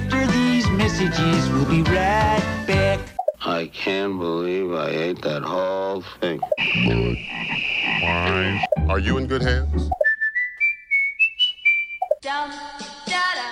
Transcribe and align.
after 0.00 0.26
these 0.32 0.68
messages. 0.70 1.48
We'll 1.50 1.64
be 1.66 1.82
right 1.82 2.64
back. 2.66 3.00
I 3.40 3.66
can't 3.72 4.18
believe 4.18 4.72
I 4.72 4.88
ate 4.88 5.22
that 5.22 5.42
whole 5.42 6.02
thing. 6.20 6.40
Are 8.88 8.98
you 8.98 9.18
in 9.18 9.26
good 9.26 9.42
hands? 9.42 9.90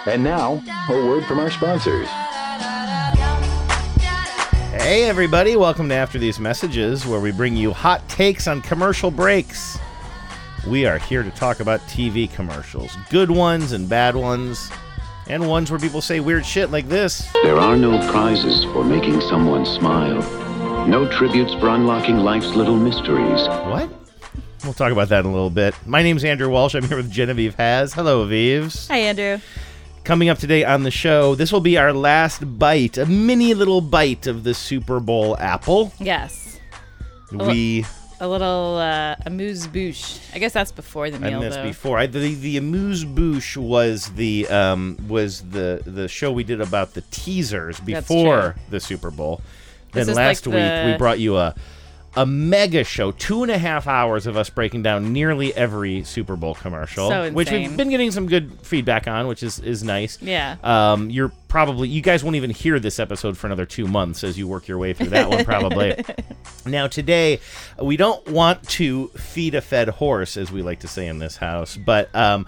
And 0.07 0.25
now, 0.25 0.63
a 0.89 0.93
word 0.93 1.25
from 1.27 1.39
our 1.39 1.51
sponsors. 1.51 2.09
Hey, 4.71 5.05
everybody, 5.05 5.57
welcome 5.57 5.89
to 5.91 5.95
After 5.95 6.19
These 6.19 6.39
Messages, 6.39 7.05
where 7.05 7.21
we 7.21 7.31
bring 7.31 7.57
you 7.57 7.73
hot 7.73 8.07
takes 8.09 8.47
on 8.47 8.63
commercial 8.63 9.11
breaks. 9.11 9.79
We 10.67 10.87
are 10.87 10.99
here 10.99 11.23
to 11.23 11.31
talk 11.31 11.61
about 11.61 11.81
TV 11.81 12.31
commercials 12.33 12.97
good 13.11 13.31
ones 13.31 13.73
and 13.73 13.89
bad 13.89 14.17
ones, 14.17 14.71
and 15.29 15.49
ones 15.49 15.71
where 15.71 15.79
people 15.79 16.01
say 16.01 16.21
weird 16.21 16.45
shit 16.45 16.71
like 16.71 16.89
this. 16.89 17.29
There 17.43 17.59
are 17.59 17.77
no 17.77 17.99
prizes 18.11 18.65
for 18.65 18.85
making 18.85 19.21
someone 19.23 19.67
smile, 19.67 20.23
no 20.87 21.09
tributes 21.11 21.53
for 21.55 21.69
unlocking 21.69 22.19
life's 22.19 22.49
little 22.49 22.77
mysteries. 22.77 23.47
What? 23.47 23.91
We'll 24.65 24.75
talk 24.75 24.91
about 24.91 25.09
that 25.11 25.21
in 25.21 25.27
a 25.27 25.33
little 25.33 25.51
bit. 25.51 25.75
My 25.87 26.03
name's 26.03 26.25
Andrew 26.25 26.49
Walsh. 26.49 26.75
I'm 26.75 26.83
here 26.83 26.97
with 26.97 27.11
Genevieve 27.11 27.55
Has. 27.55 27.93
Hello, 27.93 28.27
Avives. 28.27 28.89
Hi, 28.89 28.99
Andrew. 28.99 29.39
Coming 30.05 30.31
up 30.31 30.39
today 30.39 30.65
on 30.65 30.83
the 30.83 30.91
show, 30.91 31.35
this 31.35 31.53
will 31.53 31.61
be 31.61 31.77
our 31.77 31.93
last 31.93 32.59
bite, 32.59 32.97
a 32.99 33.07
mini 33.07 33.55
little 33.55 33.81
bite 33.81 34.27
of 34.27 34.43
the 34.43 34.55
Super 34.55 35.01
Bowl 35.01 35.37
apple. 35.39 35.93
Yes. 35.99 36.59
We 37.31 37.85
A 38.21 38.27
little 38.27 38.77
uh, 38.79 39.15
amuse 39.27 39.67
bouche. 39.69 40.19
I 40.35 40.39
guess 40.39 40.53
that's 40.53 40.73
before 40.73 41.09
the 41.11 41.21
meal, 41.21 41.35
and 41.35 41.43
this 41.43 41.55
though. 41.55 41.63
before. 41.63 41.99
I, 41.99 42.07
the 42.07 42.35
the 42.35 42.57
amuse 42.57 43.05
bouche 43.05 43.57
was 43.57 44.11
the 44.15 44.49
um 44.49 44.97
was 45.09 45.43
the 45.43 45.83
the 45.85 46.09
show 46.09 46.33
we 46.33 46.43
did 46.43 46.61
about 46.61 46.95
the 46.95 47.03
teasers 47.13 47.79
before 47.81 48.57
the 48.71 48.81
Super 48.81 49.11
Bowl. 49.13 49.41
Then 49.93 50.07
last 50.09 50.47
like 50.47 50.55
week 50.55 50.63
the- 50.65 50.91
we 50.93 50.99
brought 50.99 51.19
you 51.21 51.37
a 51.37 51.55
a 52.17 52.27
mega 52.27 52.85
show, 52.85 53.13
two 53.13 53.43
and 53.43 53.53
a 53.53 53.59
half 53.59 53.87
hours 53.87 54.27
of 54.27 54.37
us 54.37 54.51
breaking 54.51 54.83
down 54.83 55.13
nearly 55.13 55.55
every 55.55 56.03
Super 56.05 56.37
Bowl 56.37 56.55
commercial, 56.55 57.09
So 57.09 57.31
which 57.31 57.51
we've 57.51 57.77
been 57.77 57.91
getting 57.91 58.11
some 58.11 58.27
good 58.27 58.53
feedback 58.63 59.07
on, 59.07 59.27
which 59.29 59.43
is 59.43 59.59
is 59.61 59.83
nice. 59.85 60.21
Yeah. 60.21 60.57
Um, 60.63 61.11
you're 61.11 61.33
probably 61.49 61.89
you 61.89 62.01
guys 62.03 62.25
won't 62.25 62.37
even 62.37 62.51
hear 62.51 62.81
this 62.81 62.99
episode 62.99 63.37
for 63.39 63.47
another 63.47 63.67
two 63.67 63.87
months 63.87 64.25
as 64.25 64.39
you 64.39 64.49
work 64.49 64.69
your 64.69 64.79
way 64.79 64.93
through 64.93 65.09
that 65.11 65.29
one, 65.29 65.45
probably. 65.45 66.03
Now, 66.67 66.87
today, 66.87 67.41
we 67.81 67.97
don't 67.97 68.27
want 68.29 68.63
to 68.71 69.09
feed 69.09 69.55
a 69.55 69.61
fed 69.63 69.89
horse, 69.89 70.37
as 70.37 70.53
we 70.53 70.61
like 70.61 70.81
to 70.81 70.89
say 70.89 71.07
in 71.07 71.19
this 71.19 71.37
house, 71.37 71.79
but 71.79 72.15
um, 72.15 72.47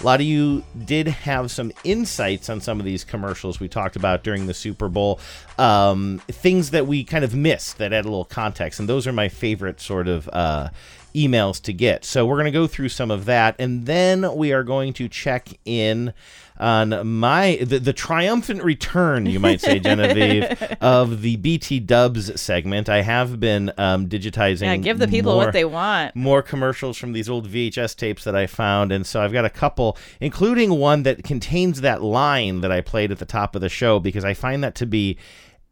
a 0.00 0.04
lot 0.04 0.20
of 0.20 0.26
you 0.26 0.64
did 0.86 1.08
have 1.08 1.50
some 1.50 1.70
insights 1.84 2.48
on 2.48 2.60
some 2.60 2.78
of 2.80 2.86
these 2.86 3.04
commercials 3.04 3.60
we 3.60 3.68
talked 3.68 3.96
about 3.96 4.24
during 4.24 4.46
the 4.46 4.54
Super 4.54 4.88
Bowl. 4.88 5.20
Um, 5.58 6.22
things 6.28 6.70
that 6.70 6.86
we 6.86 7.04
kind 7.04 7.22
of 7.22 7.34
missed 7.34 7.78
that 7.78 7.92
add 7.92 8.06
a 8.06 8.08
little 8.08 8.24
context, 8.24 8.80
and 8.80 8.88
those 8.88 9.06
are 9.06 9.12
my 9.12 9.28
favorite 9.28 9.80
sort 9.80 10.08
of. 10.08 10.28
Uh, 10.32 10.68
emails 11.12 11.60
to 11.60 11.72
get 11.72 12.04
so 12.04 12.24
we're 12.24 12.36
going 12.36 12.44
to 12.44 12.52
go 12.52 12.68
through 12.68 12.88
some 12.88 13.10
of 13.10 13.24
that 13.24 13.56
and 13.58 13.86
then 13.86 14.36
we 14.36 14.52
are 14.52 14.62
going 14.62 14.92
to 14.92 15.08
check 15.08 15.48
in 15.64 16.12
on 16.60 17.06
my 17.06 17.58
the, 17.62 17.78
the 17.78 17.92
triumphant 17.92 18.62
return 18.62 19.26
you 19.26 19.40
might 19.40 19.60
say 19.60 19.78
genevieve 19.80 20.44
of 20.80 21.22
the 21.22 21.36
bt 21.36 21.80
dubs 21.80 22.40
segment 22.40 22.88
i 22.88 23.02
have 23.02 23.40
been 23.40 23.72
um, 23.78 24.08
digitizing 24.08 24.60
yeah, 24.62 24.76
give 24.76 24.98
the 24.98 25.08
people 25.08 25.32
more- 25.32 25.46
what 25.46 25.52
they 25.52 25.64
want. 25.64 26.14
more 26.14 26.42
commercials 26.42 26.96
from 26.96 27.12
these 27.12 27.28
old 27.28 27.48
VHS 27.48 27.96
tapes 27.96 28.24
that 28.24 28.36
I 28.36 28.46
found. 28.46 28.92
And 28.92 29.06
so 29.06 29.20
I've 29.20 29.32
got 29.32 29.44
a 29.44 29.50
couple, 29.50 29.96
including 30.20 30.70
one 30.70 31.02
that 31.04 31.24
contains 31.24 31.80
that 31.80 32.02
line 32.02 32.60
that 32.60 32.72
I 32.72 32.80
played 32.80 33.10
at 33.10 33.18
the 33.18 33.24
top 33.24 33.54
of 33.54 33.60
the 33.60 33.68
show, 33.68 33.98
because 33.98 34.24
I 34.24 34.34
find 34.34 34.62
that 34.64 34.74
to 34.76 34.86
be 34.86 35.18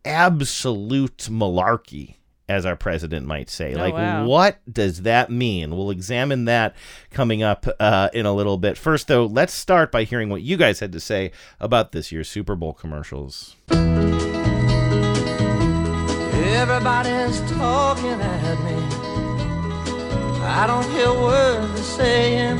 absolute 0.04 1.28
malarkey. 1.30 2.14
As 2.48 2.64
our 2.64 2.76
president 2.76 3.26
might 3.26 3.50
say. 3.50 3.74
Oh, 3.74 3.78
like, 3.78 3.92
wow. 3.92 4.24
what 4.24 4.58
does 4.72 5.02
that 5.02 5.30
mean? 5.30 5.76
We'll 5.76 5.90
examine 5.90 6.46
that 6.46 6.74
coming 7.10 7.42
up 7.42 7.66
uh, 7.78 8.08
in 8.14 8.24
a 8.24 8.32
little 8.32 8.56
bit. 8.56 8.78
First, 8.78 9.08
though, 9.08 9.26
let's 9.26 9.52
start 9.52 9.92
by 9.92 10.04
hearing 10.04 10.30
what 10.30 10.40
you 10.40 10.56
guys 10.56 10.80
had 10.80 10.92
to 10.92 11.00
say 11.00 11.30
about 11.60 11.92
this 11.92 12.10
year's 12.10 12.28
Super 12.28 12.56
Bowl 12.56 12.72
commercials. 12.72 13.54
Everybody's 16.58 17.40
talking 17.50 18.20
at 18.20 18.58
me. 18.64 18.74
I 20.40 20.66
don't 20.66 20.90
hear 20.90 21.12
words 21.12 21.74
they're 21.74 21.82
saying, 21.84 22.58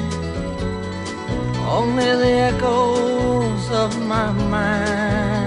only 1.67 2.05
the 2.05 2.53
echoes 2.53 3.71
of 3.71 3.99
my 4.07 4.31
mind. 4.33 5.38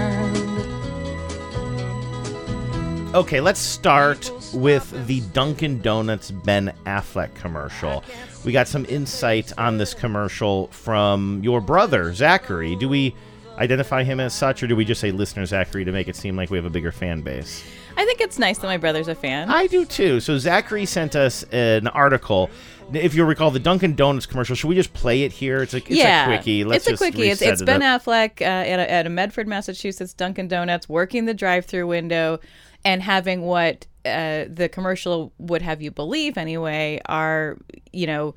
Okay, 3.14 3.42
let's 3.42 3.60
start 3.60 4.30
with 4.54 5.06
the 5.06 5.20
Dunkin' 5.34 5.82
Donuts 5.82 6.30
Ben 6.30 6.72
Affleck 6.86 7.34
commercial. 7.34 8.02
We 8.42 8.52
got 8.52 8.66
some 8.66 8.86
insight 8.88 9.52
on 9.58 9.76
this 9.76 9.92
commercial 9.92 10.68
from 10.68 11.42
your 11.44 11.60
brother, 11.60 12.14
Zachary. 12.14 12.74
Do 12.74 12.88
we 12.88 13.14
identify 13.58 14.02
him 14.02 14.18
as 14.18 14.32
such, 14.32 14.62
or 14.62 14.66
do 14.66 14.74
we 14.74 14.86
just 14.86 14.98
say 14.98 15.10
listener 15.10 15.44
Zachary 15.44 15.84
to 15.84 15.92
make 15.92 16.08
it 16.08 16.16
seem 16.16 16.36
like 16.36 16.48
we 16.48 16.56
have 16.56 16.64
a 16.64 16.70
bigger 16.70 16.90
fan 16.90 17.20
base? 17.20 17.62
I 17.98 18.06
think 18.06 18.22
it's 18.22 18.38
nice 18.38 18.56
that 18.60 18.66
my 18.66 18.78
brother's 18.78 19.08
a 19.08 19.14
fan. 19.14 19.50
I 19.50 19.66
do 19.66 19.84
too. 19.84 20.18
So 20.18 20.38
Zachary 20.38 20.86
sent 20.86 21.14
us 21.14 21.42
an 21.52 21.88
article. 21.88 22.48
If 22.94 23.14
you'll 23.14 23.26
recall 23.26 23.50
the 23.50 23.58
Dunkin' 23.58 23.94
Donuts 23.94 24.24
commercial, 24.24 24.56
should 24.56 24.68
we 24.68 24.74
just 24.74 24.94
play 24.94 25.24
it 25.24 25.32
here? 25.32 25.62
It's 25.62 25.74
a, 25.74 25.78
it's 25.78 25.90
yeah, 25.90 26.24
a 26.24 26.28
quickie. 26.28 26.64
Let's 26.64 26.86
it's 26.86 26.98
a 26.98 27.04
quickie. 27.04 27.28
It's, 27.28 27.42
it's 27.42 27.60
it 27.60 27.66
Ben 27.66 27.82
up. 27.82 28.04
Affleck 28.04 28.40
uh, 28.40 28.44
at, 28.44 28.80
a, 28.80 28.90
at 28.90 29.06
a 29.06 29.10
Medford, 29.10 29.46
Massachusetts 29.46 30.14
Dunkin' 30.14 30.48
Donuts, 30.48 30.88
working 30.88 31.26
the 31.26 31.34
drive-through 31.34 31.86
window, 31.86 32.40
and 32.84 33.02
having 33.02 33.42
what 33.42 33.86
uh, 34.04 34.44
the 34.48 34.68
commercial 34.70 35.32
would 35.38 35.62
have 35.62 35.80
you 35.80 35.90
believe 35.90 36.36
anyway 36.36 37.00
are 37.06 37.56
you 37.92 38.06
know 38.06 38.34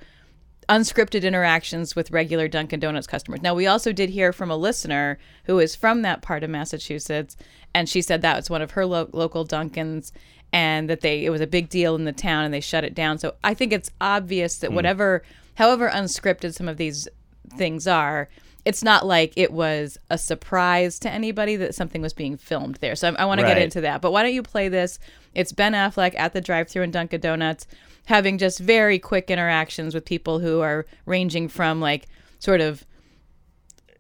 unscripted 0.70 1.24
interactions 1.24 1.96
with 1.96 2.12
regular 2.12 2.48
Dunkin' 2.48 2.80
Donuts 2.80 3.08
customers. 3.08 3.42
Now, 3.42 3.54
we 3.54 3.68
also 3.68 3.92
did 3.92 4.10
hear 4.10 4.34
from 4.34 4.50
a 4.50 4.58
listener 4.58 5.20
who 5.46 5.60
is 5.60 5.76
from 5.76 6.02
that 6.02 6.22
part 6.22 6.44
of 6.44 6.50
Massachusetts, 6.50 7.38
and 7.74 7.88
she 7.88 8.02
said 8.02 8.22
that 8.22 8.36
was 8.36 8.50
one 8.50 8.62
of 8.62 8.72
her 8.72 8.86
lo- 8.86 9.10
local 9.12 9.46
Dunkins, 9.46 10.12
and 10.52 10.90
that 10.90 11.02
they 11.02 11.26
it 11.26 11.30
was 11.30 11.42
a 11.42 11.48
big 11.48 11.70
deal 11.70 11.96
in 11.96 12.06
the 12.06 12.12
town, 12.12 12.46
and 12.46 12.54
they 12.54 12.62
shut 12.62 12.84
it 12.84 12.96
down. 12.96 13.18
So 13.18 13.36
I 13.44 13.54
think 13.54 13.74
it's 13.74 13.92
obvious 14.02 14.58
that 14.58 14.72
whatever, 14.74 15.24
however 15.56 15.90
unscripted 15.90 16.54
some 16.54 16.68
of 16.68 16.78
these 16.78 17.08
things 17.56 17.88
are. 17.88 18.30
It's 18.66 18.84
not 18.84 19.06
like 19.06 19.34
it 19.38 19.54
was 19.54 19.98
a 20.10 20.18
surprise 20.18 20.98
to 21.00 21.10
anybody 21.10 21.56
that 21.56 21.76
something 21.76 22.02
was 22.02 22.14
being 22.14 22.36
filmed 22.36 22.76
there. 22.82 22.96
So 22.96 23.10
I, 23.10 23.22
I 23.22 23.26
want 23.26 23.40
to 23.40 23.46
get 23.46 23.60
into 23.60 23.82
that. 23.82 24.02
But 24.02 24.12
why 24.12 24.24
don't 24.24 24.34
you 24.34 24.44
play 24.44 24.70
this? 24.70 25.00
It's 25.36 25.52
Ben 25.52 25.74
Affleck 25.74 26.16
at 26.18 26.34
the 26.34 26.42
drive-through 26.42 26.82
in 26.82 26.92
Dunkin' 26.92 27.22
Donuts, 27.22 27.68
having 28.06 28.40
just 28.40 28.60
very 28.60 28.98
quick 28.98 29.30
interactions 29.30 29.94
with 29.94 30.04
people 30.04 30.40
who 30.40 30.62
are 30.62 30.86
ranging 31.06 31.48
from 31.48 31.80
like 31.80 32.08
sort 32.40 32.60
of, 32.60 32.86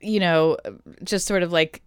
you 0.01 0.19
know, 0.19 0.57
just 1.03 1.27
sort 1.27 1.43
of 1.43 1.51
like 1.51 1.83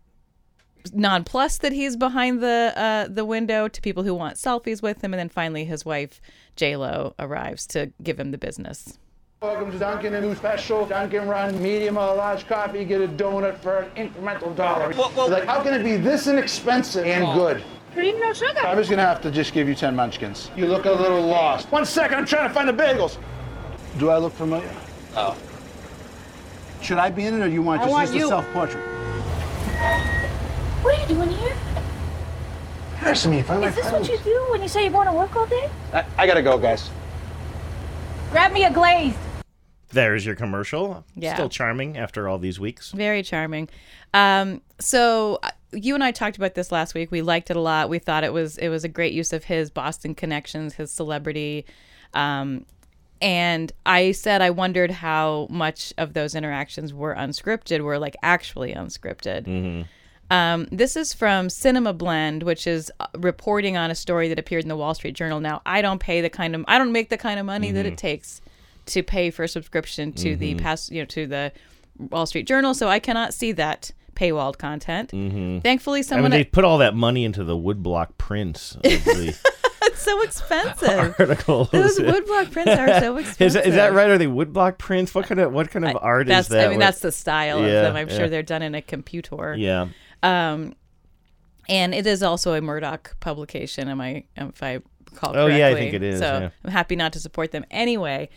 nonplussed 0.92 1.60
that 1.62 1.72
he's 1.72 1.96
behind 1.96 2.40
the 2.40 2.72
uh, 2.76 3.08
the 3.08 3.24
window 3.24 3.68
to 3.68 3.80
people 3.82 4.04
who 4.04 4.14
want 4.14 4.36
selfies 4.36 4.82
with 4.82 5.02
him, 5.02 5.12
and 5.12 5.18
then 5.18 5.28
finally 5.28 5.64
his 5.64 5.84
wife 5.84 6.20
J 6.56 6.76
Lo 6.76 7.14
arrives 7.18 7.66
to 7.68 7.92
give 8.02 8.18
him 8.18 8.30
the 8.30 8.38
business. 8.38 8.98
Welcome 9.40 9.70
to 9.70 9.78
Dunkin' 9.78 10.14
a 10.14 10.20
new 10.20 10.34
special. 10.34 10.84
Dunkin' 10.84 11.28
Run, 11.28 11.62
medium 11.62 11.96
or 11.96 12.12
large 12.12 12.44
coffee, 12.48 12.84
get 12.84 13.00
a 13.00 13.06
donut 13.06 13.56
for 13.60 13.82
an 13.82 13.90
incremental 14.10 14.56
dollar. 14.56 14.92
like, 15.28 15.44
how 15.44 15.62
can 15.62 15.74
it 15.74 15.84
be 15.84 15.96
this 15.96 16.26
inexpensive 16.26 17.06
and 17.06 17.22
oh. 17.22 17.34
good? 17.34 17.62
Cream, 17.92 18.18
no 18.18 18.32
sugar. 18.32 18.58
I'm 18.58 18.76
just 18.76 18.90
gonna 18.90 19.02
have 19.02 19.20
to 19.20 19.30
just 19.30 19.52
give 19.52 19.68
you 19.68 19.76
10 19.76 19.94
munchkins. 19.94 20.50
You 20.56 20.66
look 20.66 20.86
a 20.86 20.90
little 20.90 21.24
lost. 21.24 21.70
One 21.70 21.86
second, 21.86 22.18
I'm 22.18 22.26
trying 22.26 22.48
to 22.48 22.52
find 22.52 22.68
the 22.68 22.72
bagels. 22.72 23.16
Do 24.00 24.10
I 24.10 24.18
look 24.18 24.32
familiar? 24.32 24.74
Oh. 25.14 25.36
Should 26.82 26.98
I 26.98 27.08
be 27.08 27.26
in 27.26 27.40
it 27.40 27.44
or 27.44 27.48
you 27.48 27.62
want 27.62 27.82
I 27.82 27.84
just 27.84 27.92
want 27.92 28.12
just 28.12 28.24
a 28.24 28.28
self-portrait? 28.28 28.84
What 30.82 30.98
are 30.98 31.00
you 31.00 31.06
doing 31.14 31.30
here? 31.30 31.56
Embarrassing 32.94 33.30
me, 33.30 33.42
find 33.42 33.60
my 33.60 33.68
Is 33.68 33.76
this 33.76 33.92
what 33.92 34.08
you 34.08 34.18
do 34.18 34.46
when 34.50 34.62
you 34.62 34.68
say 34.68 34.82
you're 34.82 34.90
going 34.90 35.06
to 35.06 35.12
work 35.12 35.36
all 35.36 35.46
day? 35.46 35.70
I, 35.92 36.04
I 36.16 36.26
gotta 36.26 36.42
go, 36.42 36.58
guys. 36.58 36.90
Grab 38.32 38.52
me 38.52 38.64
a 38.64 38.72
glaze. 38.72 39.14
There's 39.90 40.24
your 40.26 40.34
commercial. 40.34 41.04
Yeah. 41.16 41.34
Still 41.34 41.48
charming 41.48 41.96
after 41.96 42.28
all 42.28 42.38
these 42.38 42.60
weeks. 42.60 42.92
Very 42.92 43.22
charming. 43.22 43.68
Um, 44.12 44.60
so 44.78 45.38
uh, 45.42 45.50
you 45.72 45.94
and 45.94 46.04
I 46.04 46.10
talked 46.10 46.36
about 46.36 46.54
this 46.54 46.70
last 46.70 46.94
week. 46.94 47.10
We 47.10 47.22
liked 47.22 47.50
it 47.50 47.56
a 47.56 47.60
lot. 47.60 47.88
We 47.88 47.98
thought 47.98 48.24
it 48.24 48.32
was 48.32 48.58
it 48.58 48.68
was 48.68 48.84
a 48.84 48.88
great 48.88 49.12
use 49.12 49.32
of 49.32 49.44
his 49.44 49.70
Boston 49.70 50.14
connections, 50.14 50.74
his 50.74 50.90
celebrity. 50.90 51.64
Um, 52.14 52.66
and 53.20 53.72
I 53.84 54.12
said 54.12 54.42
I 54.42 54.50
wondered 54.50 54.90
how 54.90 55.48
much 55.50 55.92
of 55.98 56.14
those 56.14 56.34
interactions 56.34 56.94
were 56.94 57.14
unscripted, 57.14 57.80
were 57.80 57.98
like 57.98 58.16
actually 58.22 58.74
unscripted. 58.74 59.86
Um, 60.30 60.68
this 60.70 60.94
is 60.94 61.14
from 61.14 61.48
Cinema 61.48 61.94
Blend, 61.94 62.42
which 62.42 62.66
is 62.66 62.92
uh, 63.00 63.06
reporting 63.16 63.78
on 63.78 63.90
a 63.90 63.94
story 63.94 64.28
that 64.28 64.38
appeared 64.38 64.62
in 64.62 64.68
the 64.68 64.76
Wall 64.76 64.92
Street 64.94 65.14
Journal. 65.14 65.40
Now, 65.40 65.62
I 65.64 65.80
don't 65.80 66.00
pay 66.00 66.20
the 66.20 66.28
kind 66.28 66.54
of 66.54 66.64
I 66.68 66.76
don't 66.76 66.92
make 66.92 67.08
the 67.08 67.16
kind 67.16 67.40
of 67.40 67.46
money 67.46 67.72
that 67.72 67.86
it 67.86 67.96
takes 67.96 68.42
to 68.88 69.02
pay 69.02 69.30
for 69.30 69.44
a 69.44 69.48
subscription 69.48 70.12
to 70.14 70.36
the 70.36 70.54
past, 70.56 70.90
you 70.90 71.00
know, 71.02 71.06
to 71.06 71.26
the 71.26 71.52
Wall 71.98 72.26
Street 72.26 72.46
Journal, 72.46 72.74
so 72.74 72.88
I 72.88 72.98
cannot 72.98 73.34
see 73.34 73.52
that 73.52 73.90
paywalled 74.14 74.58
content. 74.58 75.10
Thankfully, 75.10 75.98
I 75.98 76.00
mean, 76.00 76.04
someone 76.04 76.30
they 76.30 76.44
put 76.44 76.64
all 76.64 76.78
that 76.78 76.94
money 76.94 77.24
into 77.24 77.44
the 77.44 77.56
woodblock 77.56 78.18
prints 78.18 78.76
the 78.82 79.36
it's 79.82 80.02
so 80.02 80.20
expensive. 80.22 81.14
articles. 81.18 81.70
Those 81.70 81.98
woodblock 81.98 82.50
prints 82.50 82.72
are 82.72 83.00
so 83.00 83.16
expensive. 83.16 83.40
Is, 83.46 83.54
that- 83.54 83.66
is 83.66 83.74
that 83.76 83.92
right? 83.92 84.10
Are 84.10 84.18
they 84.18 84.26
woodblock 84.26 84.78
prints? 84.78 85.14
What 85.14 85.26
kind 85.26 85.40
of 85.40 85.52
what 85.52 85.70
kind 85.70 85.84
of 85.86 85.96
art 86.00 86.26
That's 86.26 86.46
is 86.46 86.50
that? 86.50 86.66
I 86.66 86.68
mean 86.68 86.78
What- 86.78 86.84
that's 86.86 87.00
the 87.00 87.12
style 87.12 87.60
Yeah, 87.60 87.66
of 87.66 87.82
them. 87.84 87.96
I'm 87.96 88.08
yeah. 88.08 88.16
sure 88.16 88.28
they're 88.28 88.42
done 88.42 88.62
in 88.62 88.74
a 88.74 88.82
computer. 88.82 89.54
yeah. 89.56 89.88
Um, 90.22 90.74
and 91.68 91.94
it 91.94 92.06
is 92.06 92.22
also 92.22 92.54
a 92.54 92.60
Murdoch 92.60 93.16
publication. 93.20 93.88
Am 93.88 94.00
I? 94.00 94.24
If 94.36 94.62
I 94.62 94.80
recall 95.12 95.30
Oh, 95.30 95.32
correctly. 95.46 95.58
yeah, 95.58 95.68
I 95.68 95.74
think 95.74 95.94
it 95.94 96.02
is, 96.02 96.18
So 96.18 96.38
yeah. 96.40 96.50
I'm 96.64 96.70
happy 96.70 96.96
not 96.96 97.12
to 97.12 97.20
support 97.20 97.52
them 97.52 97.64
anyway. 97.70 98.30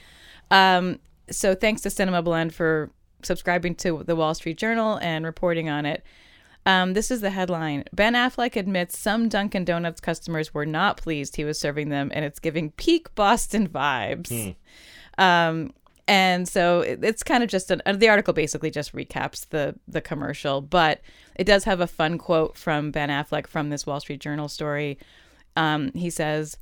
Um, 0.51 0.99
so 1.29 1.55
thanks 1.55 1.81
to 1.81 1.89
Cinema 1.89 2.21
Blend 2.21 2.53
for 2.53 2.91
subscribing 3.23 3.75
to 3.75 4.03
the 4.05 4.15
Wall 4.15 4.33
Street 4.33 4.57
Journal 4.57 4.97
and 5.01 5.25
reporting 5.25 5.69
on 5.69 5.85
it. 5.85 6.03
Um, 6.65 6.93
this 6.93 7.09
is 7.09 7.21
the 7.21 7.31
headline. 7.31 7.85
Ben 7.91 8.13
Affleck 8.13 8.55
admits 8.55 8.97
some 8.97 9.29
Dunkin' 9.29 9.65
Donuts 9.65 9.99
customers 9.99 10.53
were 10.53 10.65
not 10.65 10.97
pleased 10.97 11.35
he 11.35 11.43
was 11.43 11.59
serving 11.59 11.89
them, 11.89 12.11
and 12.13 12.23
it's 12.23 12.39
giving 12.39 12.69
peak 12.71 13.13
Boston 13.15 13.67
vibes. 13.67 14.55
Um, 15.17 15.73
and 16.07 16.47
so 16.47 16.81
it- 16.81 17.03
it's 17.03 17.23
kind 17.23 17.43
of 17.43 17.49
just 17.49 17.71
an, 17.71 17.81
uh, 17.85 17.93
the 17.93 18.09
article 18.09 18.33
basically 18.33 18.69
just 18.69 18.93
recaps 18.93 19.47
the 19.49 19.75
the 19.87 20.01
commercial, 20.01 20.61
but 20.61 21.01
it 21.35 21.45
does 21.45 21.63
have 21.63 21.79
a 21.79 21.87
fun 21.87 22.17
quote 22.17 22.57
from 22.57 22.91
Ben 22.91 23.09
Affleck 23.09 23.47
from 23.47 23.69
this 23.69 23.85
Wall 23.87 23.99
Street 23.99 24.19
Journal 24.19 24.47
story. 24.47 24.97
Um, 25.55 25.91
he 25.93 26.09
says, 26.09 26.57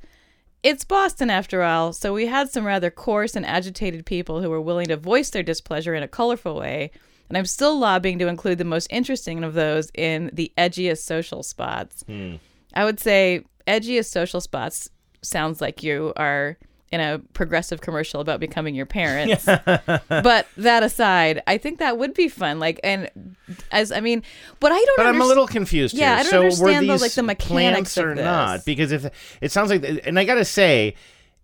"It's 0.62 0.84
Boston 0.84 1.30
after 1.30 1.62
all, 1.62 1.92
so 1.92 2.12
we 2.12 2.26
had 2.26 2.50
some 2.50 2.66
rather 2.66 2.90
coarse 2.90 3.34
and 3.34 3.46
agitated 3.46 4.04
people 4.06 4.42
who 4.42 4.50
were 4.50 4.60
willing 4.60 4.88
to 4.88 4.96
voice 4.96 5.30
their 5.30 5.42
displeasure 5.42 5.94
in 5.94 6.02
a 6.02 6.08
colorful 6.08 6.56
way." 6.56 6.90
And 7.28 7.38
I'm 7.38 7.46
still 7.46 7.78
lobbying 7.78 8.18
to 8.18 8.26
include 8.26 8.58
the 8.58 8.64
most 8.64 8.88
interesting 8.90 9.44
of 9.44 9.54
those 9.54 9.90
in 9.94 10.30
the 10.32 10.52
edgiest 10.58 11.04
social 11.04 11.44
spots. 11.44 12.02
Hmm. 12.02 12.36
I 12.74 12.84
would 12.84 12.98
say 12.98 13.44
edgiest 13.66 14.10
social 14.10 14.40
spots 14.40 14.90
sounds 15.22 15.60
like 15.60 15.82
you 15.82 16.12
are 16.16 16.58
in 16.92 17.00
a 17.00 17.20
progressive 17.34 17.80
commercial 17.80 18.20
about 18.20 18.40
becoming 18.40 18.74
your 18.74 18.86
parents. 18.86 19.44
but 20.08 20.46
that 20.56 20.82
aside, 20.82 21.42
I 21.46 21.56
think 21.56 21.78
that 21.78 21.98
would 21.98 22.14
be 22.14 22.28
fun. 22.28 22.58
Like, 22.58 22.80
and 22.82 23.36
as 23.70 23.92
I 23.92 24.00
mean, 24.00 24.22
but 24.58 24.72
I 24.72 24.78
don't. 24.78 24.96
But 24.96 25.06
I'm 25.06 25.20
a 25.20 25.26
little 25.26 25.46
confused 25.46 25.94
Yeah, 25.94 26.10
here. 26.10 26.18
I 26.18 26.22
don't 26.22 26.30
so 26.30 26.38
were 26.38 26.44
understand 26.70 26.88
the, 26.88 26.92
these 26.92 27.02
like, 27.02 27.12
the 27.12 27.22
mechanics 27.22 27.96
or 27.96 28.14
not? 28.14 28.64
Because 28.64 28.90
if 28.90 29.38
it 29.40 29.52
sounds 29.52 29.70
like, 29.70 29.84
and 30.04 30.18
I 30.18 30.24
gotta 30.24 30.44
say, 30.44 30.94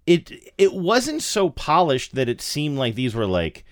it 0.06 0.32
it 0.58 0.74
wasn't 0.74 1.22
so 1.22 1.50
polished 1.50 2.14
that 2.16 2.28
it 2.28 2.40
seemed 2.40 2.78
like 2.78 2.94
these 2.94 3.14
were 3.14 3.26
like 3.26 3.64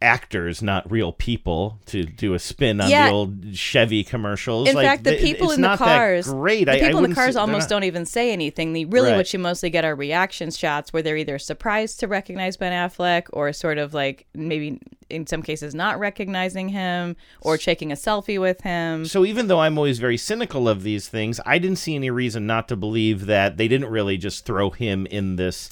actors, 0.00 0.62
not 0.62 0.88
real 0.90 1.12
people, 1.12 1.80
to 1.86 2.04
do 2.04 2.34
a 2.34 2.38
spin 2.38 2.80
on 2.80 2.88
Yeah. 2.88 3.08
the 3.08 3.12
old 3.12 3.56
Chevy 3.56 4.04
commercials. 4.04 4.68
In 4.68 4.74
Like, 4.76 4.86
fact, 4.86 5.04
the 5.04 5.10
th- 5.16 5.22
people 5.22 5.50
in 5.50 5.60
the 5.60 5.76
cars, 5.76 6.28
great. 6.28 6.64
the 6.66 6.72
I- 6.72 6.74
I 6.76 6.80
people 6.80 7.02
in 7.04 7.10
the 7.10 7.16
cars 7.16 7.34
say- 7.34 7.40
almost 7.40 7.64
not- 7.64 7.70
don't 7.70 7.84
even 7.84 8.06
say 8.06 8.32
anything. 8.32 8.72
The 8.74 8.84
really 8.84 9.10
Right. 9.10 9.16
what 9.16 9.32
you 9.32 9.40
mostly 9.40 9.70
get 9.70 9.84
are 9.84 9.96
reaction 9.96 10.50
shots 10.52 10.92
where 10.92 11.02
they're 11.02 11.16
either 11.16 11.38
surprised 11.38 11.98
to 12.00 12.06
recognize 12.06 12.56
Ben 12.56 12.72
Affleck 12.72 13.24
or 13.32 13.52
sort 13.52 13.78
of 13.78 13.92
like 13.92 14.26
maybe 14.34 14.78
in 15.10 15.26
some 15.26 15.42
cases 15.42 15.74
not 15.74 15.98
recognizing 15.98 16.68
him 16.68 17.16
or 17.40 17.56
taking 17.58 17.90
a 17.90 17.94
selfie 17.96 18.38
with 18.40 18.60
him. 18.60 19.04
So 19.06 19.24
even 19.24 19.48
though 19.48 19.60
I'm 19.60 19.78
always 19.78 19.98
very 19.98 20.18
cynical 20.18 20.68
of 20.68 20.82
these 20.84 21.08
things, 21.08 21.40
I 21.46 21.58
didn't 21.58 21.78
see 21.78 21.94
any 21.96 22.10
reason 22.10 22.46
not 22.46 22.68
to 22.68 22.76
believe 22.76 23.26
that 23.26 23.56
they 23.56 23.66
didn't 23.68 23.88
really 23.88 24.16
just 24.18 24.44
throw 24.44 24.70
him 24.70 25.06
in 25.06 25.36
this 25.36 25.70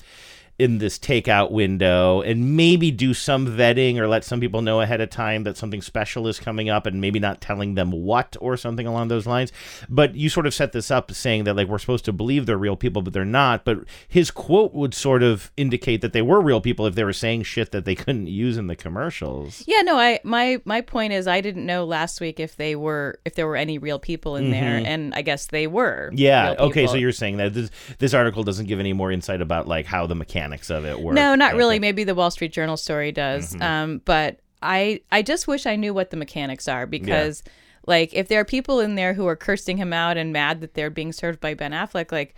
in 0.58 0.79
this 0.79 0.99
takeout 0.99 1.50
window 1.50 2.23
and 2.23 2.56
maybe 2.56 2.91
do 2.91 3.12
some 3.12 3.47
vetting 3.47 3.99
or 3.99 4.08
let 4.08 4.25
some 4.25 4.41
people 4.41 4.62
know 4.62 4.81
ahead 4.81 5.03
of 5.03 5.11
time 5.11 5.44
that 5.44 5.56
something 5.56 5.82
special 5.82 6.26
is 6.26 6.38
coming 6.38 6.70
up 6.70 6.87
and 6.87 7.00
maybe 7.00 7.19
not 7.19 7.43
telling 7.43 7.75
them 7.75 7.91
what 7.91 8.37
or 8.41 8.56
something 8.56 8.87
along 8.87 9.08
those 9.08 9.26
lines. 9.26 9.53
But 9.88 10.14
you 10.14 10.31
sort 10.31 10.47
of 10.47 10.55
set 10.55 10.73
this 10.73 10.91
up 10.91 11.12
saying 11.12 11.44
that 11.44 11.56
like 11.56 11.69
we're 11.69 11.79
supposed 11.79 12.06
to 12.06 12.12
believe 12.12 12.47
they're 12.47 12.56
real 12.56 12.76
people 12.76 13.03
but 13.03 13.12
they're 13.12 13.25
not. 13.25 13.64
But 13.64 13.81
his 14.08 14.31
quote 14.31 14.73
would 14.73 14.94
sort 14.94 15.23
of 15.23 15.53
indicate 15.58 16.00
that 16.00 16.14
they 16.14 16.23
were 16.23 16.41
real 16.41 16.62
people 16.62 16.87
if 16.87 16.94
they 16.94 17.05
were 17.05 17.12
saying 17.12 17.43
shit 17.43 17.70
that 17.73 17.85
they 17.85 17.94
couldn't 17.94 18.29
use 18.29 18.56
in 18.56 18.67
the 18.67 18.76
commercials. 18.76 19.62
Yeah, 19.67 19.82
no, 19.82 19.99
I 19.99 20.20
my 20.25 20.62
my 20.64 20.81
point 20.81 21.12
is 21.12 21.26
I 21.26 21.43
didn't 21.43 21.67
know 21.67 21.85
last 21.85 22.19
week 22.20 22.41
if 22.41 22.56
they 22.56 22.76
were 22.76 23.19
if 23.26 23.35
there 23.35 23.47
were 23.47 23.56
any 23.56 23.76
real 23.76 23.99
people 23.99 24.37
in 24.37 24.50
there 24.50 24.82
and 24.85 25.14
I 25.14 25.20
guess 25.20 25.47
they 25.47 25.67
were. 25.67 26.08
Mm-hmm. 26.08 26.19
Yeah. 26.19 26.55
Okay. 26.58 26.87
So 26.87 26.94
you're 26.94 27.12
saying 27.12 27.37
that 27.37 27.53
this 27.53 27.70
this 27.99 28.14
article 28.14 28.43
doesn't 28.43 28.67
give 28.67 28.81
any 28.81 28.94
more 28.94 29.12
insight 29.12 29.43
about 29.43 29.69
like 29.69 29.85
how 29.85 30.06
the 30.06 30.14
mechanics 30.14 30.45
of 30.52 30.84
it 30.84 31.00
work. 31.00 31.14
No, 31.14 31.34
not 31.34 31.54
really. 31.54 31.75
Okay. 31.75 31.76
Mm-hmm. 31.76 31.81
Maybe 31.82 32.04
the 32.04 32.14
Wall 32.14 32.31
Street 32.31 32.52
Journal 32.52 32.76
story 32.76 33.12
does. 33.12 33.54
Um, 33.60 34.00
but 34.04 34.40
I 34.62 35.00
I 35.12 35.22
just 35.22 35.46
wish 35.46 35.66
I 35.66 35.76
knew 35.76 35.93
what 35.94 36.10
the 36.10 36.16
mechanics 36.16 36.66
are 36.69 36.87
because 36.87 37.43
like 37.87 38.12
if 38.14 38.28
there 38.28 38.40
are 38.40 38.44
people 38.44 38.81
in 38.81 38.94
there 38.94 39.14
who 39.14 39.26
are 39.26 39.37
cursing 39.37 39.76
him 39.76 39.93
out 39.93 40.16
and 40.16 40.32
mad 40.32 40.60
that 40.60 40.75
they're 40.75 40.90
being 40.90 41.12
served 41.12 41.40
by 41.40 41.54
Ben 41.54 41.72
Affleck, 41.72 42.10
like, 42.10 42.37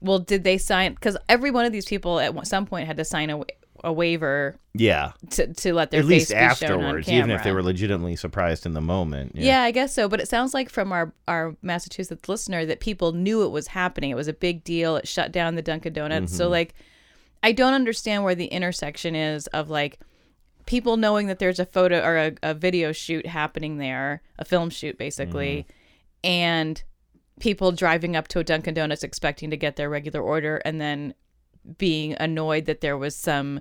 well, 0.00 0.18
did 0.18 0.42
they 0.44 0.58
sign? 0.58 0.94
Because 0.94 1.16
every 1.28 1.50
one 1.50 1.64
of 1.64 1.72
these 1.72 1.84
people 1.86 2.18
at 2.18 2.46
some 2.46 2.66
point 2.66 2.86
had 2.86 2.96
to 2.96 3.04
sign 3.04 3.30
a, 3.30 3.42
a 3.84 3.92
waiver 3.92 4.56
Yeah. 4.74 5.12
to, 5.30 5.52
to 5.52 5.74
let 5.74 5.90
their 5.90 6.00
At 6.00 6.06
face 6.06 6.30
least 6.30 6.60
be 6.60 6.66
shown 6.66 6.78
on 6.78 6.84
afterwards, 6.86 7.08
even 7.08 7.30
if 7.30 7.44
they 7.44 7.52
were 7.52 7.62
legitimately 7.62 8.16
surprised 8.16 8.66
in 8.66 8.72
the 8.74 8.80
moment. 8.80 9.32
Yeah, 9.36 9.62
I 9.62 9.70
guess 9.70 9.94
so. 9.94 10.08
But 10.08 10.20
it 10.20 10.28
sounds 10.28 10.54
like 10.54 10.70
from 10.70 10.90
our, 10.92 11.12
our 11.28 11.54
Massachusetts 11.62 12.28
listener 12.28 12.64
that 12.66 12.80
people 12.80 13.12
knew 13.12 13.44
it 13.44 13.50
was 13.50 13.68
happening. 13.68 14.10
It 14.10 14.16
was 14.16 14.28
a 14.28 14.32
big 14.32 14.64
deal. 14.64 14.96
It 14.96 15.06
shut 15.06 15.30
down 15.32 15.54
the 15.54 15.62
Dunkin' 15.62 15.92
Donuts. 15.92 16.34
So, 16.36 16.48
like, 16.48 16.74
I 17.42 17.52
don't 17.52 17.74
understand 17.74 18.24
where 18.24 18.34
the 18.34 18.46
intersection 18.46 19.14
is 19.14 19.46
of 19.48 19.70
like 19.70 19.98
people 20.66 20.96
knowing 20.96 21.26
that 21.26 21.38
there's 21.38 21.58
a 21.58 21.66
photo 21.66 22.00
or 22.04 22.16
a, 22.16 22.32
a 22.42 22.54
video 22.54 22.92
shoot 22.92 23.26
happening 23.26 23.78
there, 23.78 24.22
a 24.38 24.44
film 24.44 24.70
shoot 24.70 24.98
basically, 24.98 25.66
mm-hmm. 25.66 26.30
and 26.30 26.82
people 27.40 27.72
driving 27.72 28.14
up 28.14 28.28
to 28.28 28.38
a 28.38 28.44
Dunkin' 28.44 28.74
Donuts 28.74 29.02
expecting 29.02 29.50
to 29.50 29.56
get 29.56 29.76
their 29.76 29.88
regular 29.88 30.20
order 30.20 30.58
and 30.64 30.80
then 30.80 31.14
being 31.78 32.14
annoyed 32.20 32.66
that 32.66 32.80
there 32.80 32.98
was 32.98 33.16
some 33.16 33.60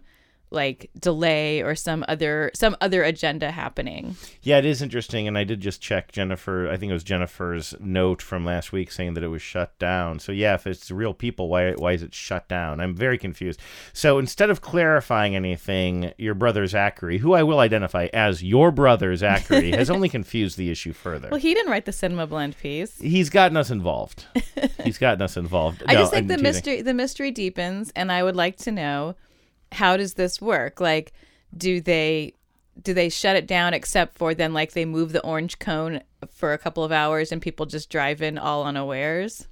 like 0.52 0.90
delay 1.00 1.62
or 1.62 1.76
some 1.76 2.04
other 2.08 2.50
some 2.56 2.76
other 2.82 3.04
agenda 3.04 3.52
happening. 3.52 4.16
Yeah, 4.42 4.58
it 4.58 4.66
is 4.66 4.82
interesting, 4.82 5.28
and 5.28 5.38
I 5.38 5.44
did 5.44 5.62
just 5.62 5.82
check 5.82 6.12
Jennifer. 6.12 6.70
I 6.70 6.78
think 6.78 6.90
it 6.90 6.94
was 6.94 7.04
Jennifer's 7.04 7.76
note 7.80 8.22
from 8.22 8.46
last 8.46 8.72
week 8.72 8.92
saying 8.92 9.14
that 9.14 9.24
it 9.24 9.28
was 9.28 9.42
shut 9.42 9.78
down. 9.78 10.20
So 10.20 10.32
yeah, 10.32 10.56
if 10.56 10.66
it's 10.66 10.90
real 10.90 11.14
people, 11.14 11.50
why 11.50 11.74
why 11.74 11.94
is 11.94 12.02
it 12.04 12.14
shut 12.14 12.48
down? 12.48 12.80
I'm 12.80 12.96
very 12.96 13.18
confused. 13.18 13.60
So 13.94 14.18
instead 14.18 14.50
of 14.50 14.62
clarifying 14.62 15.36
anything, 15.36 16.14
your 16.18 16.34
brother 16.34 16.66
Zachary, 16.66 17.20
who 17.20 17.34
I 17.34 17.44
will 17.44 17.60
identify 17.60 18.08
as 18.14 18.44
your 18.44 18.72
brother 18.72 19.16
Zachary, 19.16 19.72
has 19.72 19.90
only 19.92 20.10
confused 20.10 20.58
the 20.58 20.72
issue 20.72 20.94
further. 20.94 21.30
Well, 21.30 21.40
he 21.40 21.54
didn't 21.54 21.72
write 21.72 21.86
the 21.86 21.92
cinema 21.94 22.26
blend 22.28 22.58
piece. 22.58 22.98
He's 23.00 23.30
gotten 23.30 23.56
us 23.58 23.70
involved. 23.70 24.26
He's 24.84 24.98
gotten 24.98 25.22
us 25.22 25.38
involved. 25.38 25.84
I 25.88 25.94
No, 25.94 26.00
just 26.00 26.12
think 26.14 26.24
I'm 26.24 26.28
the 26.28 26.34
teasing. 26.36 26.44
mystery 26.44 26.82
the 26.82 26.94
mystery 26.94 27.32
deepens, 27.32 27.92
and 27.96 28.12
I 28.12 28.24
would 28.24 28.36
like 28.36 28.58
to 28.58 28.72
know 28.72 29.16
how 29.72 29.98
does 29.98 30.14
this 30.14 30.42
work? 30.42 30.80
Like, 30.80 31.14
do 31.56 31.82
they 31.82 32.34
do 32.82 32.94
they 32.94 33.10
shut 33.10 33.36
it 33.36 33.46
down 33.46 33.74
except 33.74 34.18
for 34.18 34.34
then 34.34 34.54
like 34.54 34.72
they 34.72 34.86
move 34.86 35.12
the 35.12 35.24
orange 35.24 35.60
cone 35.60 36.02
for 36.32 36.54
a 36.54 36.58
couple 36.58 36.84
of 36.84 36.94
hours 36.94 37.32
and 37.32 37.42
people 37.42 37.66
just 37.66 37.90
drive 37.90 38.22
in 38.22 38.38
all 38.38 38.64
unawares? 38.64 39.49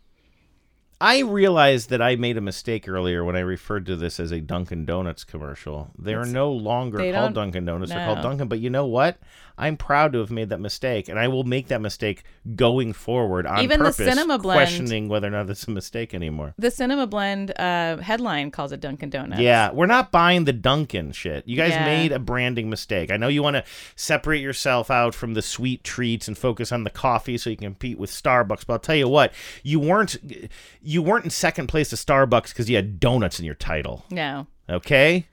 I 0.99 1.19
realized 1.19 1.89
that 1.91 2.01
I 2.01 2.15
made 2.15 2.37
a 2.37 2.41
mistake 2.41 2.87
earlier 2.89 3.23
when 3.23 3.35
I 3.35 3.41
referred 3.41 3.85
to 3.85 3.95
this 3.95 4.19
as 4.19 4.31
a 4.31 4.41
Dunkin' 4.41 4.85
Donuts 4.85 5.23
commercial. 5.23 5.91
They 5.97 6.15
are 6.15 6.25
no 6.25 6.51
longer 6.51 6.97
called 7.13 7.33
Dunkin' 7.35 7.65
Donuts. 7.65 7.91
They're 7.91 8.05
called. 8.05 8.23
Dunkin'. 8.23 8.47
But 8.47 8.59
you 8.59 8.69
know 8.71 8.85
what? 8.87 9.17
I'm 9.59 9.75
proud 9.75 10.13
to 10.13 10.19
have 10.19 10.29
made 10.29 10.49
that 10.49 10.59
mistake, 10.59 11.09
and 11.09 11.17
I 11.17 11.27
will 11.29 11.43
make 11.43 11.67
that 11.69 11.81
mistake 11.81 12.23
going 12.55 12.93
forward 12.93 13.47
on 13.47 13.59
Even 13.63 13.81
the 13.81 13.91
Cinema 13.91 14.37
Blend- 14.37 14.55
questioning 14.57 15.09
whether 15.09 15.25
or 15.27 15.31
not 15.31 15.49
it's 15.49 15.63
a 15.67 15.71
mistake 15.71 16.13
anymore. 16.13 16.53
The 16.59 16.69
cinema 16.69 17.07
blend 17.07 17.59
uh, 17.59 17.97
headline 17.97 18.51
calls 18.51 18.71
it 18.71 18.81
Dunkin' 18.81 19.09
Donuts. 19.09 19.41
Yeah, 19.41 19.71
we're 19.71 19.87
not 19.87 20.11
buying 20.11 20.45
the 20.45 20.53
Dunkin' 20.53 21.11
shit. 21.11 21.47
You 21.47 21.57
guys 21.57 21.71
Yeah. 21.71 21.85
made 21.85 22.11
a 22.11 22.19
branding 22.19 22.69
mistake. 22.69 23.09
I 23.11 23.17
know 23.17 23.27
you 23.29 23.41
want 23.41 23.55
to 23.55 23.63
separate 23.95 24.41
yourself 24.41 24.91
out 24.91 25.15
from 25.15 25.33
the 25.33 25.41
sweet 25.41 25.83
treats 25.83 26.27
and 26.27 26.37
focus 26.37 26.71
on 26.71 26.83
the 26.83 26.91
coffee 26.91 27.37
so 27.39 27.49
you 27.49 27.57
can 27.57 27.65
compete 27.67 27.97
with 27.97 28.11
Starbucks. 28.11 28.63
But 28.67 28.73
I'll 28.73 28.79
tell 28.79 28.95
you 28.95 29.07
what, 29.07 29.33
you 29.63 29.79
weren't 29.79 30.17
you 30.87 31.01
weren't 31.01 31.25
in 31.25 31.29
second 31.29 31.67
place 31.67 31.89
to 31.89 31.97
Starbucks 31.97 32.49
because 32.49 32.69
you 32.69 32.77
had 32.77 32.97
donuts 32.97 33.39
in 33.39 33.45
your 33.45 33.55
title. 33.55 34.05
No. 34.09 34.47
Okay? 34.69 35.27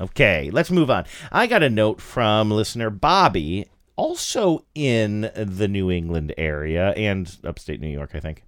Okay, 0.00 0.50
let's 0.52 0.70
move 0.70 0.88
on. 0.88 1.04
I 1.32 1.48
got 1.48 1.64
a 1.64 1.68
note 1.68 2.00
from 2.00 2.52
listener 2.52 2.90
Bobby, 2.90 3.66
also 3.96 4.64
in 4.72 5.30
the 5.34 5.66
New 5.66 5.90
England 5.90 6.32
area 6.38 6.90
and 6.90 7.36
upstate 7.44 7.80
New 7.80 7.88
York, 7.88 8.12
I 8.14 8.20
think. 8.20 8.44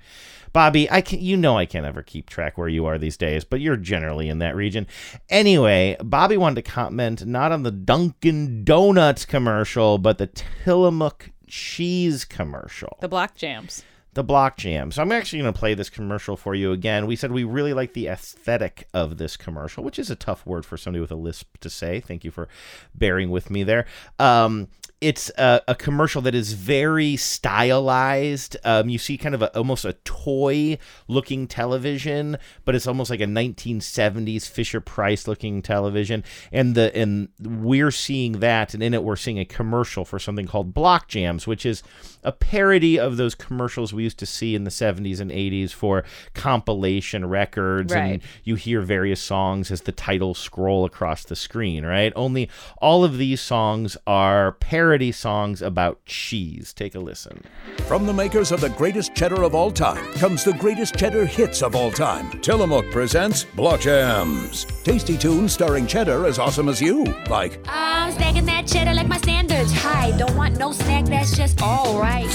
Bobby, 0.52 0.88
I 0.88 1.00
can 1.00 1.20
you 1.20 1.36
know 1.36 1.58
I 1.58 1.66
can't 1.66 1.84
ever 1.84 2.02
keep 2.02 2.30
track 2.30 2.56
where 2.56 2.68
you 2.68 2.86
are 2.86 2.96
these 2.96 3.16
days, 3.16 3.44
but 3.44 3.60
you're 3.60 3.76
generally 3.76 4.28
in 4.28 4.38
that 4.38 4.54
region. 4.54 4.86
Anyway, 5.30 5.96
Bobby 6.00 6.36
wanted 6.36 6.64
to 6.64 6.70
comment 6.70 7.26
not 7.26 7.50
on 7.50 7.64
the 7.64 7.72
Dunkin' 7.72 8.62
Donuts 8.62 9.24
commercial, 9.24 9.98
but 9.98 10.18
the 10.18 10.28
Tillamook 10.28 11.32
cheese 11.48 12.24
commercial. 12.24 12.98
The 13.00 13.08
block 13.08 13.34
jams. 13.34 13.82
The 14.14 14.22
block 14.22 14.56
jam. 14.58 14.92
So 14.92 15.00
I'm 15.00 15.12
actually 15.12 15.40
going 15.40 15.52
to 15.52 15.58
play 15.58 15.74
this 15.74 15.88
commercial 15.88 16.36
for 16.36 16.54
you 16.54 16.72
again. 16.72 17.06
We 17.06 17.16
said 17.16 17.32
we 17.32 17.44
really 17.44 17.72
like 17.72 17.94
the 17.94 18.08
aesthetic 18.08 18.86
of 18.92 19.16
this 19.16 19.36
commercial, 19.36 19.82
which 19.82 19.98
is 19.98 20.10
a 20.10 20.16
tough 20.16 20.44
word 20.44 20.66
for 20.66 20.76
somebody 20.76 21.00
with 21.00 21.10
a 21.10 21.16
lisp 21.16 21.58
to 21.60 21.70
say. 21.70 22.00
Thank 22.00 22.24
you 22.24 22.30
for 22.30 22.48
bearing 22.94 23.30
with 23.30 23.50
me 23.50 23.62
there. 23.62 23.86
Um, 24.18 24.68
it's 25.02 25.30
a, 25.36 25.60
a, 25.66 25.74
commercial 25.74 26.22
that 26.22 26.34
is 26.34 26.52
very 26.52 27.16
stylized. 27.16 28.56
Um, 28.62 28.88
you 28.88 28.98
see 28.98 29.18
kind 29.18 29.34
of 29.34 29.42
a, 29.42 29.56
almost 29.56 29.84
a 29.84 29.94
toy 30.04 30.78
looking 31.08 31.48
television, 31.48 32.38
but 32.64 32.76
it's 32.76 32.86
almost 32.86 33.10
like 33.10 33.20
a 33.20 33.26
1970s 33.26 34.48
Fisher 34.48 34.80
Price 34.80 35.26
looking 35.26 35.60
television. 35.60 36.22
And 36.52 36.76
the 36.76 36.96
and 36.96 37.30
we're 37.40 37.90
seeing 37.90 38.38
that, 38.40 38.74
and 38.74 38.82
in 38.82 38.94
it 38.94 39.02
we're 39.02 39.16
seeing 39.16 39.40
a 39.40 39.44
commercial 39.44 40.04
for 40.04 40.20
something 40.20 40.46
called 40.46 40.72
Block 40.72 41.08
Jams, 41.08 41.48
which 41.48 41.66
is 41.66 41.82
a 42.22 42.30
parody 42.30 42.96
of 42.96 43.16
those 43.16 43.34
commercials 43.34 43.92
we 43.92 44.01
used 44.02 44.18
to 44.18 44.26
see 44.26 44.54
in 44.54 44.64
the 44.64 44.70
70s 44.70 45.20
and 45.20 45.30
80s 45.30 45.70
for 45.72 46.04
compilation 46.34 47.24
records, 47.26 47.94
Right. 47.94 48.14
and 48.14 48.22
you 48.44 48.56
hear 48.56 48.80
various 48.82 49.20
songs 49.20 49.70
as 49.70 49.82
the 49.82 49.92
titles 49.92 50.38
scroll 50.38 50.84
across 50.84 51.24
the 51.24 51.36
screen. 51.36 51.84
Right? 51.86 52.12
Only 52.16 52.50
all 52.80 53.04
of 53.04 53.16
these 53.18 53.40
songs 53.40 53.96
are 54.06 54.52
parody 54.52 55.12
songs 55.12 55.62
about 55.62 56.04
cheese. 56.04 56.72
Take 56.72 56.94
a 56.94 56.98
listen. 57.00 57.42
From 57.88 58.06
the 58.06 58.12
makers 58.12 58.52
of 58.52 58.60
the 58.60 58.68
greatest 58.70 59.14
cheddar 59.14 59.42
of 59.42 59.54
all 59.54 59.70
time 59.70 60.04
comes 60.14 60.44
the 60.44 60.52
greatest 60.54 60.96
cheddar 60.96 61.24
hits 61.26 61.62
of 61.62 61.74
all 61.76 61.90
time. 61.90 62.30
Tillamook 62.40 62.90
presents 62.90 63.44
Block 63.44 63.80
Jams. 63.80 64.66
Tasty 64.84 65.16
tunes 65.16 65.52
starring 65.52 65.86
cheddar 65.86 66.26
as 66.26 66.38
awesome 66.38 66.68
as 66.68 66.80
you, 66.80 67.04
like 67.30 67.58
I'm 67.68 68.12
stacking 68.12 68.46
that 68.46 68.66
cheddar 68.66 68.94
like 68.94 69.08
my 69.08 69.18
standards 69.18 69.72
high. 69.72 70.10
Don't 70.16 70.36
want 70.36 70.58
no 70.58 70.72
snack 70.72 71.04
that's 71.06 71.36
just 71.36 71.62
all 71.62 71.98
right. 72.00 72.28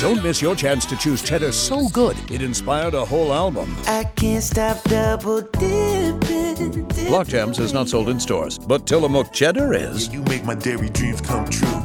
Don't 0.00 0.22
miss 0.22 0.40
your 0.42 0.56
chance 0.56 0.84
to 0.86 0.96
choose 0.96 1.22
cheddar 1.22 1.52
so 1.52 1.88
good 1.88 2.16
it 2.30 2.42
inspired 2.42 2.94
a 2.94 3.04
whole 3.04 3.32
album. 3.32 3.76
I 3.86 4.04
can't 4.16 4.42
stop 4.42 4.82
double 4.84 5.42
dipping. 5.42 6.84
Block 7.06 7.28
Jams 7.28 7.58
is 7.58 7.72
not 7.72 7.88
sold 7.88 8.08
in 8.08 8.18
stores, 8.20 8.58
but 8.58 8.86
Tillamook 8.86 9.32
cheddar 9.32 9.72
is. 9.72 10.12
You 10.12 10.22
make 10.22 10.44
my 10.44 10.54
dairy 10.54 10.88
dreams 10.90 11.20
come 11.20 11.48
true. 11.48 11.79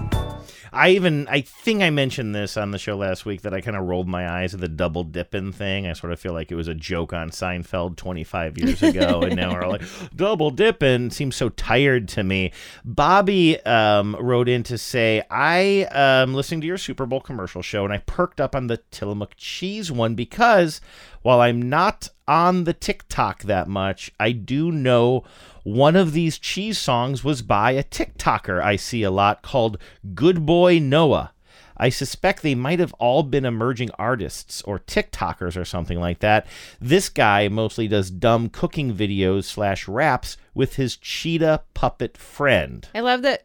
I 0.76 0.90
even 0.90 1.28
I 1.30 1.42
think 1.42 1.82
I 1.82 1.90
mentioned 1.90 2.36
this 2.36 2.58
on 2.58 2.72
the 2.72 2.78
show 2.78 2.98
last 2.98 3.26
week 3.26 3.42
that 3.42 3.54
I 3.54 3.62
kind 3.62 3.78
of 3.78 3.86
rolled 3.86 4.08
my 4.08 4.30
eyes 4.30 4.54
at 4.54 4.60
the 4.60 4.68
double 4.68 5.04
dipping 5.04 5.54
thing. 5.54 5.88
I 5.88 5.94
sort 5.94 6.12
of 6.12 6.20
feel 6.20 6.34
like 6.34 6.52
it 6.52 6.56
was 6.56 6.68
a 6.68 6.76
joke 6.76 7.14
on 7.14 7.30
Seinfeld 7.30 7.96
25 7.96 8.58
years 8.58 8.84
ago, 8.84 9.22
and 9.24 9.36
now 9.36 9.54
we're 9.54 9.68
like 9.68 9.84
double 10.16 10.52
dipping 10.52 11.10
seems 11.10 11.36
so 11.36 11.50
tired 11.50 12.08
to 12.10 12.24
me. 12.24 12.52
Bobby 12.84 13.60
um, 13.66 14.18
wrote 14.20 14.50
in 14.50 14.64
to 14.64 14.78
say 14.78 15.24
I 15.32 15.88
am 15.92 16.34
listening 16.34 16.62
to 16.62 16.68
your 16.68 16.78
Super 16.78 17.06
Bowl 17.06 17.22
commercial 17.22 17.62
show, 17.62 17.86
and 17.86 17.94
I 17.94 18.00
perked 18.00 18.42
up 18.42 18.56
on 18.56 18.68
the 18.68 18.78
Tillamook 18.92 19.36
cheese 19.38 19.92
one 19.92 20.14
because 20.14 20.82
while 21.22 21.40
I'm 21.40 21.70
not 21.70 22.10
on 22.28 22.66
the 22.66 22.74
TikTok 22.74 23.44
that 23.44 23.68
much, 23.68 24.12
I 24.20 24.32
do 24.32 24.72
know 24.72 25.24
one 25.66 25.96
of 25.96 26.14
these 26.14 26.38
cheese 26.40 26.78
songs 26.78 27.24
was 27.24 27.42
by 27.42 27.72
a 27.72 27.84
TikToker 27.84 28.62
I 28.64 28.76
see 28.78 29.02
a 29.04 29.12
lot 29.12 29.42
called 29.42 29.78
Good 30.14 30.46
Boy 30.46 30.80
Noah. 30.80 31.32
I 31.76 31.90
suspect 31.90 32.42
they 32.42 32.56
might 32.56 32.80
have 32.80 32.94
all 33.00 33.24
been 33.24 33.44
emerging 33.44 33.90
artists 34.00 34.62
or 34.62 34.80
TikTokers 34.80 35.58
or 35.60 35.66
something 35.66 36.00
like 36.00 36.20
that. 36.20 36.48
This 36.80 37.10
guy 37.10 37.50
mostly 37.50 37.88
does 37.90 38.10
dumb 38.10 38.48
cooking 38.48 38.96
videos 38.96 39.44
slash 39.44 39.86
raps 39.88 40.38
with 40.54 40.76
his 40.76 40.96
cheetah 40.96 41.64
puppet 41.74 42.16
friend. 42.16 42.88
I 42.96 43.02
love 43.02 43.24
that 43.24 43.44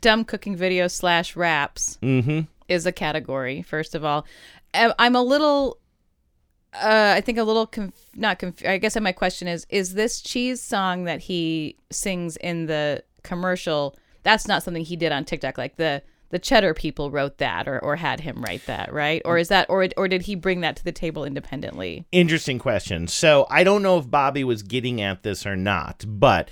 dumb 0.00 0.24
cooking 0.24 0.56
video 0.56 0.88
slash 0.88 1.36
raps 1.36 1.98
Mm-hmm. 2.00 2.42
is 2.68 2.86
a 2.86 2.92
category. 2.92 3.60
First 3.60 3.94
of 3.94 4.04
all, 4.04 4.24
I'm 4.72 5.16
a 5.16 5.22
little. 5.22 5.78
Uh, 6.74 7.14
I 7.16 7.20
think 7.20 7.38
a 7.38 7.44
little 7.44 7.66
conf- 7.66 7.94
not 8.14 8.38
conf- 8.38 8.64
I 8.66 8.78
guess 8.78 8.98
my 9.00 9.12
question 9.12 9.48
is: 9.48 9.66
Is 9.70 9.94
this 9.94 10.20
cheese 10.20 10.60
song 10.60 11.04
that 11.04 11.20
he 11.20 11.76
sings 11.90 12.36
in 12.36 12.66
the 12.66 13.02
commercial? 13.22 13.96
That's 14.22 14.46
not 14.46 14.62
something 14.62 14.84
he 14.84 14.96
did 14.96 15.12
on 15.12 15.24
TikTok. 15.24 15.56
Like 15.56 15.76
the 15.76 16.02
the 16.30 16.38
Cheddar 16.38 16.74
people 16.74 17.10
wrote 17.10 17.38
that, 17.38 17.68
or, 17.68 17.78
or 17.78 17.96
had 17.96 18.20
him 18.20 18.42
write 18.42 18.66
that, 18.66 18.92
right? 18.92 19.22
Or 19.24 19.38
is 19.38 19.48
that, 19.48 19.70
or 19.70 19.88
or 19.96 20.08
did 20.08 20.22
he 20.22 20.34
bring 20.34 20.60
that 20.60 20.76
to 20.76 20.84
the 20.84 20.92
table 20.92 21.24
independently? 21.24 22.06
Interesting 22.12 22.58
question. 22.58 23.06
So 23.06 23.46
I 23.48 23.64
don't 23.64 23.82
know 23.82 23.98
if 23.98 24.10
Bobby 24.10 24.44
was 24.44 24.62
getting 24.62 25.00
at 25.00 25.22
this 25.22 25.46
or 25.46 25.56
not, 25.56 26.04
but 26.06 26.50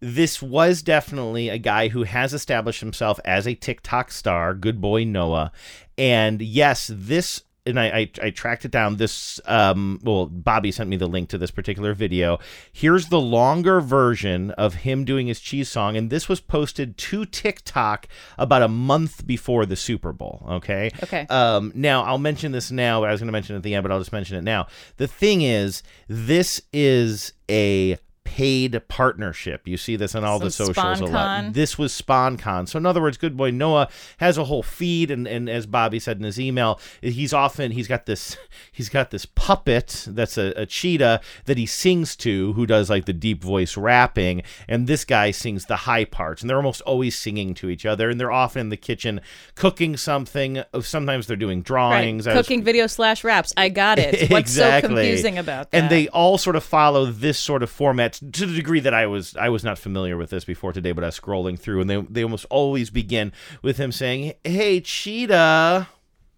this 0.00 0.42
was 0.42 0.82
definitely 0.82 1.48
a 1.48 1.58
guy 1.58 1.88
who 1.88 2.02
has 2.02 2.34
established 2.34 2.80
himself 2.80 3.20
as 3.24 3.46
a 3.46 3.54
TikTok 3.54 4.10
star, 4.10 4.54
good 4.54 4.80
boy 4.80 5.04
Noah. 5.04 5.52
And 5.96 6.42
yes, 6.42 6.90
this 6.92 7.42
and 7.64 7.78
I, 7.78 7.86
I, 7.86 8.10
I 8.22 8.30
tracked 8.30 8.64
it 8.64 8.70
down. 8.70 8.96
This 8.96 9.40
um 9.46 10.00
well, 10.02 10.26
Bobby 10.26 10.72
sent 10.72 10.90
me 10.90 10.96
the 10.96 11.06
link 11.06 11.28
to 11.30 11.38
this 11.38 11.50
particular 11.50 11.94
video. 11.94 12.38
Here's 12.72 13.08
the 13.08 13.20
longer 13.20 13.80
version 13.80 14.50
of 14.52 14.74
him 14.76 15.04
doing 15.04 15.26
his 15.26 15.40
cheese 15.40 15.68
song, 15.68 15.96
and 15.96 16.10
this 16.10 16.28
was 16.28 16.40
posted 16.40 16.96
to 16.96 17.24
TikTok 17.24 18.08
about 18.38 18.62
a 18.62 18.68
month 18.68 19.26
before 19.26 19.66
the 19.66 19.76
Super 19.76 20.12
Bowl. 20.12 20.44
Okay. 20.48 20.90
Okay. 21.02 21.26
Um, 21.28 21.72
now 21.74 22.02
I'll 22.02 22.18
mention 22.18 22.52
this 22.52 22.70
now. 22.70 23.04
I 23.04 23.10
was 23.12 23.20
going 23.20 23.28
to 23.28 23.32
mention 23.32 23.54
it 23.54 23.58
at 23.58 23.62
the 23.62 23.74
end, 23.74 23.82
but 23.82 23.92
I'll 23.92 24.00
just 24.00 24.12
mention 24.12 24.36
it 24.36 24.42
now. 24.42 24.66
The 24.96 25.08
thing 25.08 25.42
is, 25.42 25.82
this 26.08 26.60
is 26.72 27.32
a 27.50 27.96
paid 28.24 28.80
partnership. 28.88 29.66
You 29.66 29.76
see 29.76 29.96
this 29.96 30.14
on 30.14 30.24
all 30.24 30.38
the 30.38 30.50
Some 30.50 30.66
socials 30.72 31.00
a 31.00 31.04
lot. 31.06 31.52
This 31.52 31.76
was 31.76 31.92
sponcon. 31.92 32.68
So 32.68 32.78
in 32.78 32.86
other 32.86 33.02
words, 33.02 33.16
Good 33.16 33.36
Boy 33.36 33.50
Noah 33.50 33.88
has 34.18 34.38
a 34.38 34.44
whole 34.44 34.62
feed, 34.62 35.10
and, 35.10 35.26
and 35.26 35.50
as 35.50 35.66
Bobby 35.66 35.98
said 35.98 36.16
in 36.18 36.22
his 36.24 36.40
email, 36.40 36.80
he's 37.02 37.32
often 37.32 37.72
he's 37.72 37.88
got 37.88 38.06
this 38.06 38.36
he's 38.72 38.88
got 38.88 39.10
this 39.10 39.26
puppet 39.26 40.04
that's 40.08 40.38
a, 40.38 40.52
a 40.56 40.66
cheetah 40.66 41.20
that 41.44 41.58
he 41.58 41.66
sings 41.66 42.16
to, 42.16 42.52
who 42.54 42.64
does 42.66 42.88
like 42.88 43.04
the 43.04 43.12
deep 43.12 43.42
voice 43.42 43.76
rapping, 43.76 44.42
and 44.68 44.86
this 44.86 45.04
guy 45.04 45.30
sings 45.30 45.66
the 45.66 45.76
high 45.76 46.04
parts, 46.04 46.42
and 46.42 46.48
they're 46.48 46.56
almost 46.56 46.80
always 46.82 47.18
singing 47.18 47.54
to 47.54 47.68
each 47.68 47.84
other, 47.84 48.08
and 48.08 48.18
they're 48.20 48.32
often 48.32 48.60
in 48.60 48.68
the 48.68 48.76
kitchen 48.76 49.20
cooking 49.56 49.96
something. 49.96 50.62
Sometimes 50.80 51.26
they're 51.26 51.36
doing 51.36 51.62
drawings. 51.62 52.26
right. 52.26 52.34
I 52.34 52.38
was- 52.38 52.46
Cooking 52.46 52.62
video 52.62 52.86
slash 52.86 53.24
raps. 53.24 53.52
I 53.56 53.68
got 53.68 53.98
it. 53.98 54.30
What's 54.30 54.52
so 54.54 54.80
confusing 54.80 55.38
about 55.38 55.70
that? 55.70 55.76
and 55.78 55.90
they 55.90 56.08
all 56.08 56.38
sort 56.38 56.56
of 56.56 56.64
follow 56.64 57.06
this 57.06 57.38
sort 57.38 57.62
of 57.62 57.70
format 57.70 58.20
to 58.32 58.46
the 58.46 58.54
degree 58.54 58.80
that 58.80 58.94
I 58.94 59.06
was 59.06 59.36
I 59.36 59.48
was 59.48 59.64
not 59.64 59.78
familiar 59.78 60.16
with 60.16 60.30
this 60.30 60.44
before 60.44 60.72
today, 60.72 60.92
but 60.92 61.04
I 61.04 61.08
was 61.08 61.18
scrolling 61.18 61.58
through, 61.58 61.80
and 61.80 61.90
they 61.90 62.00
they 62.02 62.22
almost 62.22 62.46
always 62.50 62.90
begin 62.90 63.32
with 63.62 63.78
him 63.78 63.90
saying, 63.92 64.34
"Hey, 64.44 64.80
cheetah." 64.80 65.88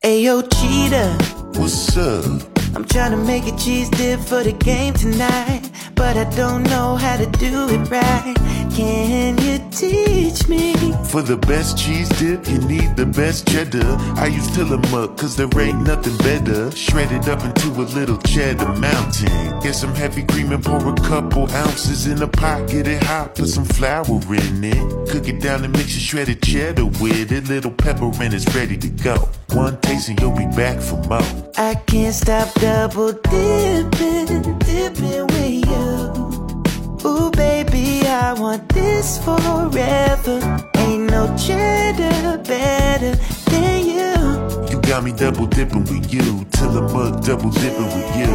Ayo, 0.03 0.43
cheetah. 0.61 1.15
What's 1.59 1.97
up? 1.97 2.54
I'm 2.77 2.85
trying 2.85 3.13
to 3.13 3.17
make 3.17 3.47
a 3.47 3.57
cheese 3.57 3.89
dip 3.89 4.19
for 4.21 4.43
the 4.43 4.53
game 4.53 4.95
tonight, 4.95 5.71
but 5.95 6.17
I 6.17 6.25
don't 6.37 6.65
know 6.65 6.97
how 6.97 7.17
to 7.17 7.27
do 7.27 7.69
it 7.69 7.89
right. 7.91 8.35
Can 8.75 9.39
you 9.39 9.61
teach 9.71 10.49
me? 10.49 10.75
For 11.05 11.23
the 11.23 11.37
best 11.37 11.79
cheese 11.79 12.09
dip, 12.19 12.49
you 12.49 12.59
need 12.59 12.97
the 12.97 13.07
best 13.07 13.47
cheddar. 13.47 13.97
I 14.17 14.27
use 14.27 14.51
Tillamook, 14.51 15.17
cause 15.17 15.37
there 15.37 15.49
ain't 15.61 15.83
nothing 15.83 16.17
better. 16.19 16.73
Shred 16.73 17.13
it 17.13 17.29
up 17.29 17.45
into 17.45 17.69
a 17.81 17.87
little 17.95 18.19
cheddar 18.19 18.73
mountain. 18.75 19.61
Get 19.61 19.77
some 19.77 19.95
heavy 19.95 20.25
cream 20.25 20.51
and 20.51 20.65
pour 20.65 20.89
a 20.89 20.95
couple 20.97 21.49
ounces 21.53 22.09
in 22.09 22.21
a 22.21 22.27
pot. 22.27 22.69
Get 22.69 22.89
it 22.89 23.05
hot, 23.05 23.37
put 23.37 23.49
some 23.49 23.65
flour 23.65 24.05
in 24.35 24.65
it. 24.65 25.09
Cook 25.09 25.29
it 25.29 25.41
down 25.41 25.63
and 25.63 25.73
mix 25.73 25.95
your 25.95 26.01
shredded 26.01 26.43
cheddar 26.43 26.87
with 26.87 27.31
it. 27.31 27.49
Little 27.49 27.71
pepper 27.71 28.11
and 28.21 28.35
it's 28.35 28.53
ready 28.57 28.77
to 28.77 28.89
go. 28.89 29.29
One 29.53 29.81
taste 29.83 30.09
and 30.09 30.21
you'll 30.21 30.37
be 30.37 30.47
back 30.57 30.81
for 30.81 30.97
more. 31.05 31.23
I 31.57 31.77
can't 31.87 32.13
stop 32.13 32.53
double 32.65 33.13
dipping, 33.13 34.59
dipping 34.61 35.27
with 35.27 35.67
you. 35.69 37.07
Ooh, 37.07 37.31
baby, 37.33 38.07
I 38.07 38.33
want 38.39 38.67
this 38.71 39.23
forever. 39.23 40.41
Ain't 40.77 41.11
no 41.11 41.37
cheddar 41.37 42.39
better 42.39 43.17
than 43.51 43.85
you. 43.85 44.71
You 44.71 44.81
got 44.81 45.05
me 45.05 45.13
double 45.13 45.47
dipping 45.47 45.85
with 45.85 46.11
you. 46.11 46.47
Tillamook 46.53 47.23
double 47.23 47.51
dipping 47.51 47.85
with 47.85 48.17
you. 48.17 48.33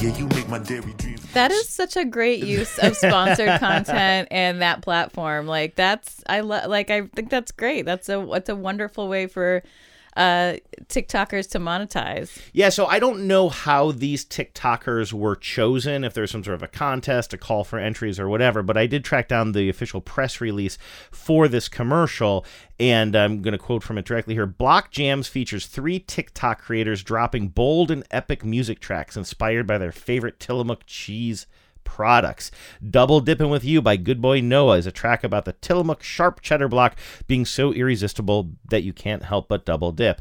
Yeah, 0.00 0.16
you 0.18 0.26
make 0.26 0.48
my 0.48 0.58
dairy 0.58 0.92
dreams. 0.98 1.22
That 1.34 1.52
is 1.52 1.68
such 1.68 1.96
a 1.96 2.04
great 2.04 2.42
use 2.42 2.80
of 2.80 2.96
sponsored 2.96 3.60
content 3.60 4.26
and 4.32 4.60
that 4.60 4.82
platform. 4.82 5.46
Like 5.46 5.76
that's 5.76 6.20
I 6.26 6.40
lo- 6.40 6.66
like 6.66 6.90
I 6.90 7.02
think 7.14 7.30
that's 7.30 7.52
great. 7.52 7.86
That's 7.86 8.08
a 8.08 8.28
it's 8.32 8.48
a 8.48 8.56
wonderful 8.56 9.06
way 9.06 9.28
for 9.28 9.62
uh 10.16 10.56
TikTokers 10.88 11.50
to 11.50 11.58
monetize. 11.58 12.38
Yeah, 12.52 12.68
so 12.68 12.86
I 12.86 12.98
don't 12.98 13.26
know 13.26 13.48
how 13.48 13.90
these 13.90 14.24
TikTokers 14.24 15.12
were 15.12 15.34
chosen, 15.34 16.04
if 16.04 16.14
there's 16.14 16.30
some 16.30 16.44
sort 16.44 16.54
of 16.54 16.62
a 16.62 16.68
contest, 16.68 17.32
a 17.32 17.38
call 17.38 17.64
for 17.64 17.78
entries, 17.78 18.20
or 18.20 18.28
whatever, 18.28 18.62
but 18.62 18.76
I 18.76 18.86
did 18.86 19.04
track 19.04 19.28
down 19.28 19.52
the 19.52 19.68
official 19.68 20.00
press 20.00 20.40
release 20.40 20.78
for 21.10 21.48
this 21.48 21.68
commercial, 21.68 22.44
and 22.78 23.16
I'm 23.16 23.42
going 23.42 23.52
to 23.52 23.58
quote 23.58 23.82
from 23.82 23.98
it 23.98 24.04
directly 24.04 24.34
here 24.34 24.46
Block 24.46 24.90
Jams 24.90 25.28
features 25.28 25.66
three 25.66 25.98
TikTok 25.98 26.60
creators 26.60 27.02
dropping 27.02 27.48
bold 27.48 27.90
and 27.90 28.04
epic 28.10 28.44
music 28.44 28.80
tracks 28.80 29.16
inspired 29.16 29.66
by 29.66 29.78
their 29.78 29.92
favorite 29.92 30.38
Tillamook 30.38 30.86
cheese 30.86 31.46
products. 31.86 32.50
Double 32.90 33.20
Dippin' 33.20 33.48
With 33.48 33.64
You 33.64 33.80
by 33.80 33.96
Good 33.96 34.20
Boy 34.20 34.42
Noah 34.42 34.76
is 34.76 34.86
a 34.86 34.92
track 34.92 35.24
about 35.24 35.46
the 35.46 35.54
Tillamook 35.54 36.02
sharp 36.02 36.42
cheddar 36.42 36.68
block 36.68 36.96
being 37.26 37.46
so 37.46 37.72
irresistible 37.72 38.50
that 38.68 38.82
you 38.82 38.92
can't 38.92 39.22
help 39.22 39.48
but 39.48 39.64
double 39.64 39.92
dip. 39.92 40.20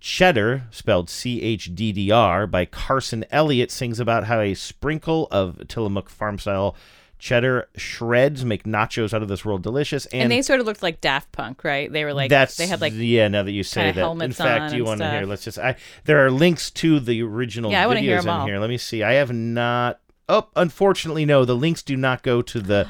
Cheddar, 0.00 0.64
spelled 0.72 1.08
C 1.08 1.40
H 1.42 1.72
D 1.76 1.92
D 1.92 2.10
R, 2.10 2.48
by 2.48 2.64
Carson 2.64 3.24
Elliott, 3.30 3.70
sings 3.70 4.00
about 4.00 4.24
how 4.24 4.40
a 4.40 4.54
sprinkle 4.54 5.28
of 5.30 5.68
Tillamook 5.68 6.10
farm 6.10 6.40
style 6.40 6.74
cheddar 7.22 7.68
shreds 7.76 8.44
make 8.44 8.64
nachos 8.64 9.14
out 9.14 9.22
of 9.22 9.28
this 9.28 9.44
world 9.44 9.62
delicious. 9.62 10.06
And, 10.06 10.22
And, 10.22 10.32
they 10.32 10.42
sort 10.42 10.58
of 10.58 10.66
looked 10.66 10.82
like 10.82 11.00
Daft 11.00 11.30
Punk, 11.30 11.62
right? 11.62 11.90
They 11.90 12.04
were 12.04 12.12
like 12.12 12.30
that's 12.30 12.56
they 12.56 12.66
had 12.66 12.80
like 12.80 12.94
yeah. 12.96 13.28
Now 13.28 13.44
that 13.44 13.52
you 13.52 13.62
say 13.62 13.92
that, 13.92 14.22
in 14.22 14.32
fact, 14.32 14.74
you 14.74 14.84
want 14.84 15.00
to 15.00 15.08
hear? 15.08 15.24
Let's 15.24 15.44
just. 15.44 15.56
I 15.56 15.76
there 16.04 16.26
are 16.26 16.32
links 16.32 16.72
to 16.72 16.98
the 16.98 17.22
original 17.22 17.70
Yeah, 17.70 17.84
videos 17.86 18.22
in 18.22 18.28
all. 18.28 18.44
here. 18.44 18.58
Let 18.58 18.70
me 18.70 18.78
see. 18.78 19.04
I 19.04 19.12
have 19.12 19.32
not. 19.32 20.00
Oh, 20.28 20.48
unfortunately, 20.56 21.24
no. 21.24 21.44
The 21.44 21.56
links 21.56 21.82
do 21.82 21.96
not 21.96 22.22
go 22.22 22.42
to 22.42 22.60
the. 22.60 22.88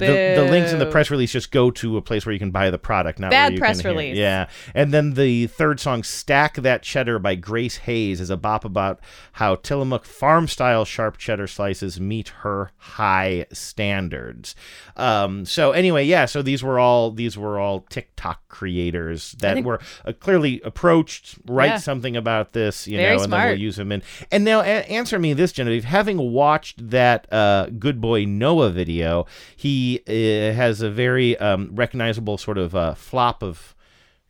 The, 0.00 0.42
the 0.42 0.50
links 0.50 0.72
in 0.72 0.78
the 0.78 0.86
press 0.86 1.10
release 1.10 1.32
just 1.32 1.50
go 1.52 1.70
to 1.70 1.96
a 1.96 2.02
place 2.02 2.26
where 2.26 2.32
you 2.32 2.38
can 2.38 2.50
buy 2.50 2.70
the 2.70 2.78
product, 2.78 3.18
not 3.18 3.30
Bad 3.30 3.56
press 3.56 3.80
can 3.80 3.90
hear- 3.90 3.98
release. 4.00 4.16
Yeah, 4.16 4.48
and 4.74 4.92
then 4.92 5.14
the 5.14 5.46
third 5.46 5.78
song, 5.80 6.02
"Stack 6.02 6.54
That 6.56 6.82
Cheddar" 6.82 7.18
by 7.18 7.34
Grace 7.34 7.76
Hayes, 7.78 8.20
is 8.20 8.30
a 8.30 8.36
bop 8.36 8.64
about 8.64 9.00
how 9.32 9.54
Tillamook 9.56 10.04
farm-style 10.04 10.84
sharp 10.84 11.16
cheddar 11.18 11.46
slices 11.46 12.00
meet 12.00 12.28
her 12.42 12.72
high 12.76 13.46
standards. 13.52 14.54
Um, 14.96 15.44
so 15.44 15.72
anyway, 15.72 16.04
yeah. 16.04 16.26
So 16.26 16.42
these 16.42 16.62
were 16.62 16.78
all 16.78 17.10
these 17.10 17.36
were 17.36 17.58
all 17.58 17.80
TikTok 17.88 18.46
creators 18.48 19.32
that 19.40 19.54
think- 19.54 19.66
were 19.66 19.80
uh, 20.04 20.12
clearly 20.12 20.60
approached. 20.64 21.36
Write 21.46 21.66
Yeah. 21.66 21.76
something 21.78 22.16
about 22.16 22.52
this, 22.52 22.86
you 22.86 22.96
Very 22.96 23.16
know, 23.16 23.22
and 23.24 23.32
then 23.32 23.46
we'll 23.48 23.58
use 23.58 23.76
them 23.76 23.92
in. 23.92 24.02
And 24.30 24.44
now, 24.44 24.60
a- 24.60 24.64
answer 24.90 25.18
me 25.18 25.32
this, 25.32 25.52
Genevieve. 25.52 25.84
Having 25.84 26.18
watched 26.32 26.90
that 26.90 27.26
uh, 27.32 27.66
Good 27.78 28.00
Boy 28.00 28.24
Noah 28.24 28.70
video, 28.70 29.26
he 29.56 29.89
uh, 29.98 30.54
has 30.54 30.80
a 30.80 30.90
very 30.90 31.36
um, 31.38 31.70
recognizable 31.74 32.38
sort 32.38 32.58
of 32.58 32.74
uh, 32.74 32.94
flop 32.94 33.42
of 33.42 33.74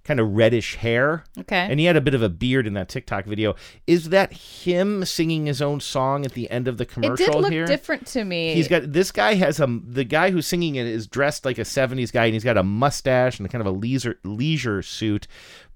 kind 0.05 0.19
of 0.19 0.33
reddish 0.33 0.77
hair. 0.77 1.25
Okay. 1.39 1.69
And 1.71 1.79
he 1.79 1.87
had 1.87 1.97
a 1.97 2.01
bit 2.01 2.15
of 2.15 2.23
a 2.23 2.29
beard 2.29 2.67
in 2.67 2.75
that 2.75 2.89
TikTok 2.89 3.27
video. 3.27 3.55
Is 3.87 4.09
that 4.09 4.33
him 4.33 5.05
singing 5.05 5.47
his 5.47 5.61
own 5.61 5.81
song 5.81 6.25
at 6.25 6.33
the 6.33 6.51
end 6.51 6.69
of 6.69 6.79
the 6.79 6.85
it 6.85 6.91
commercial 6.91 7.35
did 7.35 7.43
look 7.43 7.53
here? 7.53 7.67
different 7.67 8.07
to 8.09 8.25
me. 8.25 8.55
He's 8.55 8.69
got 8.69 8.93
this 8.93 9.13
guy 9.13 9.35
has 9.35 9.61
a 9.61 9.81
the 9.85 10.05
guy 10.05 10.31
who's 10.31 10.47
singing 10.47 10.77
it 10.77 10.87
is 10.87 11.07
dressed 11.07 11.45
like 11.45 11.59
a 11.59 11.63
70s 11.63 12.13
guy 12.13 12.25
and 12.25 12.35
he's 12.35 12.45
got 12.45 12.57
a 12.57 12.63
mustache 12.63 13.39
and 13.39 13.51
kind 13.51 13.61
of 13.61 13.67
a 13.67 13.77
leisure 13.77 14.19
leisure 14.25 14.83
suit, 14.83 15.27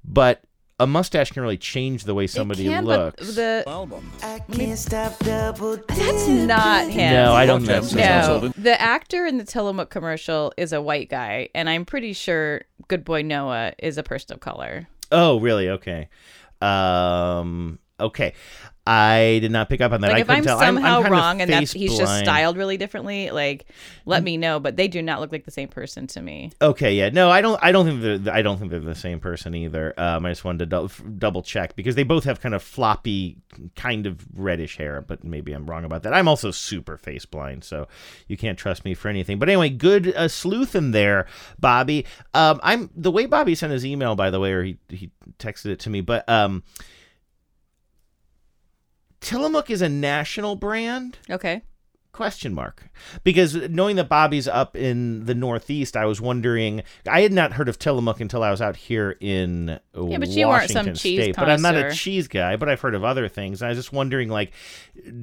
but 0.03 0.43
a 0.81 0.87
mustache 0.87 1.31
can 1.31 1.43
really 1.43 1.57
change 1.57 2.05
the 2.05 2.15
way 2.15 2.27
somebody 2.27 2.65
can, 2.65 2.85
but 2.85 3.19
looks. 3.21 3.37
the 3.37 3.63
I 4.23 4.41
can't 4.53 4.79
stop 4.79 5.19
double 5.21 5.77
that's 5.89 6.27
not 6.27 6.89
him. 6.89 7.13
no, 7.13 7.33
I 7.33 7.47
don't 7.47 7.65
think 7.65 7.85
so. 7.85 7.97
No, 7.97 8.49
the 8.49 8.81
actor 8.81 9.25
in 9.27 9.39
the 9.39 9.45
Tillamook 9.45 9.91
commercial 9.91 10.53
is 10.57 10.73
a 10.73 10.83
white 10.83 11.09
guy, 11.09 11.49
and 11.55 11.69
I'm 11.69 11.85
pretty 11.85 12.13
sure 12.13 12.63
Good 12.89 13.05
Boy 13.05 13.23
Noah 13.23 13.75
is 13.79 13.99
a 13.99 14.03
person 14.03 14.35
of 14.35 14.41
color. 14.41 14.89
Oh, 15.13 15.39
really? 15.39 15.69
Okay. 15.69 16.09
Um. 16.61 17.79
Okay. 18.01 18.35
I 18.87 19.39
did 19.41 19.51
not 19.51 19.71
pick 19.71 19.81
up 19.81 19.93
on 19.93 20.03
that. 20.03 20.09
Like 20.09 20.17
I 20.17 20.21
if 20.21 20.31
I'm 20.31 20.45
tell. 20.45 20.59
somehow 20.59 20.99
I'm, 20.99 21.07
I'm 21.07 21.13
wrong 21.13 21.41
and 21.41 21.51
that's 21.51 21.73
he's 21.73 21.97
just 21.97 22.19
styled 22.19 22.59
really 22.59 22.77
differently, 22.77 23.31
like 23.31 23.67
let 24.05 24.23
me 24.23 24.37
know. 24.37 24.61
But 24.61 24.77
they 24.77 24.89
do 24.89 25.01
not 25.01 25.21
look 25.21 25.33
like 25.33 25.47
the 25.47 25.51
same 25.51 25.69
person 25.69 26.07
to 26.09 26.21
me. 26.21 26.53
Okay, 26.61 26.95
yeah, 26.95 27.09
no, 27.09 27.31
I 27.31 27.41
don't. 27.41 27.59
I 27.63 27.73
don't 27.73 27.87
think 27.87 28.03
they're. 28.03 28.35
I 28.35 28.43
don't 28.43 28.59
think 28.59 28.71
they're 28.71 28.81
the 28.81 28.95
same 28.95 29.21
person 29.21 29.55
either. 29.55 29.95
Um, 29.97 30.27
I 30.27 30.31
just 30.31 30.45
wanted 30.45 30.59
to 30.59 30.67
dou- 30.67 31.13
double 31.19 31.41
check 31.41 31.77
because 31.77 31.95
they 31.95 32.03
both 32.03 32.25
have 32.25 32.41
kind 32.41 32.55
of 32.55 32.63
floppy, 32.63 33.39
kind 33.75 34.05
of 34.07 34.27
reddish 34.35 34.77
hair. 34.77 35.01
But 35.01 35.25
maybe 35.25 35.53
I'm 35.53 35.65
wrong 35.65 35.85
about 35.85 36.03
that. 36.03 36.13
I'm 36.13 36.29
also 36.29 36.51
super 36.51 36.99
face 36.99 37.25
blind, 37.25 37.65
so 37.65 37.89
you 38.29 38.37
can't 38.37 38.59
trust 38.59 38.85
me 38.85 38.93
for 38.93 39.09
anything. 39.09 39.39
But 39.39 39.49
anyway, 39.49 39.71
good 39.71 40.15
uh, 40.15 40.29
sleuth 40.29 40.75
in 40.75 40.91
there, 40.91 41.27
Bobby. 41.59 42.05
Um, 42.35 42.61
I'm 42.63 42.91
the 42.95 43.11
way 43.11 43.25
Bobby 43.25 43.55
sent 43.55 43.73
his 43.73 43.87
email, 43.87 44.15
by 44.15 44.29
the 44.29 44.41
way, 44.41 44.53
or 44.53 44.63
he 44.63 44.77
he 44.91 45.11
texted 45.39 45.67
it 45.67 45.81
to 45.81 45.91
me. 45.91 46.03
But 46.03 46.29
um, 46.29 46.65
Tillamook 49.25 49.71
is 49.71 49.81
a 49.81 49.89
national 49.89 50.55
brand. 50.55 51.17
Okay. 51.31 51.63
Question 52.15 52.55
mark. 52.55 52.91
Because 53.25 53.57
knowing 53.71 53.97
that 53.97 54.09
Bobby's 54.09 54.47
up 54.47 54.77
in 54.77 55.25
the 55.25 55.35
Northeast, 55.35 55.97
I 55.97 56.07
was 56.07 56.21
wondering. 56.21 56.85
I 57.11 57.23
had 57.23 57.33
not 57.33 57.55
heard 57.55 57.69
of 57.69 57.77
Tillamook 57.77 58.21
until 58.21 58.45
I 58.45 58.53
was 58.53 58.63
out 58.63 58.77
here 58.77 59.17
in 59.19 59.81
Yeah, 59.97 60.19
but 60.19 60.29
you 60.29 60.47
weren't 60.47 60.71
some 60.71 60.87
Washington 60.87 60.95
cheese 60.95 61.21
State. 61.21 61.37
But 61.37 61.51
I'm 61.51 61.61
not 61.61 61.75
a 61.75 61.93
cheese 61.93 62.29
guy. 62.29 62.55
But 62.55 62.69
I've 62.69 62.81
heard 62.81 62.95
of 62.95 63.03
other 63.03 63.27
things. 63.27 63.61
And 63.61 63.67
I 63.67 63.71
was 63.71 63.79
just 63.79 63.93
wondering, 63.93 64.29
like, 64.29 64.53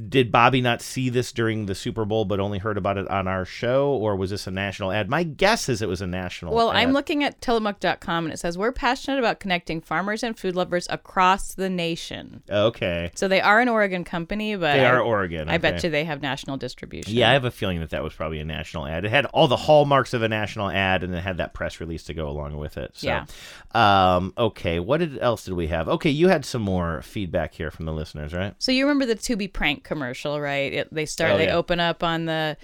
did 0.10 0.34
Bobby 0.34 0.60
not 0.60 0.82
see 0.82 1.08
this 1.08 1.32
during 1.32 1.66
the 1.66 1.76
Super 1.76 2.04
Bowl, 2.04 2.26
but 2.26 2.42
only 2.42 2.60
heard 2.60 2.78
about 2.78 2.98
it 2.98 3.08
on 3.08 3.26
our 3.26 3.46
show, 3.46 3.92
or 3.92 4.18
was 4.18 4.30
this 4.30 4.46
a 4.46 4.52
national 4.52 4.92
ad? 4.92 5.10
My 5.10 5.24
guess 5.24 5.70
is 5.70 5.82
it 5.82 5.88
was 5.88 6.02
a 6.02 6.08
national. 6.08 6.54
Well, 6.54 6.72
I'm 6.72 6.92
looking 6.92 7.24
at 7.24 7.40
Tillamook.com 7.40 8.26
and 8.26 8.34
it 8.34 8.38
says 8.38 8.58
we're 8.58 8.74
passionate 8.74 9.18
about 9.18 9.40
connecting 9.40 9.80
farmers 9.80 10.24
and 10.24 10.38
food 10.38 10.58
lovers 10.58 10.88
across 10.90 11.54
the 11.54 11.70
nation. 11.70 12.44
Okay. 12.50 13.12
So 13.16 13.30
they 13.30 13.40
are 13.40 13.62
an 13.62 13.70
Oregon 13.70 14.04
company, 14.04 14.58
but 14.58 14.74
They 14.74 14.86
are 14.86 15.00
Oregon, 15.00 15.48
I 15.48 15.58
bet 15.58 15.82
you 15.84 15.90
they 15.90 16.04
have 16.04 16.22
national 16.22 16.58
distribution. 16.82 17.14
Yeah, 17.14 17.30
I 17.30 17.34
have 17.34 17.46
a 17.46 17.52
feeling 17.52 17.80
that 17.80 17.92
that 17.92 18.04
was 18.04 18.14
probably 18.14 18.40
a 18.40 18.46
national 18.46 18.88
ad. 18.88 19.06
It 19.06 19.10
had 19.12 19.26
all 19.28 19.48
the 19.48 19.56
hallmarks 19.58 20.14
of 20.14 20.22
a 20.24 20.28
national 20.30 20.70
ad, 20.70 21.04
and 21.04 21.14
it 21.16 21.22
had 21.22 21.38
that 21.38 21.54
press 21.54 21.80
release 21.80 22.04
to 22.06 22.14
go 22.14 22.28
along 22.28 22.58
with 22.58 22.78
it. 22.78 22.92
So, 22.96 23.08
Yeah. 23.08 23.26
Um. 23.74 24.34
Okay. 24.38 24.80
What 24.80 24.98
did 24.98 25.20
else 25.20 25.46
did 25.46 25.54
we 25.54 25.68
have? 25.68 25.88
Okay, 25.88 26.10
you 26.10 26.28
had 26.28 26.46
some 26.46 26.62
more 26.62 27.02
feedback 27.02 27.54
here 27.54 27.72
from 27.72 27.86
the 27.86 27.94
listeners, 27.94 28.34
right? 28.34 28.54
So 28.60 28.72
you 28.72 28.86
remember 28.86 29.06
the 29.06 29.16
Tubi 29.16 29.52
Prank 29.52 29.84
commercial, 29.84 30.40
right? 30.42 30.74
It, 30.74 30.94
they 30.94 31.06
start, 31.06 31.32
Oh, 31.34 31.38
they 31.38 31.46
yeah. 31.46 31.56
open 31.56 31.80
up 31.80 32.04
on 32.04 32.26
the 32.26 32.58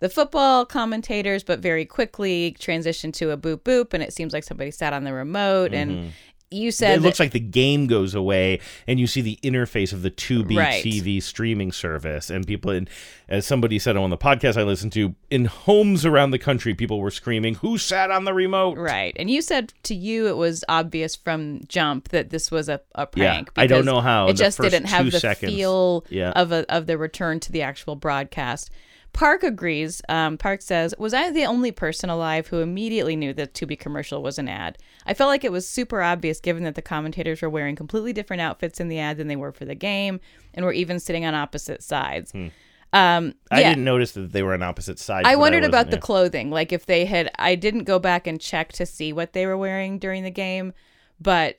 the 0.00 0.08
football 0.08 0.66
commentators, 0.66 1.42
but 1.44 1.60
very 1.60 1.84
quickly 1.86 2.54
transition 2.58 3.10
to 3.12 3.30
a 3.30 3.36
boop 3.38 3.60
boop, 3.60 3.94
and 3.94 4.02
it 4.02 4.12
seems 4.12 4.32
like 4.32 4.44
somebody 4.44 4.70
sat 4.70 4.92
on 4.92 5.04
the 5.04 5.12
remote. 5.12 5.72
And 5.72 6.12
you 6.54 6.70
said 6.70 6.98
it 6.98 7.02
looks 7.02 7.20
like 7.20 7.32
the 7.32 7.40
game 7.40 7.86
goes 7.86 8.14
away, 8.14 8.60
and 8.86 8.98
you 9.00 9.06
see 9.06 9.20
the 9.20 9.38
interface 9.42 9.92
of 9.92 10.02
the 10.02 10.10
Tubi 10.10 10.56
Right. 10.56 10.84
TV 10.84 11.22
streaming 11.22 11.72
service, 11.72 12.30
and 12.30 12.46
people. 12.46 12.70
In, 12.70 12.88
as 13.28 13.46
somebody 13.46 13.78
said 13.78 13.96
on 13.96 14.10
the 14.10 14.18
podcast 14.18 14.58
I 14.58 14.64
listened 14.64 14.92
to, 14.92 15.14
in 15.30 15.46
homes 15.46 16.04
around 16.04 16.30
the 16.30 16.38
country, 16.38 16.74
people 16.74 17.00
were 17.00 17.10
screaming, 17.10 17.54
"Who 17.56 17.78
sat 17.78 18.10
on 18.10 18.24
the 18.24 18.34
remote?" 18.34 18.76
Right. 18.78 19.14
And 19.18 19.30
you 19.30 19.40
said 19.42 19.72
to 19.84 19.94
you 19.94 20.26
it 20.28 20.36
was 20.36 20.62
obvious 20.68 21.16
from 21.16 21.60
jump 21.66 22.08
that 22.10 22.30
this 22.30 22.50
was 22.50 22.68
a, 22.68 22.80
a 22.94 23.08
Yeah, 23.16 23.32
prank. 23.34 23.50
I 23.56 23.66
don't 23.66 23.84
know 23.86 24.00
how 24.00 24.28
It 24.28 24.34
just 24.36 24.60
didn't 24.60 24.86
have 24.86 25.10
the 25.10 25.18
seconds. 25.20 25.52
feel 25.52 26.04
Yeah. 26.10 26.30
of 26.32 26.52
a, 26.52 26.70
of 26.74 26.86
the 26.86 26.98
return 26.98 27.40
to 27.40 27.52
the 27.52 27.62
actual 27.62 27.96
broadcast. 27.96 28.70
Park 29.14 29.42
agrees. 29.42 30.02
Um, 30.10 30.36
Park 30.36 30.60
says, 30.60 30.94
Was 30.98 31.14
I 31.14 31.30
the 31.30 31.46
only 31.46 31.72
person 31.72 32.10
alive 32.10 32.48
who 32.48 32.58
immediately 32.60 33.16
knew 33.16 33.32
that 33.32 33.54
Tubi 33.54 33.78
commercial 33.78 34.22
was 34.22 34.38
an 34.38 34.48
ad? 34.48 34.76
I 35.06 35.14
felt 35.14 35.28
like 35.28 35.44
it 35.44 35.52
was 35.52 35.66
super 35.66 36.02
obvious 36.02 36.40
given 36.40 36.64
that 36.64 36.74
the 36.74 36.82
commentators 36.82 37.40
were 37.40 37.48
wearing 37.48 37.76
completely 37.76 38.12
different 38.12 38.42
outfits 38.42 38.80
in 38.80 38.88
the 38.88 38.98
ad 38.98 39.16
than 39.16 39.28
they 39.28 39.36
were 39.36 39.52
for 39.52 39.64
the 39.64 39.74
game 39.74 40.20
and 40.52 40.66
were 40.66 40.72
even 40.72 41.00
sitting 41.00 41.24
on 41.24 41.34
opposite 41.34 41.82
sides. 41.82 42.32
Um, 42.34 42.50
Hmm. 42.92 43.30
I 43.50 43.60
yeah. 43.60 43.70
didn't 43.70 43.84
notice 43.84 44.12
that 44.12 44.32
they 44.32 44.42
were 44.42 44.52
on 44.54 44.62
opposite 44.62 44.98
sides. 44.98 45.26
I 45.28 45.36
wondered 45.36 45.58
wasn't- 45.62 45.74
about 45.74 45.90
the 45.90 45.96
yeah. 45.96 46.00
clothing. 46.00 46.50
Like 46.50 46.72
if 46.72 46.84
they 46.86 47.04
had, 47.06 47.30
I 47.38 47.54
didn't 47.54 47.84
go 47.84 47.98
back 47.98 48.26
and 48.26 48.40
check 48.40 48.72
to 48.74 48.84
see 48.86 49.12
what 49.12 49.32
they 49.32 49.46
were 49.46 49.56
wearing 49.56 49.98
during 49.98 50.22
the 50.24 50.30
game, 50.30 50.72
but 51.20 51.56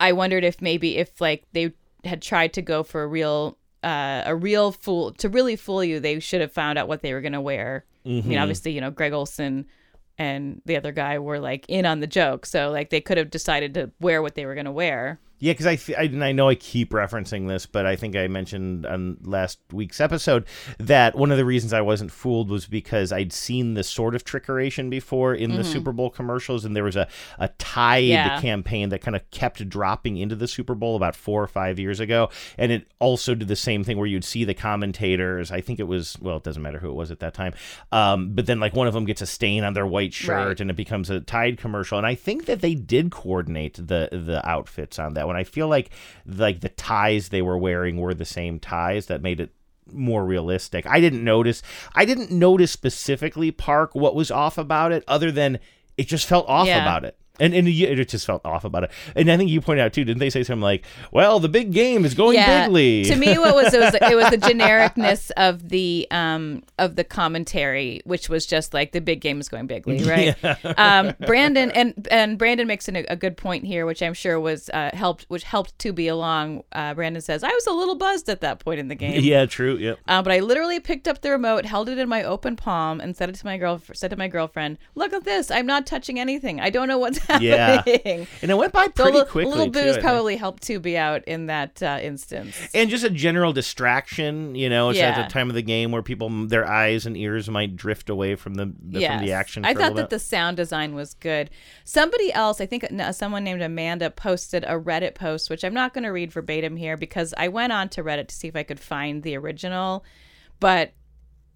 I 0.00 0.12
wondered 0.12 0.44
if 0.44 0.60
maybe 0.62 0.96
if 0.96 1.20
like 1.20 1.44
they 1.52 1.72
had 2.04 2.22
tried 2.22 2.52
to 2.54 2.62
go 2.62 2.82
for 2.82 3.02
a 3.02 3.06
real, 3.06 3.58
uh, 3.84 4.22
a 4.26 4.34
real 4.34 4.72
fool 4.72 5.12
to 5.14 5.28
really 5.28 5.56
fool 5.56 5.82
you, 5.84 6.00
they 6.00 6.18
should 6.20 6.40
have 6.40 6.52
found 6.52 6.78
out 6.78 6.88
what 6.88 7.02
they 7.02 7.12
were 7.14 7.20
gonna 7.20 7.40
wear. 7.40 7.84
I 8.04 8.08
mean, 8.08 8.22
Mhm. 8.24 8.40
obviously, 8.42 8.72
you 8.72 8.80
know, 8.80 8.90
Greg 8.90 9.12
Olsen 9.12 9.66
and 10.18 10.60
the 10.64 10.76
other 10.76 10.92
guy 10.92 11.18
were 11.18 11.38
like 11.38 11.64
in 11.68 11.86
on 11.86 12.00
the 12.00 12.06
joke, 12.06 12.46
so 12.46 12.70
like 12.70 12.90
they 12.90 13.00
could 13.00 13.18
have 13.18 13.30
decided 13.30 13.74
to 13.74 13.90
wear 14.00 14.20
what 14.22 14.34
they 14.34 14.46
were 14.46 14.54
gonna 14.54 14.72
wear. 14.72 15.20
Yeah, 15.40 15.52
because 15.52 15.66
I, 15.66 15.78
I 15.96 16.02
and 16.04 16.24
I 16.24 16.32
know 16.32 16.48
I 16.48 16.54
keep 16.56 16.90
referencing 16.90 17.46
this, 17.48 17.64
but 17.66 17.86
I 17.86 17.94
think 17.96 18.16
I 18.16 18.26
mentioned 18.26 18.84
on 18.86 19.18
last 19.22 19.58
week's 19.72 20.00
episode 20.00 20.44
that 20.78 21.16
one 21.16 21.30
of 21.30 21.36
the 21.38 21.44
reasons 21.44 21.72
I 21.72 21.80
wasn't 21.80 22.10
fooled 22.10 22.50
was 22.50 22.66
because 22.66 23.12
I'd 23.12 23.32
seen 23.32 23.74
this 23.74 23.88
sort 23.88 24.14
of 24.16 24.24
trickeration 24.24 24.90
before 24.90 25.34
in 25.34 25.52
the 25.54 25.62
Mhm. 25.62 25.72
Super 25.72 25.92
Bowl 25.92 26.10
commercials, 26.10 26.64
and 26.64 26.74
there 26.74 26.84
was 26.84 26.96
a 26.96 27.06
a 27.38 27.48
Tide 27.58 28.04
Yeah. 28.04 28.40
campaign 28.40 28.88
that 28.88 29.00
kind 29.00 29.14
of 29.14 29.30
kept 29.30 29.68
dropping 29.68 30.16
into 30.16 30.34
the 30.34 30.48
Super 30.48 30.74
Bowl 30.74 30.96
about 30.96 31.14
four 31.14 31.42
or 31.42 31.46
five 31.46 31.78
years 31.78 32.00
ago, 32.00 32.30
and 32.56 32.72
it 32.72 32.88
also 32.98 33.34
did 33.36 33.46
the 33.48 33.54
same 33.56 33.84
thing 33.84 33.96
where 33.96 34.06
you'd 34.06 34.24
see 34.24 34.44
the 34.44 34.54
commentators. 34.54 35.52
I 35.52 35.60
think 35.60 35.78
it 35.78 35.86
was 35.86 36.16
well, 36.20 36.38
it 36.38 36.42
doesn't 36.42 36.62
matter 36.62 36.78
who 36.80 36.88
it 36.90 36.94
was 36.94 37.10
at 37.10 37.20
that 37.20 37.34
time, 37.34 37.52
um, 37.92 38.30
but 38.34 38.46
then 38.46 38.58
like 38.58 38.74
one 38.74 38.86
of 38.88 38.94
them 38.94 39.04
gets 39.04 39.22
a 39.22 39.26
stain 39.26 39.62
on 39.62 39.74
their 39.74 39.86
white 39.86 40.12
shirt, 40.14 40.46
Right. 40.48 40.60
and 40.60 40.70
it 40.70 40.76
becomes 40.76 41.10
a 41.10 41.20
Tide 41.20 41.58
commercial, 41.58 41.96
and 41.98 42.06
I 42.06 42.14
think 42.16 42.46
that 42.46 42.60
they 42.60 42.74
did 42.74 43.10
coordinate 43.12 43.74
the 43.74 44.08
the 44.10 44.40
outfits 44.48 44.98
on 44.98 45.14
that 45.14 45.27
one. 45.28 45.36
I 45.36 45.44
feel 45.44 45.68
like 45.68 45.90
like 46.26 46.60
the 46.60 46.68
ties 46.70 47.28
they 47.28 47.42
were 47.42 47.56
wearing 47.56 47.96
were 47.98 48.14
the 48.14 48.24
same 48.24 48.58
ties 48.58 49.06
that 49.06 49.22
made 49.22 49.38
it 49.40 49.50
more 49.92 50.24
realistic. 50.24 50.84
I 50.86 51.00
didn't 51.00 51.22
notice. 51.24 51.62
I 51.94 52.04
didn't 52.04 52.30
notice 52.32 52.72
specifically 52.72 53.50
Park 53.52 53.94
what 53.94 54.14
was 54.16 54.30
off 54.30 54.58
about 54.58 54.90
it, 54.92 55.04
other 55.06 55.30
than 55.30 55.60
it 55.96 56.08
just 56.08 56.26
felt 56.26 56.48
off 56.48 56.66
Yeah. 56.66 56.82
about 56.82 57.04
it. 57.04 57.16
And 57.40 57.54
and 57.54 57.68
it 57.68 58.08
just 58.08 58.26
felt 58.26 58.44
off 58.44 58.64
about 58.64 58.84
it. 58.84 58.90
And 59.14 59.30
I 59.30 59.36
think 59.36 59.50
you 59.50 59.60
pointed 59.60 59.82
out 59.82 59.92
too, 59.92 60.04
didn't 60.04 60.20
they 60.20 60.30
say 60.30 60.42
something 60.42 60.62
like, 60.62 60.84
"Well, 61.12 61.40
the 61.40 61.48
big 61.48 61.72
game 61.72 62.04
is 62.04 62.14
going 62.14 62.36
bigly." 62.36 63.04
To 63.04 63.16
me, 63.16 63.38
what 63.38 63.54
was 63.54 63.72
it 63.72 63.80
was 63.80 63.94
it 63.94 64.16
was 64.16 64.30
the 64.30 64.36
genericness 64.48 65.30
of 65.36 65.68
the 65.68 66.06
um 66.10 66.62
of 66.78 66.96
the 66.96 67.04
commentary, 67.04 68.00
which 68.04 68.28
was 68.28 68.46
just 68.46 68.74
like 68.74 68.92
the 68.92 69.00
big 69.00 69.20
game 69.20 69.40
is 69.40 69.48
going 69.48 69.66
bigly, 69.66 70.04
right? 70.04 70.36
Um, 70.78 71.14
Brandon 71.20 71.70
and 71.72 72.06
and 72.10 72.38
Brandon 72.38 72.66
makes 72.66 72.88
an, 72.88 72.96
a 73.08 73.16
good 73.16 73.36
point 73.36 73.64
here, 73.64 73.86
which 73.86 74.02
I'm 74.02 74.14
sure 74.14 74.38
was 74.38 74.68
uh, 74.70 74.90
helped, 74.92 75.24
which 75.28 75.42
helped 75.42 75.76
Tubi 75.78 76.10
along. 76.10 76.62
Uh, 76.72 76.94
Brandon 76.94 77.20
says, 77.20 77.42
"I 77.42 77.48
was 77.48 77.66
a 77.66 77.72
little 77.72 77.94
buzzed 77.94 78.28
at 78.28 78.40
that 78.42 78.58
point 78.60 78.80
in 78.80 78.88
the 78.88 78.94
game." 78.94 79.22
yeah, 79.22 79.46
true. 79.46 79.76
Yep. 79.76 79.98
Uh, 80.06 80.22
but 80.22 80.32
I 80.32 80.40
literally 80.40 80.80
picked 80.80 81.08
up 81.08 81.20
the 81.20 81.30
remote, 81.30 81.64
held 81.64 81.88
it 81.88 81.98
in 81.98 82.08
my 82.08 82.22
open 82.22 82.56
palm, 82.56 83.00
and 83.00 83.16
said 83.16 83.28
it 83.28 83.34
to 83.36 83.46
my 83.46 83.56
girl. 83.56 83.80
Said 83.92 84.10
to 84.10 84.16
my 84.16 84.28
girlfriend, 84.28 84.78
"Look 84.94 85.12
at 85.12 85.24
this! 85.24 85.50
I'm 85.50 85.66
not 85.66 85.86
touching 85.86 86.18
anything. 86.20 86.60
I 86.60 86.70
don't 86.70 86.88
know 86.88 86.98
what's 86.98 87.27
Yeah. 87.40 87.82
And 88.42 88.50
it 88.50 88.56
went 88.56 88.72
by 88.72 88.86
So 88.86 89.04
pretty 89.04 89.24
quickly. 89.24 89.44
a 89.44 89.48
little 89.48 89.66
too, 89.66 89.72
booze 89.72 89.92
think. 89.94 90.02
probably 90.02 90.36
helped 90.36 90.62
Tubi 90.62 90.96
out 90.96 91.24
in 91.24 91.46
that 91.46 91.82
uh, 91.82 91.98
instance. 92.00 92.56
and 92.74 92.88
just 92.88 93.04
a 93.04 93.10
general 93.10 93.52
distraction. 93.52 94.54
You 94.54 94.68
know, 94.68 94.90
it's 94.90 94.98
at 94.98 95.22
the 95.22 95.30
time 95.30 95.48
of 95.48 95.54
the 95.54 95.62
game 95.62 95.90
where 95.92 96.02
people 96.02 96.28
their 96.46 96.66
eyes 96.66 97.06
and 97.06 97.16
ears 97.16 97.48
might 97.48 97.76
drift 97.76 98.08
away 98.08 98.34
from 98.34 98.54
the, 98.54 98.72
the 98.80 99.06
from 99.06 99.24
the 99.24 99.32
action. 99.32 99.64
I 99.64 99.74
thought 99.74 99.94
that 99.94 100.04
bit. 100.04 100.10
the 100.10 100.18
sound 100.18 100.56
design 100.56 100.94
was 100.94 101.14
good. 101.14 101.50
Somebody 101.84 102.32
else, 102.32 102.60
I 102.60 102.66
think 102.66 102.86
someone 103.12 103.44
named 103.44 103.62
Amanda, 103.62 104.10
posted 104.10 104.64
a 104.64 104.78
Reddit 104.78 105.14
post, 105.14 105.50
which 105.50 105.64
I'm 105.64 105.74
not 105.74 105.94
going 105.94 106.04
to 106.04 106.10
read 106.10 106.32
verbatim 106.32 106.76
here 106.76 106.96
because 106.96 107.34
I 107.36 107.48
went 107.48 107.72
on 107.72 107.88
to 107.90 108.02
Reddit 108.02 108.28
to 108.28 108.34
see 108.34 108.48
if 108.48 108.56
I 108.56 108.62
could 108.62 108.80
find 108.80 109.22
the 109.22 109.36
original. 109.36 110.04
But 110.60 110.92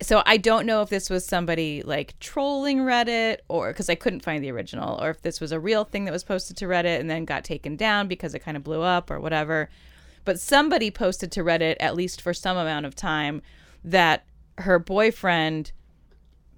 so 0.02 0.22
I 0.26 0.36
don't 0.36 0.66
know 0.66 0.82
if 0.82 0.88
this 0.88 1.08
was 1.08 1.24
somebody 1.24 1.82
like 1.82 2.18
trolling 2.20 2.78
Reddit 2.80 3.38
or 3.48 3.68
because 3.68 3.88
I 3.88 3.94
couldn't 3.94 4.20
find 4.20 4.42
the 4.42 4.50
original, 4.50 5.02
or 5.02 5.10
if 5.10 5.22
this 5.22 5.40
was 5.40 5.52
a 5.52 5.60
real 5.60 5.84
thing 5.84 6.04
that 6.04 6.12
was 6.12 6.24
posted 6.24 6.56
to 6.58 6.66
Reddit 6.66 7.00
and 7.00 7.08
then 7.08 7.24
got 7.24 7.44
taken 7.44 7.76
down 7.76 8.08
because 8.08 8.34
it 8.34 8.40
kind 8.40 8.56
of 8.56 8.64
blew 8.64 8.82
up 8.82 9.10
or 9.10 9.20
whatever. 9.20 9.70
But 10.24 10.38
somebody 10.38 10.90
posted 10.90 11.32
to 11.32 11.42
Reddit, 11.42 11.76
at 11.80 11.96
least 11.96 12.20
for 12.20 12.32
some 12.34 12.56
amount 12.56 12.86
of 12.86 12.94
time, 12.94 13.42
that 13.84 14.24
her 14.58 14.78
boyfriend 14.78 15.72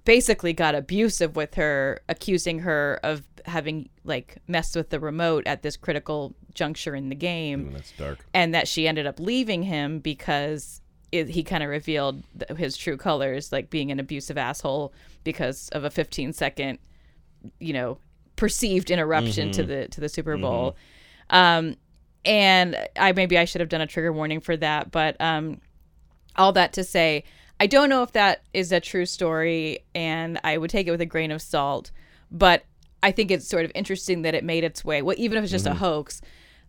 basically 0.03 0.53
got 0.53 0.75
abusive 0.75 1.35
with 1.35 1.55
her, 1.55 2.01
accusing 2.07 2.59
her 2.59 2.99
of 3.03 3.23
having 3.45 3.89
like 4.03 4.37
messed 4.47 4.75
with 4.75 4.89
the 4.89 4.99
remote 4.99 5.45
at 5.47 5.61
this 5.61 5.77
critical 5.77 6.35
juncture 6.53 6.95
in 6.95 7.09
the 7.09 7.15
game. 7.15 7.71
that's 7.73 7.91
dark. 7.93 8.25
And 8.33 8.53
that 8.53 8.67
she 8.67 8.87
ended 8.87 9.07
up 9.07 9.19
leaving 9.19 9.63
him 9.63 9.99
because 9.99 10.81
it, 11.11 11.29
he 11.29 11.43
kind 11.43 11.63
of 11.63 11.69
revealed 11.69 12.23
his 12.57 12.75
true 12.77 12.97
colors, 12.97 13.51
like 13.51 13.69
being 13.69 13.91
an 13.91 13.99
abusive 13.99 14.37
asshole 14.37 14.93
because 15.23 15.69
of 15.69 15.83
a 15.83 15.89
15 15.89 16.33
second, 16.33 16.79
you 17.59 17.73
know, 17.73 17.97
perceived 18.35 18.91
interruption 18.91 19.51
to 19.51 19.63
Mhm. 19.63 19.67
the 19.67 19.87
to 19.89 20.01
the 20.01 20.09
Super 20.09 20.37
Bowl. 20.37 20.75
Um, 21.29 21.75
and 22.25 22.75
I 22.97 23.11
maybe 23.13 23.37
I 23.37 23.45
should 23.45 23.61
have 23.61 23.69
done 23.69 23.81
a 23.81 23.87
trigger 23.87 24.11
warning 24.11 24.39
for 24.39 24.57
that, 24.57 24.91
but 24.91 25.15
um, 25.21 25.61
all 26.35 26.51
that 26.53 26.73
to 26.73 26.83
say, 26.83 27.23
I 27.59 27.67
don't 27.67 27.87
know 27.89 28.03
if 28.03 28.11
that 28.13 28.41
is 28.53 28.71
a 28.71 28.79
true 28.81 29.05
story, 29.05 29.79
and 29.93 30.39
I 30.43 30.57
would 30.57 30.69
take 30.69 30.87
it 30.87 30.91
with 30.91 31.01
a 31.01 31.05
grain 31.05 31.31
of 31.31 31.41
salt. 31.41 31.91
But 32.31 32.65
I 33.01 33.11
think 33.11 33.31
it's 33.31 33.47
sort 33.47 33.63
of 33.65 33.71
interesting 33.75 34.23
that 34.23 34.33
it 34.35 34.43
made 34.43 34.63
its 34.63 34.83
way. 34.83 35.01
Well, 35.01 35.15
even 35.17 35.37
if 35.37 35.43
it's 35.43 35.51
just 35.51 35.65
Mhm. 35.65 35.71
a 35.71 35.75
hoax, 35.75 36.21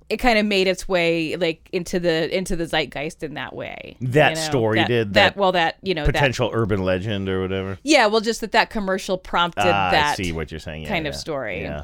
it 0.08 0.18
kind 0.18 0.38
of 0.38 0.46
made 0.46 0.68
its 0.68 0.86
way 0.88 1.34
like 1.36 1.68
into 1.72 1.98
the 1.98 2.34
into 2.36 2.54
the 2.54 2.64
zeitgeist 2.66 3.22
in 3.24 3.34
that 3.34 3.54
way. 3.54 3.96
that 4.00 4.30
you 4.30 4.34
know? 4.36 4.40
story 4.40 4.78
That- 4.78 4.88
did 4.88 5.08
that, 5.14 5.34
that. 5.34 5.36
Well, 5.36 5.52
that 5.52 5.76
you 5.82 5.94
know 5.94 6.04
that- 6.06 6.14
potential 6.14 6.50
urban 6.52 6.82
legend 6.84 7.28
or 7.28 7.40
whatever. 7.40 7.78
yeah, 7.82 8.06
well, 8.06 8.20
just 8.20 8.40
that 8.40 8.52
that 8.52 8.70
commercial 8.70 9.18
prompted 9.18 9.62
Ah, 9.66 9.90
that. 9.90 10.12
I 10.18 10.22
see 10.22 10.32
what 10.32 10.50
you're 10.50 10.60
saying. 10.60 10.82
Yeah, 10.82 10.88
kind 10.88 11.06
of 11.06 11.14
story. 11.16 11.62
Yeah. 11.62 11.82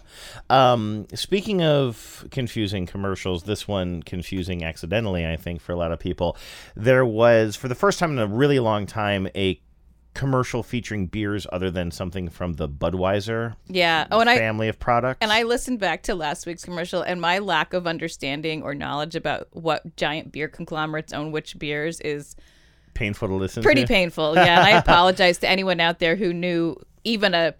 Um, 0.50 1.06
speaking 1.14 1.62
of 1.62 2.24
confusing 2.30 2.86
commercials, 2.86 3.42
this 3.44 3.66
one 3.66 4.02
confusing 4.02 4.62
accidentally, 4.64 5.26
I 5.26 5.36
think, 5.36 5.60
for 5.60 5.72
a 5.72 5.76
lot 5.76 5.92
of 5.92 5.98
people. 5.98 6.36
There 6.76 7.04
was, 7.04 7.56
for 7.56 7.68
the 7.68 7.74
first 7.74 7.98
time 7.98 8.12
in 8.12 8.18
a 8.18 8.26
really 8.26 8.58
long 8.60 8.86
time, 8.86 9.28
a 9.34 9.60
commercial 10.14 10.62
featuring 10.62 11.06
beers 11.06 11.46
other 11.52 11.70
than 11.70 11.90
something 11.90 12.28
from 12.28 12.54
the 12.54 12.68
Budweiser 12.68 13.54
Yeah. 13.66 14.06
Oh, 14.10 14.20
and 14.20 14.28
I 14.28 14.36
family 14.38 14.68
of 14.68 14.78
products. 14.78 15.18
And 15.20 15.32
I 15.32 15.44
listened 15.44 15.78
back 15.78 16.02
to 16.04 16.14
last 16.14 16.46
week's 16.46 16.64
commercial, 16.64 17.02
and 17.02 17.20
my 17.20 17.38
lack 17.38 17.72
of 17.72 17.86
understanding 17.86 18.62
or 18.62 18.74
knowledge 18.74 19.16
about 19.16 19.48
what 19.52 19.96
giant 19.96 20.32
beer 20.32 20.48
conglomerates 20.48 21.12
own 21.12 21.32
which 21.32 21.58
beers 21.58 22.00
is 22.00 22.36
painful 22.94 23.28
to 23.28 23.34
listen 23.34 23.62
to 23.62 23.66
pretty 23.66 23.82
to. 23.82 23.88
painful. 23.88 24.34
Yeah, 24.34 24.58
and 24.58 24.66
I 24.66 24.70
apologize 24.78 25.38
to 25.38 25.48
anyone 25.48 25.80
out 25.80 25.98
there 25.98 26.16
who 26.16 26.32
knew 26.34 26.76
even 27.04 27.34
a 27.34 27.54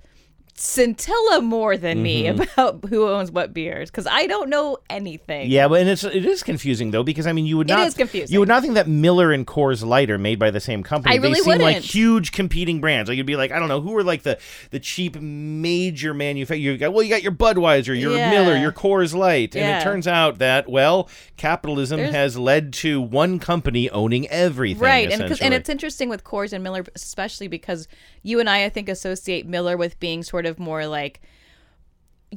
scintilla 0.55 1.41
more 1.41 1.77
than 1.77 2.03
me 2.03 2.25
Mhm. 2.25 2.53
about 2.53 2.85
who 2.91 3.09
owns 3.09 3.31
what 3.31 3.55
beers 3.55 3.91
because 3.91 4.07
I 4.07 4.27
don't 4.27 4.49
know 4.51 4.79
anything. 4.91 5.51
Yeah, 5.51 5.67
but 5.69 5.81
and 5.81 5.89
it's 5.89 6.05
it 6.05 6.25
is 6.27 6.43
confusing 6.43 6.91
though 6.91 7.03
because 7.03 7.27
I 7.27 7.33
mean 7.33 7.47
you 7.47 7.57
would 7.57 7.69
not 7.69 7.87
is 7.87 7.95
confusing. 7.95 8.33
you 8.33 8.39
would 8.41 8.49
not 8.49 8.63
think 8.63 8.75
that 8.75 8.87
Miller 8.87 9.33
and 9.33 9.47
Coors 9.47 9.85
Light 9.85 10.11
are 10.11 10.19
made 10.19 10.39
by 10.39 10.51
the 10.51 10.61
same 10.61 10.83
company. 10.83 11.15
I 11.15 11.19
really 11.19 11.35
they 11.35 11.41
seem 11.41 11.51
like 11.59 11.61
wouldn't. 11.77 11.85
huge 11.85 12.33
competing 12.33 12.81
brands. 12.81 13.09
Like 13.09 13.17
you'd 13.17 13.27
be 13.27 13.37
like 13.37 13.51
I 13.51 13.59
don't 13.59 13.69
know 13.69 13.81
who 13.81 13.97
are 13.97 14.05
like 14.05 14.23
the 14.23 14.39
the 14.71 14.79
cheap 14.79 15.17
major 15.21 16.15
manufacturer. 16.15 16.57
You 16.73 16.77
got 16.79 16.93
well 16.93 17.03
you 17.03 17.11
got 17.11 17.23
your 17.23 17.33
Budweiser, 17.33 17.99
your 17.99 18.15
Yeah. 18.17 18.31
Miller, 18.31 18.57
your 18.57 18.73
Coors 18.73 19.15
Light, 19.15 19.55
and 19.55 19.65
Yeah. 19.65 19.81
it 19.81 19.85
turns 19.85 20.07
out 20.07 20.39
that 20.39 20.69
well 20.69 21.09
capitalism 21.37 21.99
There's- 21.99 22.15
has 22.15 22.39
led 22.39 22.73
to 22.75 23.01
one 23.01 23.39
company 23.39 23.89
owning 23.91 24.29
everything. 24.29 24.83
right 24.83 25.11
and 25.11 25.23
and 25.41 25.55
it's 25.55 25.69
interesting 25.69 26.09
with 26.09 26.25
Coors 26.25 26.53
and 26.53 26.63
Miller 26.63 26.85
especially 26.95 27.49
because 27.49 27.89
you 28.23 28.39
and 28.39 28.49
I 28.49 28.65
I 28.65 28.69
think 28.69 28.89
associate 28.89 29.47
Miller 29.47 29.77
with 29.77 29.99
being 29.99 30.23
sort 30.23 30.42
of 30.47 30.59
more 30.59 30.87
like 30.87 31.21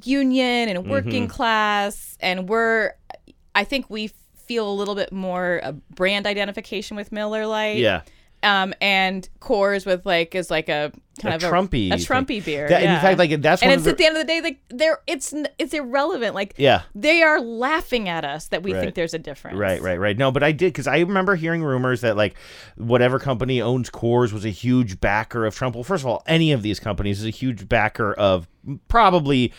union 0.04 0.70
and 0.70 0.90
working 0.90 1.28
Mhm. 1.28 1.30
class 1.30 2.18
and 2.20 2.50
we're 2.50 2.94
I 3.54 3.64
think 3.64 3.90
we 3.90 4.12
feel 4.36 4.70
a 4.70 4.74
little 4.76 4.96
bit 4.96 5.12
more 5.14 5.62
a 5.64 5.72
brand 5.72 6.28
identification 6.28 6.98
with 6.98 7.12
Miller 7.12 7.48
Lite 7.48 7.78
Yeah. 7.78 8.02
Um 8.46 8.74
and 8.82 9.28
Coors 9.42 9.86
with 9.86 10.06
like 10.06 10.36
is 10.36 10.50
like 10.52 10.70
a 10.70 10.92
kind 11.22 11.34
A 11.42 11.48
of 11.48 11.52
Trumpy 11.54 11.92
a, 11.92 11.96
a 11.96 11.98
thing. 11.98 12.06
Trumpy 12.06 12.44
beer 12.44 12.68
That- 12.68 12.84
in 12.84 12.90
fact, 13.00 13.18
like, 13.20 13.42
that's 13.42 13.62
and 13.62 13.70
one 13.72 13.78
it's 13.80 13.88
of 13.88 13.94
at 13.94 13.98
the- 13.98 14.04
the 14.04 14.08
end 14.08 14.18
of 14.18 14.22
the 14.22 14.28
day 14.28 14.42
like 14.42 14.60
they're 14.70 15.00
it's 15.08 15.34
it's 15.58 15.74
irrelevant 15.74 16.36
like 16.36 16.54
Yeah. 16.58 16.82
they 16.94 17.22
are 17.24 17.40
laughing 17.40 18.10
at 18.10 18.26
us 18.26 18.48
that 18.50 18.64
we 18.64 18.74
Right. 18.74 18.82
think 18.82 18.96
there's 18.96 19.14
a 19.14 19.20
difference 19.20 19.58
Right, 19.58 19.82
right, 19.82 20.00
right. 20.00 20.18
No, 20.18 20.32
but 20.32 20.44
I 20.44 20.52
did 20.52 20.74
because 20.74 20.88
I 20.88 21.00
remember 21.00 21.36
hearing 21.36 21.64
rumors 21.64 22.02
that 22.02 22.18
like 22.18 22.36
whatever 22.76 23.18
company 23.20 23.62
owns 23.62 23.90
Coors 23.90 24.32
was 24.34 24.46
a 24.46 24.50
huge 24.50 25.00
backer 25.00 25.46
of 25.46 25.56
Trump. 25.56 25.76
Well, 25.76 25.84
first 25.86 26.04
of 26.04 26.08
all, 26.08 26.22
any 26.28 26.52
of 26.52 26.62
these 26.62 26.80
companies 26.82 27.20
is 27.20 27.26
a 27.26 27.30
huge 27.30 27.70
backer 27.70 28.14
of 28.14 28.48
probably 28.90 29.54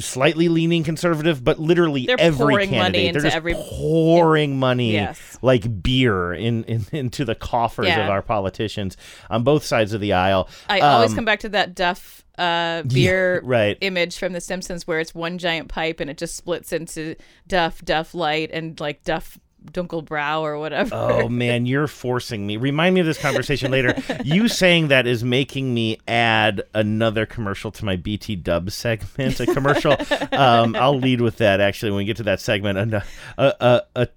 slightly 0.00 0.48
leaning 0.48 0.82
conservative, 0.84 1.44
but 1.44 1.58
literally 1.58 2.06
They're 2.06 2.20
every 2.20 2.38
pouring 2.38 2.70
money 2.70 2.76
candidate. 2.78 2.92
They're 2.92 3.08
into 3.08 3.20
just 3.22 3.36
every- 3.36 3.54
pouring 3.54 4.58
money 4.58 4.92
Yes. 4.92 5.38
like 5.42 5.82
beer 5.82 6.32
in, 6.34 6.64
in 6.64 6.86
into 6.92 7.24
the 7.24 7.34
coffers 7.34 7.86
Yeah. 7.86 8.04
of 8.04 8.10
our 8.10 8.22
politicians 8.22 8.96
on 9.30 9.42
both 9.44 9.64
sides 9.64 9.92
of 9.92 10.00
the 10.00 10.12
aisle. 10.12 10.48
I 10.68 10.80
always 10.80 11.10
Um, 11.10 11.16
come 11.16 11.24
back 11.24 11.40
to 11.40 11.48
that 11.50 11.74
Duff 11.74 12.24
uh, 12.38 12.82
beer 12.82 13.40
right. 13.44 13.78
image 13.80 14.18
from 14.18 14.32
The 14.32 14.40
Simpsons 14.40 14.86
where 14.86 15.00
it's 15.00 15.14
one 15.14 15.38
giant 15.38 15.68
pipe 15.68 16.00
and 16.00 16.10
it 16.10 16.18
just 16.18 16.36
splits 16.36 16.72
into 16.72 17.14
Duff, 17.46 17.82
Duff 17.84 18.14
Light, 18.14 18.50
and 18.52 18.78
like 18.80 19.04
Duff 19.04 19.38
Dunkelbrow 19.64 20.40
or 20.40 20.58
whatever. 20.58 20.94
Oh 20.94 21.28
man, 21.30 21.66
you're 21.66 21.86
forcing 21.86 22.46
me. 22.46 22.56
Remind 22.56 22.94
me 22.94 23.00
of 23.00 23.06
this 23.06 23.18
conversation 23.18 23.70
later. 23.70 23.94
You 24.24 24.48
saying 24.48 24.88
that 24.88 25.06
is 25.06 25.24
making 25.24 25.74
me 25.74 25.98
add 26.06 26.62
another 26.74 27.26
commercial 27.26 27.70
to 27.72 27.84
my 27.84 27.96
BT 27.96 28.36
Dub 28.36 28.70
segment. 28.70 29.40
A 29.40 29.46
commercial. 29.46 29.96
um, 30.32 30.76
I'll 30.76 30.98
lead 30.98 31.20
with 31.20 31.38
that 31.38 31.60
actually 31.60 31.90
when 31.90 31.98
we 31.98 32.04
get 32.04 32.16
to 32.18 32.22
that 32.24 32.40
segment. 32.40 32.94
A, 32.94 33.04
a 33.38 33.82
a 33.94 34.08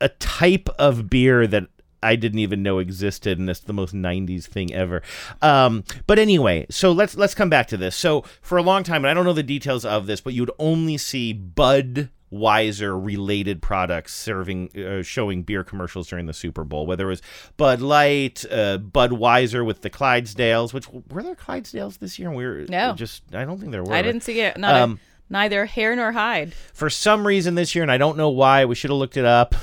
a 0.00 0.08
type 0.08 0.68
of 0.78 1.10
beer 1.10 1.46
that. 1.46 1.64
I 2.04 2.16
didn't 2.16 2.40
even 2.40 2.64
know 2.64 2.80
existed, 2.80 3.38
and 3.38 3.48
it's 3.48 3.60
the 3.60 3.72
most 3.72 3.94
'90s 3.94 4.46
thing 4.46 4.74
ever. 4.74 5.02
Um, 5.40 5.84
but 6.08 6.18
anyway, 6.18 6.66
so 6.68 6.90
let's 6.90 7.14
let's 7.14 7.32
come 7.32 7.48
back 7.48 7.68
to 7.68 7.76
this. 7.76 7.94
So 7.94 8.24
for 8.40 8.58
a 8.58 8.62
long 8.62 8.82
time, 8.82 9.04
and 9.04 9.10
I 9.10 9.14
don't 9.14 9.24
know 9.24 9.32
the 9.32 9.44
details 9.44 9.84
of 9.84 10.06
this, 10.06 10.20
but 10.20 10.34
you 10.34 10.42
would 10.42 10.50
only 10.58 10.98
see 10.98 11.32
Bud 11.32 12.10
Weiser 12.32 12.98
related 13.04 13.60
products 13.60 14.14
serving 14.14 14.70
uh, 14.78 15.02
showing 15.02 15.42
beer 15.42 15.62
commercials 15.62 16.08
during 16.08 16.26
the 16.26 16.32
Super 16.32 16.64
Bowl 16.64 16.86
whether 16.86 17.04
it 17.06 17.10
was 17.10 17.22
Bud 17.56 17.80
Light 17.82 18.44
uh, 18.50 18.78
Budweiser 18.78 19.64
with 19.66 19.82
the 19.82 19.90
Clydesdales 19.90 20.72
which 20.72 20.88
were 21.10 21.22
there 21.22 21.34
Clydesdales 21.34 21.98
this 21.98 22.18
year 22.18 22.30
we 22.30 22.44
were 22.46 22.64
No. 22.68 22.94
just 22.94 23.22
I 23.34 23.44
don't 23.44 23.58
think 23.58 23.72
there 23.72 23.82
were 23.84 23.92
I 23.92 24.02
didn't 24.02 24.22
see 24.22 24.40
it. 24.40 24.56
Not 24.56 24.74
a- 24.74 24.82
Um, 24.84 25.00
neither 25.28 25.66
hair 25.66 25.94
nor 25.94 26.12
hide. 26.12 26.54
for 26.72 26.88
some 26.88 27.26
reason 27.26 27.54
this 27.54 27.74
year 27.74 27.82
and 27.82 27.92
I 27.92 27.98
don't 27.98 28.16
know 28.16 28.30
why 28.30 28.64
we 28.64 28.74
should 28.74 28.90
have 28.90 28.98
looked 28.98 29.16
it 29.18 29.24
up 29.26 29.54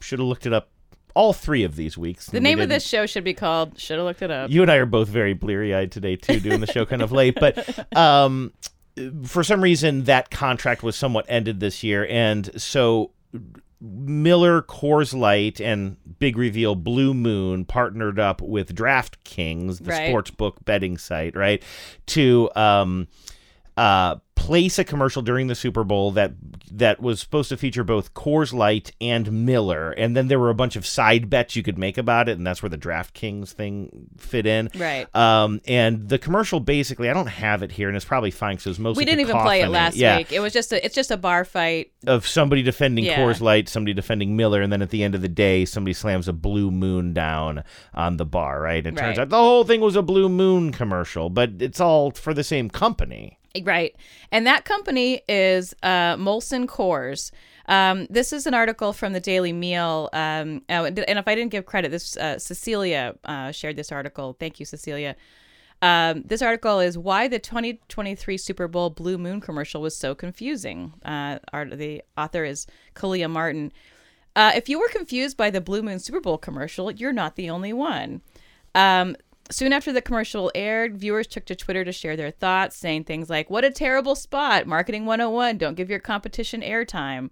should 0.00 0.18
have 0.18 0.28
looked 0.28 0.46
it 0.46 0.52
up 0.52 0.68
all 1.14 1.32
three 1.32 1.64
of 1.64 1.74
these 1.74 1.98
weeks 1.98 2.26
The 2.26 2.38
name 2.40 2.60
of 2.60 2.68
this 2.68 2.86
show 2.86 3.04
should 3.04 3.24
be 3.24 3.34
called. 3.34 3.78
Should 3.80 3.96
have 3.96 4.04
looked 4.06 4.22
it 4.22 4.30
up. 4.30 4.48
You 4.50 4.62
and 4.62 4.70
I 4.70 4.76
are 4.76 4.86
both 4.86 5.08
very 5.08 5.32
bleary 5.34 5.74
eyed 5.74 5.90
today 5.90 6.14
too, 6.14 6.38
doing 6.38 6.60
the 6.60 6.68
show 6.68 6.86
kind 6.86 7.02
of 7.02 7.10
late. 7.10 7.34
But 7.38 7.56
um, 7.96 8.52
for 9.24 9.42
some 9.44 9.62
reason, 9.62 10.04
that 10.04 10.30
contract 10.30 10.82
was 10.82 10.96
somewhat 10.96 11.26
ended 11.28 11.60
this 11.60 11.82
year, 11.82 12.06
and 12.08 12.50
so 12.60 13.10
Miller 13.80 14.60
Coors 14.62 15.14
Light 15.18 15.60
and 15.60 15.96
big 16.18 16.36
reveal 16.36 16.74
Blue 16.74 17.14
Moon 17.14 17.64
partnered 17.64 18.18
up 18.18 18.42
with 18.42 18.74
DraftKings, 18.74 19.78
the 19.78 19.90
Right. 19.90 20.08
sports 20.08 20.30
book 20.30 20.56
betting 20.64 20.98
site, 20.98 21.34
right, 21.34 21.62
to 22.06 22.50
um, 22.56 23.08
uh, 23.76 24.16
place 24.40 24.78
a 24.78 24.84
commercial 24.84 25.20
during 25.20 25.48
the 25.48 25.54
Super 25.54 25.84
Bowl 25.84 26.12
that 26.12 26.32
that 26.72 27.00
was 27.00 27.20
supposed 27.20 27.50
to 27.50 27.56
feature 27.56 27.84
both 27.84 28.14
Coors 28.14 28.54
Light 28.54 28.92
and 29.00 29.44
Miller, 29.44 29.90
and 29.90 30.16
then 30.16 30.28
there 30.28 30.38
were 30.38 30.48
a 30.50 30.54
bunch 30.54 30.76
of 30.76 30.86
side 30.86 31.28
bets 31.28 31.56
you 31.56 31.62
could 31.62 31.76
make 31.76 31.98
about 31.98 32.28
it, 32.28 32.38
and 32.38 32.46
that's 32.46 32.62
where 32.62 32.70
the 32.70 32.78
DraftKings 32.78 33.50
thing 33.50 34.08
fit 34.16 34.46
in. 34.46 34.70
Right. 34.74 35.14
Um, 35.14 35.60
and 35.66 36.08
the 36.08 36.18
commercial 36.18 36.58
basically, 36.58 37.10
I 37.10 37.12
don't 37.12 37.26
have 37.26 37.62
it 37.62 37.72
here, 37.72 37.88
and 37.88 37.96
it's 37.96 38.04
probably 38.06 38.30
fine 38.30 38.54
because 38.54 38.66
it 38.66 38.70
was 38.70 38.78
mostly 38.78 39.02
we 39.02 39.04
didn't 39.04 39.20
even 39.20 39.36
play 39.40 39.60
it 39.60 39.68
last 39.68 39.96
yeah, 39.96 40.16
week. 40.16 40.32
It 40.32 40.40
was 40.40 40.52
just 40.54 40.72
a 40.72 40.82
it's 40.82 40.94
just 40.94 41.10
a 41.10 41.16
bar 41.18 41.44
fight. 41.44 41.92
Of 42.06 42.26
somebody 42.26 42.62
defending 42.62 43.04
Yeah. 43.04 43.18
Coors 43.18 43.40
Light, 43.42 43.68
somebody 43.68 43.92
defending 43.92 44.36
Miller, 44.36 44.62
and 44.62 44.72
then 44.72 44.80
at 44.80 44.90
the 44.90 45.02
end 45.04 45.14
of 45.14 45.20
the 45.20 45.28
day, 45.28 45.64
somebody 45.64 45.92
slams 45.92 46.28
a 46.28 46.32
blue 46.32 46.70
moon 46.70 47.12
down 47.12 47.62
on 47.92 48.16
the 48.16 48.24
bar. 48.24 48.62
Right. 48.62 48.86
It 48.86 48.96
turns 48.96 49.00
Right. 49.00 49.18
out 49.18 49.28
the 49.28 49.36
whole 49.36 49.64
thing 49.64 49.80
was 49.82 49.96
a 49.96 50.02
blue 50.02 50.28
moon 50.28 50.72
commercial, 50.72 51.28
but 51.28 51.50
it's 51.58 51.80
all 51.80 52.10
for 52.12 52.32
the 52.32 52.44
same 52.44 52.70
company. 52.70 53.36
Right. 53.62 53.96
And 54.30 54.46
that 54.46 54.64
company 54.64 55.22
is 55.28 55.74
uh, 55.82 56.16
Molson 56.16 56.66
Coors. 56.66 57.32
Um, 57.66 58.06
this 58.10 58.32
is 58.32 58.46
an 58.46 58.54
article 58.54 58.92
from 58.92 59.12
the 59.12 59.20
Daily 59.20 59.52
Meal. 59.52 60.08
Um, 60.12 60.62
oh, 60.68 60.84
and 60.84 60.98
if 60.98 61.28
I 61.28 61.34
didn't 61.34 61.50
give 61.50 61.66
credit, 61.66 61.90
this 61.90 62.16
uh, 62.16 62.38
Cecilia 62.38 63.14
uh, 63.24 63.50
shared 63.52 63.76
this 63.76 63.92
article. 63.92 64.36
Thank 64.38 64.60
you, 64.60 64.66
Cecilia. 64.66 65.16
Um, 65.82 66.22
this 66.26 66.42
article 66.42 66.80
is 66.80 66.98
why 66.98 67.26
the 67.26 67.38
2023 67.38 68.36
Super 68.36 68.68
Bowl 68.68 68.90
Blue 68.90 69.16
Moon 69.16 69.40
commercial 69.40 69.80
was 69.80 69.96
so 69.96 70.14
confusing. 70.14 70.92
Uh, 71.04 71.38
the 71.52 72.02
author 72.18 72.44
is 72.44 72.66
Kalia 72.94 73.30
Martin. 73.30 73.72
Uh, 74.36 74.52
if 74.54 74.68
you 74.68 74.78
were 74.78 74.88
confused 74.88 75.36
by 75.36 75.50
the 75.50 75.60
Blue 75.60 75.82
Moon 75.82 75.98
Super 75.98 76.20
Bowl 76.20 76.38
commercial, 76.38 76.90
you're 76.90 77.12
not 77.12 77.36
the 77.36 77.50
only 77.50 77.72
one. 77.72 78.20
Um, 78.74 79.16
soon 79.50 79.72
after 79.72 79.92
the 79.92 80.02
commercial 80.02 80.50
aired, 80.54 80.96
viewers 80.96 81.26
took 81.26 81.44
to 81.46 81.56
Twitter 81.56 81.84
to 81.84 81.92
share 81.92 82.16
their 82.16 82.30
thoughts, 82.30 82.76
saying 82.76 83.04
things 83.04 83.28
like, 83.28 83.50
What 83.50 83.64
a 83.64 83.70
terrible 83.70 84.14
spot! 84.14 84.66
Marketing 84.66 85.06
101, 85.06 85.58
don't 85.58 85.74
give 85.74 85.90
your 85.90 85.98
competition 85.98 86.62
airtime. 86.62 87.30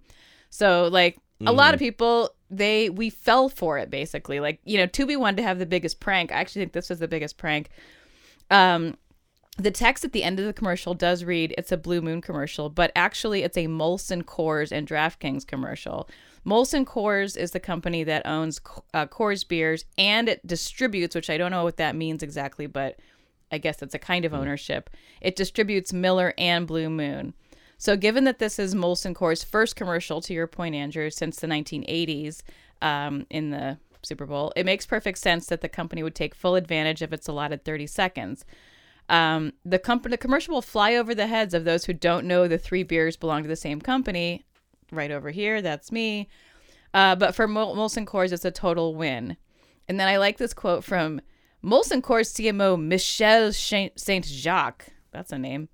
So, 0.49 0.87
like, 0.91 1.19
a 1.45 1.53
lot 1.53 1.73
of 1.73 1.79
people, 1.79 2.31
they, 2.49 2.89
we 2.89 3.09
fell 3.09 3.47
for 3.47 3.77
it 3.77 3.89
basically. 3.89 4.39
Like, 4.39 4.59
you 4.65 4.77
know, 4.77 4.87
Tubi 4.87 5.17
wanted 5.17 5.37
to 5.37 5.43
have 5.43 5.59
the 5.59 5.65
biggest 5.65 5.99
prank. 5.99 6.31
I 6.31 6.35
actually 6.35 6.63
think 6.63 6.73
this 6.73 6.89
was 6.89 6.99
the 6.99 7.07
biggest 7.07 7.37
prank. 7.37 7.69
Um, 8.51 8.97
the 9.57 9.71
text 9.71 10.03
at 10.03 10.13
the 10.13 10.23
end 10.23 10.39
of 10.39 10.45
the 10.45 10.53
commercial 10.53 10.93
does 10.93 11.23
read 11.23 11.53
it's 11.57 11.71
a 11.71 11.77
Blue 11.77 12.01
Moon 12.01 12.21
commercial, 12.21 12.69
but 12.69 12.91
actually 12.95 13.43
it's 13.43 13.57
a 13.57 13.67
Molson 13.67 14.23
Coors 14.23 14.71
and 14.71 14.87
DraftKings 14.87 15.45
commercial. 15.45 16.09
Molson 16.45 16.85
Coors 16.85 17.37
is 17.37 17.51
the 17.51 17.59
company 17.59 18.03
that 18.03 18.25
owns 18.25 18.59
uh, 18.93 19.05
Coors 19.05 19.47
beers 19.47 19.85
and 19.97 20.29
it 20.29 20.45
distributes, 20.45 21.15
which 21.15 21.29
I 21.29 21.37
don't 21.37 21.51
know 21.51 21.63
what 21.63 21.77
that 21.77 21.95
means 21.95 22.23
exactly, 22.23 22.65
but 22.65 22.99
I 23.51 23.57
guess 23.57 23.81
it's 23.81 23.95
a 23.95 23.99
kind 23.99 24.25
of 24.25 24.33
ownership. 24.33 24.89
It 25.21 25.35
distributes 25.35 25.91
Miller 25.91 26.33
and 26.37 26.67
Blue 26.67 26.89
Moon. 26.89 27.33
So, 27.77 27.95
given 27.95 28.25
that 28.25 28.39
this 28.39 28.59
is 28.59 28.75
Molson 28.75 29.13
Coors' 29.13 29.45
first 29.45 29.75
commercial, 29.75 30.19
to 30.21 30.33
your 30.33 30.47
point, 30.47 30.75
Andrew, 30.75 31.09
since 31.09 31.39
the 31.39 31.47
1980s 31.47 32.41
um, 32.81 33.25
in 33.29 33.51
the 33.51 33.77
Super 34.01 34.25
Bowl, 34.25 34.51
it 34.55 34.65
makes 34.65 34.85
perfect 34.85 35.17
sense 35.17 35.47
that 35.47 35.61
the 35.61 35.69
company 35.69 36.03
would 36.03 36.15
take 36.15 36.35
full 36.35 36.55
advantage 36.55 37.01
of 37.01 37.13
its 37.13 37.27
allotted 37.27 37.63
30 37.63 37.87
seconds. 37.87 38.45
Um, 39.07 39.53
the, 39.65 39.79
comp- 39.79 40.09
the 40.09 40.17
commercial 40.17 40.53
will 40.53 40.61
fly 40.61 40.95
over 40.95 41.15
the 41.15 41.27
heads 41.27 41.53
of 41.53 41.63
those 41.63 41.85
who 41.85 41.93
don't 41.93 42.25
know 42.25 42.47
the 42.47 42.57
three 42.57 42.83
beers 42.83 43.15
belong 43.15 43.43
to 43.43 43.49
the 43.49 43.55
same 43.55 43.81
company. 43.81 44.45
Right 44.91 45.11
over 45.11 45.29
here, 45.29 45.61
that's 45.61 45.91
me. 45.91 46.29
Uh, 46.93 47.15
but 47.15 47.35
for 47.35 47.47
Mol- 47.47 47.75
Molson 47.75 48.05
Coors, 48.05 48.31
it's 48.31 48.45
a 48.45 48.51
total 48.51 48.95
win. 48.95 49.37
And 49.87 49.99
then 49.99 50.07
I 50.07 50.17
like 50.17 50.37
this 50.37 50.53
quote 50.53 50.83
from 50.83 51.21
Molson 51.63 52.01
Coors 52.01 52.33
CMO 52.33 52.81
Michelle 52.81 53.51
Saint 53.53 54.25
Jacques. 54.25 54.89
That's 55.11 55.31
a 55.31 55.37
name. 55.37 55.69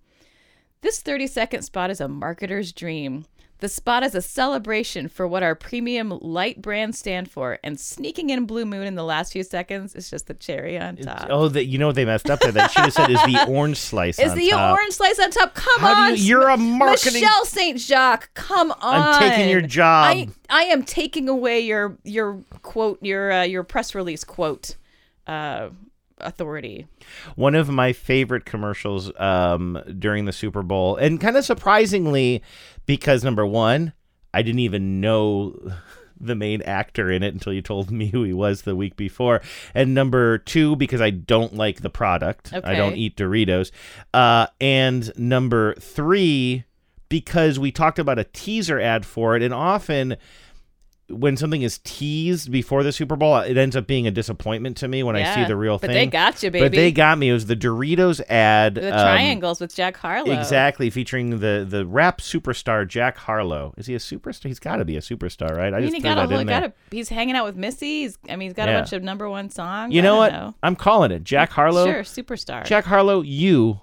This 0.82 1.02
30 1.02 1.28
second 1.28 1.62
spot 1.64 1.90
is 1.90 2.02
a 2.02 2.08
marketer's 2.08 2.72
dream. 2.72 3.26
The 3.66 3.70
spot 3.70 4.04
is 4.04 4.14
a 4.14 4.22
celebration 4.22 5.10
for 5.10 5.28
what 5.28 5.42
our 5.42 5.56
premium 5.56 6.10
light 6.22 6.62
brands 6.62 7.00
stand 7.00 7.32
for, 7.32 7.58
and 7.64 7.80
sneaking 7.80 8.30
in 8.30 8.46
Blue 8.46 8.64
Moon 8.64 8.86
in 8.86 8.94
the 8.94 9.04
last 9.04 9.34
few 9.34 9.42
seconds 9.44 9.96
is 9.96 10.08
just 10.08 10.28
the 10.28 10.36
cherry 10.36 10.78
on 10.78 10.98
top. 10.98 11.30
Oh, 11.32 11.48
that 11.48 11.66
you 11.66 11.80
know 11.80 11.88
what 11.88 11.96
they 11.96 12.06
messed 12.06 12.30
up 12.30 12.42
there. 12.42 12.52
They 12.52 12.68
should 12.68 12.84
have 12.84 12.94
said 12.94 13.10
is 13.10 13.20
the 13.24 13.44
orange 13.50 13.78
slice. 13.78 14.20
Is 14.20 14.34
on 14.34 14.38
the 14.38 14.50
top. 14.52 14.78
orange 14.78 14.94
slice 14.94 15.18
on 15.18 15.32
top? 15.32 15.56
Come 15.56 15.82
How 15.82 16.04
on, 16.04 16.16
you- 16.16 16.26
you're 16.26 16.48
a 16.50 16.58
marketing- 16.58 17.14
Michelle 17.14 17.46
Saint 17.46 17.80
Jacques. 17.80 18.30
Come 18.36 18.70
on, 18.72 18.78
I'm 18.82 19.20
taking 19.32 19.50
your 19.50 19.62
job. 19.62 20.06
I, 20.16 20.28
I 20.48 20.64
am 20.66 20.84
taking 20.84 21.28
away 21.28 21.62
your 21.62 21.98
your 22.04 22.44
quote 22.62 23.02
your 23.02 23.32
uh, 23.32 23.44
your 23.46 23.64
press 23.64 23.96
release 23.96 24.24
quote 24.24 24.76
uh, 25.26 25.70
authority. 26.20 26.86
One 27.36 27.56
of 27.56 27.70
my 27.70 27.94
favorite 27.94 28.46
commercials 28.46 29.12
um, 29.20 29.82
during 29.98 30.26
the 30.26 30.34
Super 30.34 30.62
Bowl, 30.62 30.98
and 30.98 31.20
kind 31.20 31.36
of 31.36 31.46
surprisingly, 31.46 32.44
because 32.86 33.24
number 33.24 33.46
one, 33.46 33.94
I 34.34 34.42
didn't 34.42 34.60
even 34.60 35.02
know 35.02 35.56
the 36.20 36.36
main 36.36 36.62
actor 36.62 37.12
in 37.12 37.24
it 37.24 37.34
until 37.34 37.52
you 37.52 37.62
told 37.62 37.92
me 37.92 38.08
who 38.08 38.24
he 38.24 38.34
was 38.34 38.62
the 38.62 38.76
week 38.76 38.96
before, 38.96 39.42
and 39.74 39.94
number 39.94 40.38
two, 40.38 40.76
because 40.76 41.02
I 41.02 41.10
don't 41.10 41.54
like 41.56 41.82
the 41.82 41.90
product, 41.90 42.52
I 42.54 42.76
don't 42.76 42.96
eat 42.96 43.18
Doritos, 43.18 43.72
uh, 44.14 44.48
and 44.62 45.12
number 45.18 45.76
three, 45.76 46.64
because 47.10 47.60
we 47.60 47.72
talked 47.72 48.00
about 48.00 48.18
a 48.18 48.24
teaser 48.24 48.80
ad 48.80 49.06
for 49.06 49.36
it, 49.36 49.44
and 49.44 49.54
often 49.54 50.16
when 51.10 51.38
something 51.38 51.62
is 51.62 51.80
teased 51.84 52.52
before 52.52 52.82
the 52.82 52.92
Super 52.92 53.16
Bowl, 53.16 53.38
it 53.38 53.58
ends 53.58 53.76
up 53.76 53.86
being 53.86 54.08
a 54.08 54.12
disappointment 54.12 54.76
to 54.78 54.88
me 54.88 55.04
when 55.04 55.16
I 55.16 55.36
see 55.36 55.46
the 55.46 55.56
real 55.56 55.78
but 55.78 55.88
thing. 55.88 55.94
they 55.94 56.08
got 56.08 56.42
you, 56.42 56.50
baby. 56.50 56.66
But 56.66 56.72
they 56.72 56.92
got 56.92 57.18
me. 57.20 57.30
It 57.30 57.34
was 57.34 57.46
the 57.46 57.56
Doritos 57.56 58.22
ad. 58.28 58.76
The 58.76 58.88
um, 58.88 59.02
triangles 59.02 59.60
with 59.62 59.76
Jack 59.76 59.98
Harlow. 59.98 60.32
Exactly, 60.32 60.90
featuring 60.90 61.40
the 61.40 61.66
the 61.68 61.86
rap 61.86 62.22
superstar 62.22 62.88
Jack 62.88 63.18
Harlow. 63.18 63.74
Is 63.78 63.86
he 63.86 63.94
a 63.94 64.00
superstar? 64.00 64.46
He's 64.48 64.60
got 64.60 64.78
to 64.78 64.86
be 64.86 64.98
a 64.98 65.02
superstar, 65.02 65.56
right? 65.56 65.74
I, 65.74 65.78
I 65.78 65.80
mean, 65.82 65.90
just 65.92 65.96
he 65.98 66.02
got 66.02 66.18
a 66.18 66.28
whole, 66.28 66.44
got 66.44 66.64
a, 66.64 66.74
he's 66.90 67.10
hanging 67.10 67.36
out 67.36 67.46
with 67.46 67.56
Missy. 67.56 68.02
He's, 68.02 68.18
I 68.28 68.36
mean, 68.36 68.50
he's 68.50 68.54
got 68.54 68.68
Yeah. 68.68 68.76
a 68.76 68.80
bunch 68.80 68.94
of 68.94 69.04
number 69.04 69.30
one 69.30 69.50
songs. 69.50 69.94
You 69.94 70.02
I 70.02 70.04
know 70.04 70.18
what? 70.18 70.32
know. 70.32 70.56
I'm 70.64 70.76
calling 70.76 71.12
it. 71.12 71.24
Jack 71.24 71.52
Harlow. 71.52 71.86
Sure, 71.86 72.02
superstar. 72.02 72.66
Jack 72.66 72.86
Harlow, 72.86 73.22
you 73.22 73.80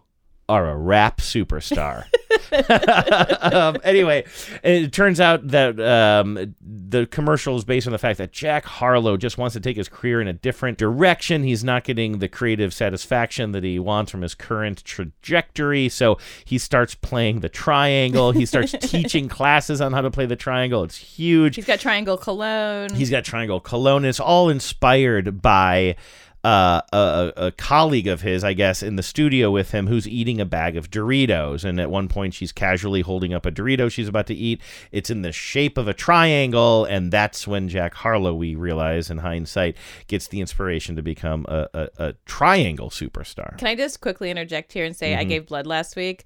are 0.48 0.70
a 0.70 0.76
rap 0.76 1.18
superstar. 1.18 2.06
um, 3.52 3.76
anyway, 3.84 4.24
it 4.62 4.92
turns 4.92 5.20
out 5.20 5.48
that 5.48 5.78
um, 5.80 6.54
the 6.60 7.06
commercial 7.06 7.56
is 7.56 7.64
based 7.64 7.86
on 7.86 7.92
the 7.92 7.98
fact 7.98 8.18
that 8.18 8.32
Jack 8.32 8.64
Harlow 8.64 9.16
just 9.16 9.38
wants 9.38 9.54
to 9.54 9.60
take 9.60 9.76
his 9.76 9.88
career 9.88 10.20
in 10.20 10.28
a 10.28 10.32
different 10.32 10.78
direction. 10.78 11.42
He's 11.42 11.64
not 11.64 11.84
getting 11.84 12.18
the 12.18 12.28
creative 12.28 12.74
satisfaction 12.74 13.52
that 13.52 13.64
he 13.64 13.78
wants 13.78 14.10
from 14.10 14.22
his 14.22 14.34
current 14.34 14.84
trajectory. 14.84 15.88
So 15.88 16.18
he 16.44 16.58
starts 16.58 16.94
playing 16.94 17.40
the 17.40 17.48
triangle. 17.48 18.32
He 18.32 18.46
starts 18.46 18.72
teaching 18.80 19.28
classes 19.28 19.80
on 19.80 19.92
how 19.92 20.02
to 20.02 20.10
play 20.10 20.26
the 20.26 20.36
triangle. 20.36 20.82
It's 20.84 20.96
huge. 20.96 21.56
He's 21.56 21.66
got 21.66 21.80
triangle 21.80 22.16
cologne. 22.16 22.94
He's 22.94 23.10
got 23.10 23.24
Triangle 23.24 23.60
Cologne. 23.60 24.04
It's 24.04 24.20
all 24.20 24.48
inspired 24.48 25.40
by 25.40 25.96
uh, 26.44 26.80
a, 26.92 27.32
a 27.36 27.52
colleague 27.52 28.08
of 28.08 28.22
his, 28.22 28.42
I 28.42 28.52
guess, 28.52 28.82
in 28.82 28.96
the 28.96 29.02
studio 29.02 29.50
with 29.50 29.70
him 29.70 29.86
who's 29.86 30.08
eating 30.08 30.40
a 30.40 30.44
bag 30.44 30.76
of 30.76 30.90
Doritos. 30.90 31.64
And 31.64 31.80
at 31.80 31.90
one 31.90 32.08
point, 32.08 32.34
she's 32.34 32.50
casually 32.50 33.00
holding 33.02 33.32
up 33.32 33.46
a 33.46 33.52
Dorito 33.52 33.90
she's 33.90 34.08
about 34.08 34.26
to 34.26 34.34
eat. 34.34 34.60
It's 34.90 35.08
in 35.08 35.22
the 35.22 35.30
shape 35.30 35.78
of 35.78 35.86
a 35.86 35.94
triangle. 35.94 36.84
And 36.84 37.12
that's 37.12 37.46
when 37.46 37.68
Jack 37.68 37.94
Harlow, 37.94 38.34
we 38.34 38.54
realize 38.56 39.08
in 39.10 39.18
hindsight, 39.18 39.76
gets 40.08 40.26
the 40.28 40.40
inspiration 40.40 40.96
to 40.96 41.02
become 41.02 41.46
a, 41.48 41.68
a, 41.74 41.88
a 41.98 42.12
triangle 42.26 42.90
superstar. 42.90 43.56
Can 43.58 43.68
I 43.68 43.76
just 43.76 44.00
quickly 44.00 44.30
interject 44.30 44.72
here 44.72 44.84
and 44.84 44.96
say 44.96 45.14
I 45.14 45.24
Mhm. 45.24 45.28
gave 45.28 45.46
blood 45.46 45.66
last 45.66 45.94
week, 45.94 46.24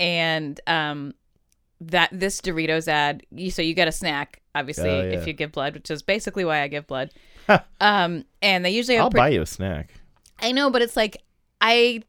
and 0.00 0.60
um, 0.66 1.12
that 1.80 2.08
this 2.12 2.40
Doritos 2.40 2.88
ad. 2.88 3.22
You, 3.30 3.50
so 3.50 3.62
you 3.62 3.74
get 3.74 3.86
a 3.88 3.92
snack, 3.92 4.40
obviously, 4.58 4.90
Oh, 4.90 5.02
yeah. 5.02 5.18
if 5.18 5.26
you 5.26 5.32
give 5.32 5.52
blood, 5.52 5.74
which 5.74 5.90
is 5.90 6.02
basically 6.02 6.44
why 6.44 6.62
I 6.62 6.68
give 6.68 6.86
blood. 6.86 7.10
um, 7.80 8.24
and 8.42 8.64
they 8.64 8.70
usually 8.70 8.96
have 8.96 9.04
I'll 9.04 9.10
pre- 9.10 9.18
buy 9.20 9.28
you 9.30 9.42
a 9.42 9.46
snack. 9.46 9.94
I 10.40 10.52
know, 10.52 10.70
but 10.70 10.82
it's 10.82 10.96
like 10.96 11.22
I 11.60 12.02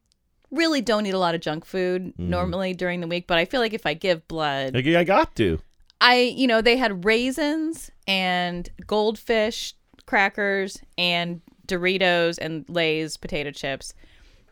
really 0.51 0.81
don't 0.81 1.05
eat 1.05 1.13
a 1.13 1.19
lot 1.19 1.35
of 1.35 1.41
junk 1.41 1.63
food 1.65 2.13
Mhm. 2.17 2.27
normally 2.29 2.73
during 2.73 2.99
the 3.01 3.07
week, 3.07 3.25
but 3.27 3.38
I 3.38 3.45
feel 3.45 3.62
like 3.62 3.73
if 3.73 3.85
I 3.85 3.93
give 3.93 4.27
blood, 4.27 4.73
Like, 4.73 4.85
I 4.88 5.03
got 5.03 5.35
to. 5.38 5.59
I 6.01 6.15
you 6.35 6.47
know 6.47 6.62
they 6.62 6.77
had 6.77 7.03
raisins 7.05 7.91
and 8.07 8.69
goldfish 8.88 9.73
crackers 10.05 10.77
and 10.97 11.41
Doritos 11.67 12.38
and 12.39 12.65
Lay's 12.67 13.15
potato 13.17 13.51
chips, 13.51 13.93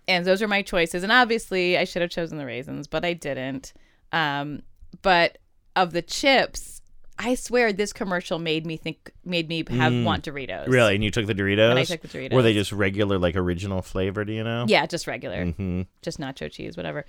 and 0.07 0.25
those 0.25 0.41
are 0.41 0.47
my 0.47 0.61
choices. 0.61 1.03
And 1.03 1.11
obviously, 1.11 1.77
I 1.77 1.83
should 1.83 2.01
have 2.03 2.11
chosen 2.11 2.37
the 2.37 2.45
raisins, 2.45 2.85
but 2.87 3.03
I 3.03 3.13
didn't. 3.13 3.73
Um, 4.11 4.61
but 5.01 5.37
of 5.75 5.93
the 5.93 6.01
chips, 6.01 6.76
I 7.19 7.35
swear 7.35 7.73
this 7.73 7.93
commercial 7.93 8.39
made 8.39 8.65
me 8.65 8.77
think, 8.77 9.11
made 9.25 9.49
me 9.49 9.63
have 9.69 9.91
Mm. 9.93 10.03
want 10.03 10.23
Doritos. 10.25 10.67
Really? 10.67 10.95
And 10.95 11.03
you 11.03 11.11
took 11.11 11.25
the 11.25 11.33
Doritos? 11.33 11.69
And 11.71 11.79
I 11.79 11.83
took 11.83 12.01
the 12.01 12.07
Doritos. 12.07 12.33
Were 12.33 12.41
they 12.41 12.53
just 12.53 12.71
regular, 12.71 13.17
like 13.17 13.35
original 13.35 13.81
flavor? 13.81 14.23
Do 14.23 14.33
you 14.33 14.43
know? 14.43 14.65
Yeah, 14.67 14.85
just 14.85 15.07
regular, 15.07 15.45
hmm 15.45 15.81
just 16.01 16.19
nacho 16.19 16.51
cheese, 16.51 16.77
whatever. 16.77 17.05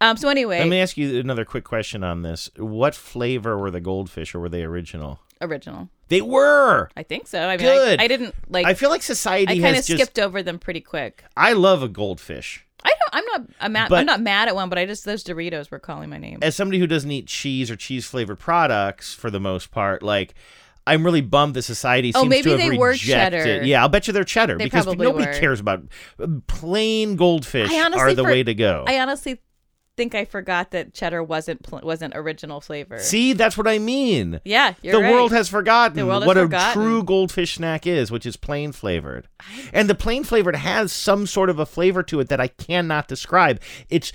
Um. 0.00 0.16
So 0.18 0.28
anyway, 0.28 0.58
Let 0.58 0.68
me 0.68 0.80
ask 0.80 0.98
you 0.98 1.18
another 1.18 1.46
quick 1.46 1.64
question 1.64 2.04
on 2.04 2.20
this. 2.20 2.50
What 2.56 2.94
flavor 2.94 3.56
were 3.56 3.70
the 3.70 3.80
goldfish, 3.80 4.34
or 4.34 4.40
were 4.40 4.48
they 4.50 4.62
original? 4.62 5.20
original. 5.40 5.88
They 6.08 6.20
were. 6.22 6.88
I 6.96 7.02
think 7.02 7.26
so. 7.26 7.40
I 7.42 7.56
mean, 7.56 7.66
Good. 7.66 8.00
I, 8.00 8.04
I 8.04 8.08
did 8.08 8.18
didn't 8.18 8.34
like. 8.48 8.66
I 8.66 8.74
feel 8.74 8.90
like 8.90 9.02
society 9.02 9.58
I 9.58 9.60
kind 9.60 9.76
of 9.76 9.84
skipped 9.84 10.18
over 10.18 10.42
them 10.42 10.58
pretty 10.58 10.80
quick. 10.80 11.24
I 11.36 11.52
love 11.54 11.82
a 11.82 11.88
goldfish. 11.88 12.65
I 12.86 12.90
don't. 12.90 13.10
I'm 13.12 13.24
not 13.26 13.50
I'm 13.60 13.72
mad, 13.72 13.88
But- 13.88 13.98
I'm 14.00 14.06
not 14.06 14.20
mad 14.20 14.48
at 14.48 14.54
one, 14.54 14.68
but 14.68 14.78
I 14.78 14.86
just 14.86 15.04
those 15.04 15.24
Doritos 15.24 15.70
were 15.70 15.78
calling 15.78 16.08
my 16.08 16.18
name. 16.18 16.38
as 16.42 16.54
somebody 16.54 16.78
who 16.78 16.86
doesn't 16.86 17.10
eat 17.10 17.26
cheese 17.26 17.70
or 17.70 17.76
cheese 17.76 18.06
flavored 18.06 18.38
products 18.38 19.12
for 19.12 19.30
the 19.30 19.40
most 19.40 19.70
part, 19.70 20.02
like 20.02 20.34
I'm 20.86 21.04
really 21.04 21.20
bummed 21.20 21.54
that 21.54 21.62
society 21.62 22.12
Oh, 22.14 22.20
seems 22.20 22.30
maybe 22.30 22.42
to 22.44 22.50
have 22.58 22.70
they 22.70 22.78
were 22.78 22.94
cheddar. 22.94 23.64
Yeah, 23.64 23.82
I'll 23.82 23.88
bet 23.88 24.06
you 24.06 24.12
they're 24.12 24.22
cheddar 24.22 24.56
They 24.56 24.64
because 24.64 24.86
nobody 24.86 25.26
were. 25.26 25.32
cares 25.34 25.58
about 25.58 25.82
plain 26.46 27.16
goldfish 27.16 27.72
are 27.72 28.14
the 28.14 28.22
for- 28.22 28.30
way 28.30 28.42
to 28.44 28.54
go. 28.54 28.84
I 28.86 29.00
honestly 29.00 29.40
think 29.96 30.14
I 30.14 30.24
forgot 30.24 30.70
that 30.72 30.92
cheddar 30.94 31.22
wasn't 31.22 31.62
pl- 31.62 31.80
wasn't 31.82 32.14
original 32.16 32.60
flavor. 32.60 32.98
See, 32.98 33.32
that's 33.32 33.56
what 33.56 33.66
I 33.66 33.78
mean. 33.78 34.40
Yeah, 34.44 34.74
you're 34.82 34.92
the 34.92 35.00
right. 35.00 35.12
world 35.12 35.32
has 35.32 35.48
forgotten 35.48 36.06
world 36.06 36.22
has 36.22 36.26
what 36.26 36.36
forgotten. 36.36 36.82
a 36.82 36.84
true 36.84 37.02
goldfish 37.02 37.54
snack 37.54 37.86
is, 37.86 38.10
which 38.10 38.26
is 38.26 38.36
plain 38.36 38.72
flavored. 38.72 39.28
And 39.72 39.88
the 39.88 39.94
plain 39.94 40.24
flavored 40.24 40.56
has 40.56 40.92
some 40.92 41.26
sort 41.26 41.50
of 41.50 41.58
a 41.58 41.66
flavor 41.66 42.02
to 42.04 42.20
it 42.20 42.28
that 42.28 42.40
I 42.40 42.48
cannot 42.48 43.08
describe. 43.08 43.60
It's 43.88 44.12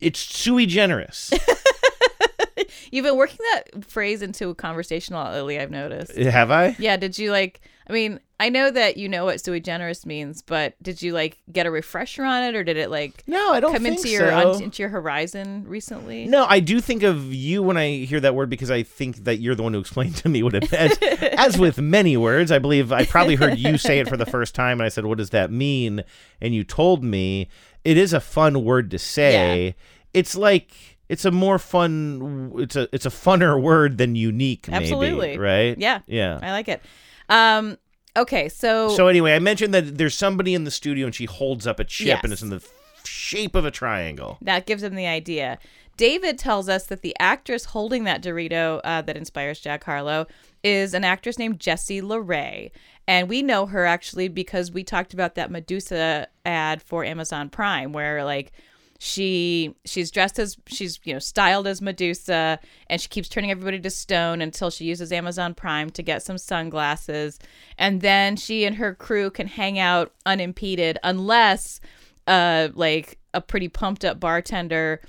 it's 0.00 0.20
sui 0.20 0.66
generis. 0.66 1.32
You've 2.90 3.04
been 3.04 3.16
working 3.16 3.38
that 3.52 3.84
phrase 3.84 4.22
into 4.22 4.48
a 4.48 4.54
conversational 4.54 5.24
lately. 5.32 5.58
I've 5.58 5.70
noticed. 5.70 6.16
Have 6.16 6.50
I? 6.50 6.76
Yeah. 6.78 6.96
Did 6.96 7.18
you 7.18 7.32
like? 7.32 7.60
I 7.88 7.92
mean, 7.92 8.20
I 8.44 8.50
know 8.50 8.70
that 8.70 8.98
you 8.98 9.08
know 9.08 9.24
what 9.24 9.42
sui 9.42 9.58
generis 9.58 10.04
means, 10.04 10.42
but 10.42 10.74
did 10.82 11.00
you 11.00 11.14
like 11.14 11.38
get 11.50 11.64
a 11.64 11.70
refresher 11.70 12.24
on 12.24 12.42
it, 12.42 12.54
or 12.54 12.62
did 12.62 12.76
it 12.76 12.90
like 12.90 13.24
no? 13.26 13.54
I 13.54 13.60
don't 13.60 13.72
come 13.72 13.86
into 13.86 14.10
your 14.10 14.28
so. 14.28 14.52
into 14.62 14.82
your 14.82 14.90
horizon 14.90 15.64
recently. 15.66 16.26
No, 16.26 16.44
I 16.46 16.60
do 16.60 16.82
think 16.82 17.02
of 17.04 17.32
you 17.32 17.62
when 17.62 17.78
I 17.78 18.04
hear 18.04 18.20
that 18.20 18.34
word 18.34 18.50
because 18.50 18.70
I 18.70 18.82
think 18.82 19.24
that 19.24 19.38
you're 19.38 19.54
the 19.54 19.62
one 19.62 19.72
who 19.72 19.80
explained 19.80 20.16
to 20.16 20.28
me 20.28 20.42
what 20.42 20.52
it 20.52 20.70
meant. 20.70 21.02
As 21.38 21.56
with 21.56 21.78
many 21.78 22.18
words, 22.18 22.52
I 22.52 22.58
believe 22.58 22.92
I 22.92 23.06
probably 23.06 23.36
heard 23.36 23.58
you 23.58 23.78
say 23.78 23.98
it 23.98 24.10
for 24.10 24.18
the 24.18 24.26
first 24.30 24.54
time, 24.54 24.78
and 24.78 24.84
I 24.84 24.90
said, 24.90 25.06
"What 25.06 25.16
does 25.16 25.30
that 25.30 25.50
mean?" 25.50 26.04
And 26.42 26.54
you 26.54 26.64
told 26.64 27.02
me 27.02 27.48
it 27.82 27.96
is 27.96 28.12
a 28.12 28.20
fun 28.20 28.62
word 28.62 28.90
to 28.90 28.98
say. 28.98 29.74
It's 30.12 30.36
like 30.36 30.98
it's 31.08 31.24
a 31.24 31.30
more 31.30 31.58
fun. 31.58 32.52
It's 32.56 32.76
a 32.76 32.90
it's 32.92 33.06
a 33.06 33.10
funner 33.10 33.58
word 33.58 33.96
than 33.96 34.16
unique. 34.16 34.68
Maybe, 34.68 34.84
Absolutely. 34.84 35.38
right? 35.38 35.78
Yeah. 35.78 36.00
yeah. 36.06 36.40
I 36.42 36.50
like 36.50 36.68
it. 36.68 36.82
Um. 37.30 37.78
Okay. 38.16 38.48
So. 38.48 38.90
So 38.90 39.08
anyway, 39.08 39.34
I 39.34 39.38
mentioned 39.38 39.74
that 39.74 39.98
there's 39.98 40.14
somebody 40.14 40.54
in 40.54 40.64
the 40.64 40.70
studio, 40.70 41.06
and 41.06 41.14
she 41.14 41.24
holds 41.26 41.66
up 41.66 41.80
a 41.80 41.84
chip, 41.84 42.22
and 42.22 42.32
it's 42.32 42.42
in 42.42 42.50
the 42.50 42.64
shape 43.04 43.54
of 43.54 43.64
a 43.64 43.70
triangle. 43.70 44.38
That 44.40 44.66
gives 44.66 44.82
him 44.82 44.94
the 44.94 45.06
idea. 45.06 45.58
David 45.96 46.38
tells 46.38 46.68
us 46.68 46.86
that 46.86 47.02
the 47.02 47.14
actress 47.20 47.66
holding 47.66 48.04
that 48.04 48.22
Dorito 48.22 48.80
uh, 48.82 49.02
that 49.02 49.16
inspires 49.16 49.60
Jack 49.60 49.84
Harlow 49.84 50.26
is 50.62 50.94
an 50.94 51.04
actress 51.04 51.38
named 51.38 51.60
Jessie 51.60 52.00
LeRae. 52.00 52.70
And 53.06 53.28
we 53.28 53.42
know 53.42 53.66
her 53.66 53.84
actually 53.84 54.28
because 54.28 54.72
we 54.72 54.82
talked 54.82 55.12
about 55.12 55.34
that 55.34 55.50
Medusa 55.50 56.26
ad 56.44 56.82
for 56.82 57.04
Amazon 57.04 57.48
Prime 57.50 57.92
where 57.92 58.24
like 58.24 58.50
she 58.98 59.74
she's 59.84 60.10
dressed 60.10 60.38
as 60.38 60.56
she's 60.66 61.00
you 61.04 61.12
know 61.12 61.18
styled 61.18 61.66
as 61.66 61.82
Medusa 61.82 62.58
and 62.88 63.00
she 63.00 63.08
keeps 63.08 63.28
turning 63.28 63.50
everybody 63.50 63.80
to 63.80 63.90
stone 63.90 64.40
until 64.40 64.70
she 64.70 64.84
uses 64.84 65.12
Amazon 65.12 65.54
Prime 65.54 65.90
to 65.90 66.02
get 66.02 66.22
some 66.22 66.38
sunglasses 66.38 67.38
and 67.78 68.00
then 68.00 68.36
she 68.36 68.64
and 68.64 68.76
her 68.76 68.94
crew 68.94 69.30
can 69.30 69.46
hang 69.46 69.78
out 69.78 70.12
unimpeded 70.26 70.98
unless 71.02 71.80
uh 72.26 72.68
like 72.74 73.18
a 73.34 73.40
pretty 73.40 73.68
pumped 73.68 74.04
up 74.04 74.20
bartender 74.20 75.00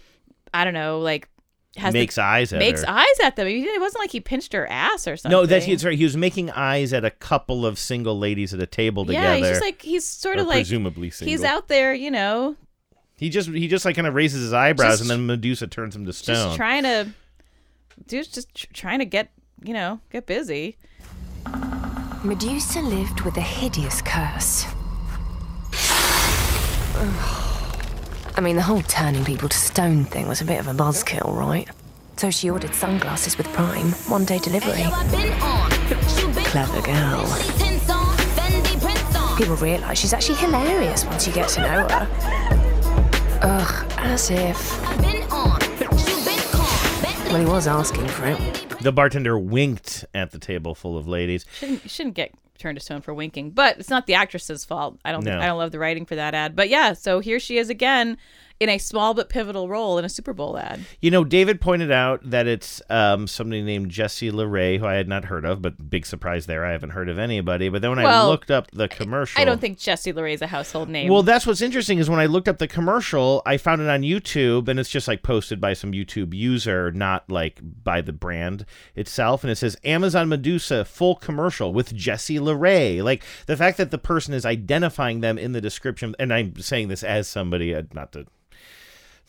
I 0.54 0.64
don't 0.64 0.74
know 0.74 1.00
like 1.00 1.30
has 1.78 1.94
the- 1.94 2.00
Makes 2.00 2.18
eyes 2.18 2.54
at 2.54 2.60
makes 2.60 2.84
her. 2.84 2.90
eyes 2.90 3.20
at 3.22 3.36
them. 3.36 3.48
It 3.48 3.82
wasn't 3.82 4.00
like 4.02 4.12
he 4.12 4.22
pinched 4.22 4.54
her 4.54 4.66
ass 4.72 5.10
or 5.10 5.18
something. 5.18 5.38
No, 5.38 5.46
that's 5.46 5.66
he's 5.66 5.84
right. 5.84 5.98
He 5.98 6.06
was 6.06 6.16
making 6.16 6.50
eyes 6.52 6.94
at 6.94 7.04
a 7.04 7.12
couple 7.12 7.66
of 7.66 7.78
single 7.78 8.18
ladies 8.18 8.54
at 8.54 8.62
a 8.62 8.66
table 8.66 9.06
together. 9.06 9.28
Yeah, 9.28 9.36
he's 9.36 9.48
just 9.50 9.62
like 9.62 9.82
he's 9.82 10.06
sort 10.06 10.40
of 10.40 10.48
like 10.48 10.56
presumably 10.60 11.10
single. 11.10 11.32
He's 11.34 11.44
out 11.44 11.68
there, 11.68 11.94
you 11.94 12.10
know, 12.12 12.56
He 13.18 13.30
just 13.30 13.50
he 13.50 13.68
just 13.68 13.86
like 13.86 13.96
kind 13.96 14.08
of 14.08 14.14
raises 14.14 14.42
his 14.44 14.54
eyebrows, 14.54 15.00
Just- 15.00 15.02
and 15.02 15.10
then 15.10 15.26
Medusa 15.26 15.68
turns 15.68 15.96
him 15.96 16.06
to 16.06 16.14
stone. 16.14 16.36
just 16.36 16.56
trying 16.58 16.84
to, 16.84 17.08
dude's 18.08 18.28
just 18.28 18.54
tr- 18.54 18.68
trying 18.74 19.00
to 19.00 19.06
get, 19.06 19.32
you 19.64 19.74
know, 19.74 20.00
get 20.12 20.26
busy. 20.26 20.78
Medusa 22.24 22.82
lived 22.82 23.22
with 23.22 23.38
a 23.38 23.42
hideous 23.42 24.02
curse. 24.02 24.66
I 28.38 28.42
mean, 28.42 28.56
the 28.58 28.62
whole 28.64 28.82
turning 28.82 29.24
people 29.24 29.48
to 29.48 29.58
stone 29.58 30.04
thing 30.04 30.28
was 30.28 30.42
a 30.42 30.46
bit 30.46 30.60
of 30.60 30.68
a 30.68 30.74
buzzkill, 30.74 31.34
right? 31.34 31.70
So 32.18 32.30
she 32.32 32.50
ordered 32.50 32.74
sunglasses 32.74 33.38
with 33.38 33.48
Prime, 33.54 33.92
one 34.10 34.26
day 34.26 34.40
delivery. 34.40 34.84
Clever 36.46 36.82
girl. 36.82 37.26
People 39.38 39.56
realise 39.58 40.00
she's 40.00 40.14
actually 40.14 40.36
hilarious 40.38 41.06
once 41.06 41.28
you 41.28 41.34
get 41.34 41.48
to 41.50 41.62
know 41.62 41.88
her. 41.90 42.65
Ugh, 43.42 43.92
as 43.98 44.30
if. 44.32 44.82
Well, 47.28 47.40
he 47.40 47.46
was 47.46 47.68
asking 47.68 48.08
for 48.08 48.26
it. 48.28 48.40
the 48.82 48.92
bartender 48.92 49.38
winked 49.38 50.06
at 50.14 50.32
the 50.32 50.40
table 50.40 50.74
full 50.76 50.98
of 50.98 51.08
ladies. 51.08 51.46
Shouldn't 51.60 51.90
shouldn't 51.90 52.16
get 52.16 52.32
turned 52.58 52.78
to 52.78 52.84
stone 52.84 53.02
for 53.02 53.14
winking, 53.14 53.52
but 53.52 53.78
it's 53.78 53.90
not 53.90 54.08
the 54.08 54.14
actress's 54.14 54.64
fault. 54.64 54.98
I 55.04 55.12
don't 55.12 55.24
think, 55.24 55.36
No. 55.36 55.42
I 55.42 55.48
don't 55.48 55.58
love 55.58 55.72
the 55.72 55.80
writing 55.80 56.06
for 56.06 56.16
that 56.16 56.34
ad. 56.34 56.56
But 56.56 56.70
yeah, 56.70 56.94
so 56.94 57.20
here 57.20 57.40
she 57.40 57.58
is 57.58 57.70
again 57.70 58.18
in 58.60 58.70
a 58.70 58.78
small 58.78 59.14
but 59.14 59.28
pivotal 59.30 59.68
role 59.68 59.98
in 59.98 60.06
a 60.06 60.10
Super 60.10 60.34
Bowl 60.34 60.58
ad. 60.58 60.80
You 61.02 61.12
know, 61.12 61.24
David 61.24 61.60
pointed 61.60 61.92
out 61.92 62.22
that 62.30 62.48
it's 62.48 62.82
um, 62.90 63.28
somebody 63.28 63.62
named 63.62 63.92
Jesse 63.92 64.32
LeRae, 64.32 64.80
who 64.80 64.86
I 64.86 64.94
had 64.94 65.10
not 65.10 65.26
heard 65.26 65.44
of, 65.46 65.62
but 65.62 65.90
big 65.90 66.06
surprise 66.06 66.46
there. 66.46 66.66
I 66.66 66.72
haven't 66.72 66.92
heard 66.92 67.10
of 67.10 67.20
anybody. 67.20 67.68
But 67.70 67.82
then 67.82 67.92
when 67.92 68.06
I 68.06 68.26
looked 68.26 68.52
up 68.52 68.72
the 68.72 68.88
commercial, 68.88 69.42
I 69.42 69.46
don't 69.46 69.60
think 69.60 69.78
Jesse 69.78 70.14
LeRae 70.14 70.34
is 70.34 70.42
a 70.42 70.48
household 70.48 70.90
name. 70.90 71.12
Well, 71.12 71.24
that's 71.24 71.46
what's 71.46 71.62
interesting 71.62 72.00
is 72.00 72.10
when 72.10 72.20
I 72.20 72.28
looked 72.28 72.48
up 72.48 72.58
the 72.58 72.68
commercial, 72.68 73.42
I 73.46 73.58
found 73.58 73.82
it 73.82 73.90
on 73.90 74.02
YouTube, 74.02 74.68
and 74.70 74.80
it's 74.80 74.90
just 74.90 75.08
like 75.08 75.22
posted 75.22 75.60
by 75.60 75.74
some 75.74 75.92
YouTube 75.92 76.34
user, 76.34 76.92
not 76.92 77.30
like 77.30 77.60
by 77.62 78.02
the 78.02 78.14
brand 78.14 78.66
itself. 78.96 79.44
And 79.44 79.52
it 79.52 79.58
says 79.58 79.78
Amazon 79.84 80.30
Medusa 80.30 80.86
full 80.86 81.16
commercial 81.16 81.74
with 81.74 81.94
Jesse 81.94 82.40
LeRae. 82.40 83.04
Like 83.04 83.24
the 83.48 83.58
fact 83.58 83.78
that 83.78 83.92
the 83.92 83.98
person 83.98 84.34
is 84.34 84.46
identifying 84.46 85.20
them 85.20 85.38
in 85.38 85.52
the 85.52 85.62
description, 85.62 86.16
and 86.20 86.34
I'm 86.34 86.58
saying 86.60 86.88
this 86.88 87.04
as 87.04 87.28
somebody, 87.28 87.76
uh, 87.76 87.84
not 87.94 88.14
to 88.14 88.26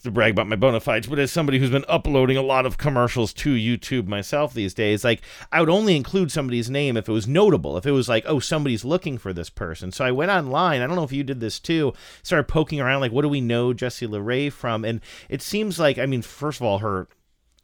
to 0.07 0.11
brag 0.11 0.33
about 0.33 0.49
my 0.49 0.57
bona 0.57 0.81
fides, 0.81 1.07
but 1.07 1.19
as 1.19 1.31
somebody 1.31 1.59
who's 1.59 1.71
been 1.71 1.85
uploading 1.89 2.37
a 2.37 2.43
lot 2.43 2.65
of 2.65 2.79
commercials 2.79 3.33
to 3.35 3.55
YouTube 3.55 4.07
myself 4.07 4.55
these 4.55 4.75
days, 4.75 5.05
like 5.05 5.21
I 5.53 5.61
would 5.61 5.69
only 5.69 5.95
include 5.95 6.33
somebody's 6.33 6.71
name 6.71 6.97
if 6.97 7.09
it 7.09 7.13
was 7.13 7.29
notable, 7.29 7.77
if 7.77 7.87
it 7.87 7.93
was 7.93 8.09
like, 8.09 8.25
oh, 8.27 8.41
somebody's 8.41 8.85
looking 8.85 9.19
for 9.19 9.33
this 9.33 9.51
person. 9.51 9.93
So 9.93 10.05
I 10.05 10.11
went 10.11 10.31
online. 10.31 10.81
I 10.81 10.87
don't 10.87 10.97
know 10.97 11.05
if 11.05 11.13
you 11.13 11.23
did 11.23 11.41
this 11.41 11.61
too. 11.61 11.93
Started 12.23 12.49
poking 12.49 12.81
around, 12.81 13.01
like, 13.01 13.13
what 13.13 13.23
do 13.23 13.29
we 13.29 13.41
know 13.41 13.73
Jessie 13.73 14.07
LeRae 14.07 14.51
from? 14.51 14.85
And 14.85 15.01
it 15.29 15.43
seems 15.43 15.79
like, 15.79 15.99
I 15.99 16.07
mean, 16.07 16.23
first 16.23 16.61
of 16.61 16.67
all, 16.67 16.79
her. 16.79 17.09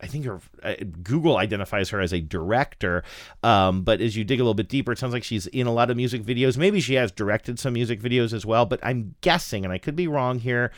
I 0.01 0.09
think 0.09 0.25
her 0.25 0.41
uh, 0.65 0.75
Google 1.05 1.37
identifies 1.37 1.91
her 1.91 2.01
as 2.01 2.13
a 2.13 2.21
director, 2.21 3.05
um, 3.45 3.85
but 3.85 4.01
as 4.01 4.17
you 4.17 4.25
dig 4.25 4.41
a 4.41 4.43
little 4.43 4.53
bit 4.53 4.69
deeper, 4.69 4.91
it 4.91 4.99
sounds 4.99 5.13
like 5.13 5.23
she's 5.23 5.47
in 5.47 5.69
a 5.69 5.73
lot 5.73 5.93
of 5.93 5.97
music 5.97 6.25
videos. 6.25 6.57
Maybe 6.57 6.81
she 6.81 6.95
has 6.95 7.13
directed 7.13 7.61
some 7.61 7.75
music 7.75 8.01
videos 8.01 8.33
as 8.33 8.45
well, 8.45 8.67
but 8.67 8.81
I'm 8.83 9.15
guessing, 9.21 9.65
and 9.65 9.73
I 9.73 9.79
could 9.79 9.95
be 9.95 10.09
wrong 10.09 10.41
here. 10.41 10.73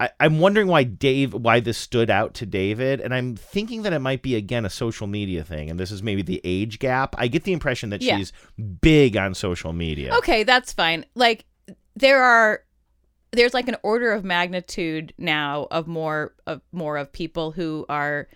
I, 0.00 0.08
I'm 0.18 0.40
wondering 0.40 0.66
why 0.66 0.82
Dave, 0.84 1.34
why 1.34 1.60
this 1.60 1.76
stood 1.78 2.08
out 2.10 2.32
to 2.34 2.46
David, 2.46 3.00
and 3.00 3.14
I'm 3.14 3.36
thinking 3.36 3.82
that 3.82 3.92
it 3.92 3.98
might 3.98 4.22
be 4.22 4.34
again 4.34 4.64
a 4.64 4.70
social 4.70 5.06
media 5.06 5.44
thing, 5.44 5.68
and 5.70 5.78
this 5.78 5.90
is 5.92 6.02
maybe 6.02 6.22
the 6.22 6.40
age 6.42 6.78
gap. 6.78 7.14
I 7.18 7.28
get 7.28 7.44
the 7.44 7.52
impression 7.52 7.90
that 7.90 8.00
Yeah. 8.02 8.16
she's 8.16 8.32
big 8.80 9.16
on 9.16 9.34
social 9.34 9.72
media. 9.74 10.14
Okay, 10.16 10.42
that's 10.42 10.72
fine. 10.72 11.04
Like 11.14 11.44
there 11.94 12.22
are 12.22 12.62
there's 13.32 13.54
like 13.54 13.68
an 13.68 13.76
order 13.84 14.10
of 14.10 14.24
magnitude 14.24 15.12
now 15.18 15.68
of 15.70 15.86
more 15.86 16.34
of 16.46 16.62
more 16.72 16.96
of 16.96 17.12
people 17.12 17.52
who 17.52 17.84
are 17.88 18.26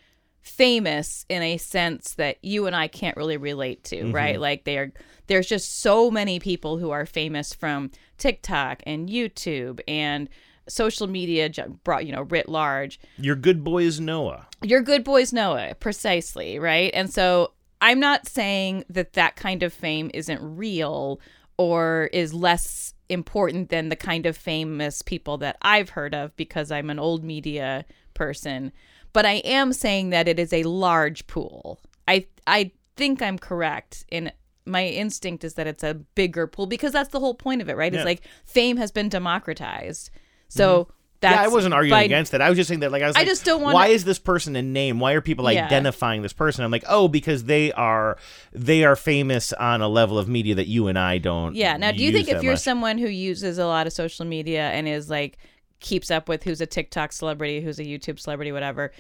famous 0.42 1.24
in 1.31 1.42
a 1.42 1.57
sense 1.57 2.14
that 2.14 2.37
you 2.44 2.66
and 2.66 2.77
I 2.77 2.87
can't 2.87 3.16
really 3.16 3.38
relate 3.38 3.83
to, 3.85 3.96
Mhm. 3.96 4.12
right? 4.14 4.38
Like 4.38 4.64
they 4.64 4.77
are 4.79 4.92
there's 5.27 5.46
just 5.46 5.81
so 5.81 6.11
many 6.11 6.38
people 6.38 6.77
who 6.77 6.90
are 6.90 7.07
famous 7.07 7.55
from 7.55 7.90
TikTok 8.18 8.83
and 8.87 9.09
YouTube 9.09 9.81
and 9.88 10.29
social 10.68 11.07
media 11.07 11.50
brought, 11.83 12.07
you 12.07 12.12
know, 12.12 12.22
writ 12.22 12.48
large. 12.48 12.98
Your 13.18 13.37
good 13.37 13.64
boy 13.64 13.85
is 13.85 14.00
Noah. 14.00 14.46
Your 14.62 14.81
good 14.81 15.05
boys 15.05 15.33
know 15.33 15.55
it 15.55 15.81
precisely, 15.81 16.59
right? 16.59 16.90
And 16.94 17.12
so 17.12 17.53
I'm 17.81 18.00
not 18.00 18.27
saying 18.27 18.85
that 18.88 19.12
that 19.14 19.37
kind 19.37 19.62
of 19.62 19.72
fame 19.72 20.11
isn't 20.14 20.40
real 20.42 21.20
or 21.57 22.09
is 22.12 22.33
less 22.33 22.94
important 23.09 23.68
than 23.68 23.88
the 23.88 23.96
kind 23.96 24.27
of 24.27 24.37
famous 24.37 25.03
people 25.03 25.37
that 25.38 25.59
I've 25.62 25.90
heard 25.90 26.14
of 26.14 26.35
because 26.37 26.72
I'm 26.72 26.90
an 26.90 26.98
old 26.98 27.22
media 27.22 27.85
person, 28.14 28.72
but 29.12 29.27
I 29.27 29.35
am 29.44 29.72
saying 29.72 30.11
that 30.11 30.29
it 30.29 30.38
is 30.38 30.53
a 30.53 30.62
large 30.62 31.27
pool. 31.27 31.81
I 32.09 32.27
I 32.46 32.72
think 32.96 33.20
I'm 33.22 33.38
correct 33.38 34.05
in 34.11 34.33
my 34.66 34.87
instinct 34.87 35.44
is 35.44 35.55
that 35.55 35.66
it's 35.66 35.83
a 35.83 35.94
bigger 35.94 36.46
pool 36.46 36.66
because 36.66 36.92
that's 36.92 37.11
the 37.11 37.20
whole 37.20 37.35
point 37.35 37.61
of 37.61 37.68
it, 37.68 37.77
right? 37.77 37.92
Yeah. 37.92 38.00
It's 38.00 38.07
like 38.07 38.22
fame 38.44 38.77
has 38.79 38.90
been 38.90 39.09
democratized. 39.09 40.11
So 40.55 40.88
that's 41.21 41.35
yeah, 41.37 41.42
I 41.42 41.48
wasn't 41.48 41.73
arguing 41.75 41.90
by- 41.98 42.02
against 42.02 42.33
that. 42.33 42.42
I 42.42 42.48
was 42.50 42.57
just 42.59 42.69
saying 42.69 42.81
that, 42.81 42.92
like, 42.92 43.02
I 43.02 43.07
was 43.07 43.17
I 43.17 43.21
like, 43.21 43.29
just 43.29 43.44
don't 43.44 43.63
wanna- 43.63 43.75
Why 43.75 43.87
is 43.88 44.05
this 44.05 44.19
person 44.19 44.57
a 44.57 44.63
name? 44.63 45.00
Why 45.00 45.13
are 45.13 45.21
people 45.21 45.50
Yeah. 45.50 45.65
identifying 45.67 46.21
this 46.23 46.33
person? 46.35 46.65
I'm 46.65 46.71
like, 46.71 46.85
oh, 46.88 47.09
because 47.09 47.44
they 47.44 47.73
are 47.73 48.19
they 48.52 48.85
are 48.85 48.94
famous 48.96 49.52
on 49.55 49.81
a 49.81 49.88
level 49.88 50.19
of 50.19 50.29
media 50.29 50.55
that 50.57 50.67
you 50.67 50.87
and 50.88 50.98
I 50.98 51.19
don't. 51.19 51.55
Yeah. 51.57 51.77
Now, 51.77 51.92
do 51.92 52.02
you 52.02 52.13
think 52.13 52.29
if 52.29 52.42
you're 52.42 52.52
much. 52.52 52.61
someone 52.61 52.98
who 52.98 53.09
uses 53.09 53.59
a 53.59 53.67
lot 53.67 53.87
of 53.87 53.92
social 53.92 54.25
media 54.27 54.69
and 54.71 54.87
is 54.87 55.09
like 55.09 55.38
keeps 55.81 56.11
up 56.11 56.29
with 56.29 56.44
who's 56.44 56.61
a 56.61 56.67
TikTok 56.67 57.13
celebrity, 57.13 57.61
who's 57.61 57.79
a 57.79 57.85
YouTube 57.85 58.19
celebrity, 58.21 58.52
whatever. 58.52 58.92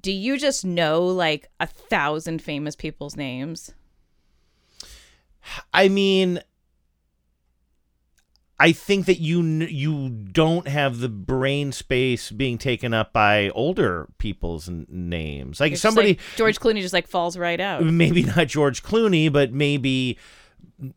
Do 0.00 0.10
you 0.10 0.38
just 0.38 0.64
know 0.64 1.04
like 1.04 1.48
a 1.60 1.66
thousand 1.66 2.40
famous 2.42 2.74
people's 2.76 3.14
names? 3.16 3.72
I 5.72 5.88
mean, 5.88 6.40
I 8.62 8.70
think 8.70 9.06
that 9.06 9.18
you 9.18 9.42
you 9.42 10.08
don't 10.08 10.68
have 10.68 11.00
the 11.00 11.08
brain 11.08 11.72
space 11.72 12.30
being 12.30 12.58
taken 12.58 12.94
up 12.94 13.12
by 13.12 13.48
older 13.50 14.06
people's 14.18 14.68
n- 14.68 14.86
names. 14.88 15.58
Like 15.58 15.72
It's 15.72 15.80
somebody, 15.80 16.10
like 16.10 16.20
George 16.36 16.60
Clooney 16.60 16.80
just 16.80 16.94
like 16.94 17.08
falls 17.08 17.36
right 17.36 17.58
out. 17.58 17.82
maybe 17.82 18.22
not 18.22 18.46
George 18.46 18.84
Clooney, 18.84 19.32
but 19.32 19.52
maybe 19.52 20.16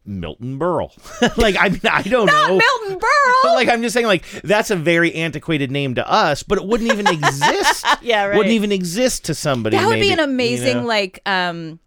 Milton 0.05 0.59
Berle. 0.59 0.91
like 1.39 1.55
I 1.59 1.70
mean, 1.70 1.82
I 1.91 2.03
don't 2.03 2.28
Not 2.28 2.49
know. 2.49 2.57
Milton 2.59 2.99
Berle. 2.99 3.43
like 3.55 3.68
I'm 3.68 3.82
just 3.82 3.95
saying, 3.95 4.05
like 4.05 4.30
that's 4.43 4.70
a 4.70 4.76
very 4.76 5.16
antiquated 5.16 5.72
name 5.72 5.95
to 5.95 6.07
us, 6.07 6.43
but 6.43 6.59
it 6.59 6.66
wouldn't 6.66 6.91
even 6.91 7.07
exist. 7.18 7.84
Yeah, 8.03 8.26
right. 8.26 8.38
Wouldn't 8.38 8.53
even 8.53 8.72
exist 8.72 9.26
to 9.26 9.34
somebody. 9.34 9.78
that 9.78 9.88
would 9.88 9.99
be 9.99 10.11
an 10.11 10.20
amazing 10.20 10.68
you 10.68 10.82
know? 10.82 10.88
like 10.88 11.20
um 11.26 11.80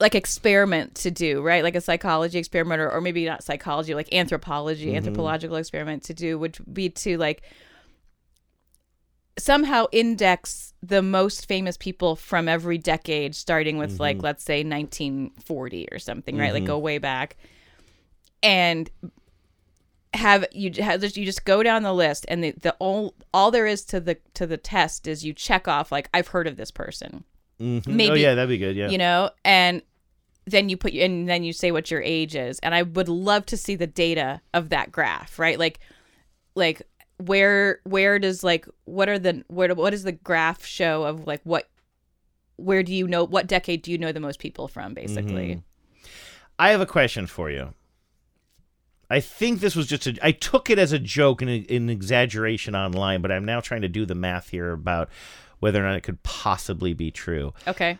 like 0.00 0.14
experiment 0.14 0.94
to 0.94 1.10
do 1.10 1.42
right 1.42 1.64
like 1.64 1.74
a 1.74 1.80
psychology 1.80 2.38
experiment 2.38 2.80
or, 2.80 2.90
or 2.90 3.00
maybe 3.00 3.24
not 3.24 3.42
psychology 3.42 3.94
like 3.94 4.12
anthropology 4.14 4.92
Mhm. 4.92 4.96
anthropological 4.96 5.56
experiment 5.56 6.04
to 6.04 6.14
do 6.14 6.38
would 6.38 6.56
be 6.72 6.88
to 6.90 7.16
like 7.18 7.42
somehow 9.38 9.86
index 9.92 10.74
the 10.82 11.02
most 11.02 11.46
famous 11.46 11.76
people 11.76 12.16
from 12.16 12.48
every 12.48 12.78
decade 12.78 13.34
starting 13.34 13.78
with 13.78 14.00
like 14.00 14.18
Mhm. 14.18 14.22
let's 14.22 14.44
say 14.44 14.62
1940 14.64 15.88
or 15.92 15.98
something 15.98 16.36
right 16.36 16.52
like 16.52 16.64
Mhm. 16.64 16.66
go 16.66 16.78
way 16.78 16.98
back 16.98 17.36
and 18.42 18.90
have 20.14 20.44
you 20.52 20.72
have 20.82 21.02
you 21.04 21.24
just 21.24 21.44
go 21.44 21.62
down 21.62 21.82
the 21.82 21.92
list 21.92 22.24
and 22.28 22.42
the, 22.42 22.52
the 22.52 22.72
all 22.78 23.14
all 23.34 23.50
there 23.50 23.66
is 23.66 23.84
to 23.84 24.00
the 24.00 24.16
to 24.34 24.46
the 24.46 24.56
test 24.56 25.06
is 25.06 25.24
you 25.24 25.32
check 25.32 25.68
off 25.68 25.92
like 25.92 26.08
I've 26.14 26.28
heard 26.28 26.46
of 26.46 26.56
this 26.56 26.70
person 26.70 27.24
Mhm. 27.60 27.86
maybe 27.86 28.10
Oh 28.10 28.14
yeah, 28.14 28.34
that'd 28.34 28.48
be 28.48 28.58
good. 28.58 28.74
Yeah. 28.76 28.88
you 28.88 28.98
know 28.98 29.30
and 29.44 29.82
then 30.50 30.68
you 30.68 30.76
put 30.76 30.92
and 30.94 31.28
then 31.28 31.42
you 31.44 31.52
say 31.52 31.70
what 31.70 31.90
your 31.90 32.02
age 32.02 32.34
is 32.36 32.58
and 32.60 32.74
i 32.74 32.82
would 32.82 33.08
love 33.08 33.44
to 33.46 33.56
see 33.56 33.76
the 33.76 33.86
data 33.86 34.40
of 34.54 34.68
that 34.70 34.90
graph 34.92 35.38
right 35.38 35.58
like 35.58 35.78
like 36.54 36.82
where 37.18 37.80
where 37.84 38.18
does 38.18 38.44
like 38.44 38.66
what 38.84 39.08
are 39.08 39.18
the 39.18 39.44
where 39.48 39.74
what 39.74 39.90
does 39.90 40.04
the 40.04 40.12
graph 40.12 40.64
show 40.64 41.02
of 41.04 41.26
like 41.26 41.40
what 41.44 41.68
where 42.56 42.82
do 42.82 42.94
you 42.94 43.06
know 43.06 43.24
what 43.24 43.46
decade 43.46 43.82
do 43.82 43.90
you 43.92 43.98
know 43.98 44.12
the 44.12 44.20
most 44.20 44.38
people 44.38 44.68
from 44.68 44.94
basically 44.94 45.56
Mhm. 45.56 45.62
I 46.60 46.70
have 46.70 46.80
a 46.80 46.86
question 46.86 47.28
for 47.28 47.50
you. 47.50 47.72
I 49.08 49.20
think 49.20 49.60
this 49.60 49.76
was 49.76 49.86
just 49.86 50.08
a. 50.08 50.18
I 50.20 50.32
took 50.32 50.68
it 50.68 50.78
as 50.78 50.90
a 50.92 50.98
joke 50.98 51.40
and 51.40 51.48
an 51.70 51.88
exaggeration 51.88 52.74
online, 52.74 53.22
but 53.22 53.30
I'm 53.30 53.44
now 53.44 53.60
trying 53.60 53.82
to 53.82 53.88
do 53.88 54.04
the 54.04 54.16
math 54.16 54.48
here 54.48 54.72
about 54.72 55.08
whether 55.60 55.80
or 55.82 55.86
not 55.88 55.96
it 55.96 56.02
could 56.02 56.22
possibly 56.24 56.94
be 56.94 57.10
true. 57.12 57.54
okay 57.68 57.98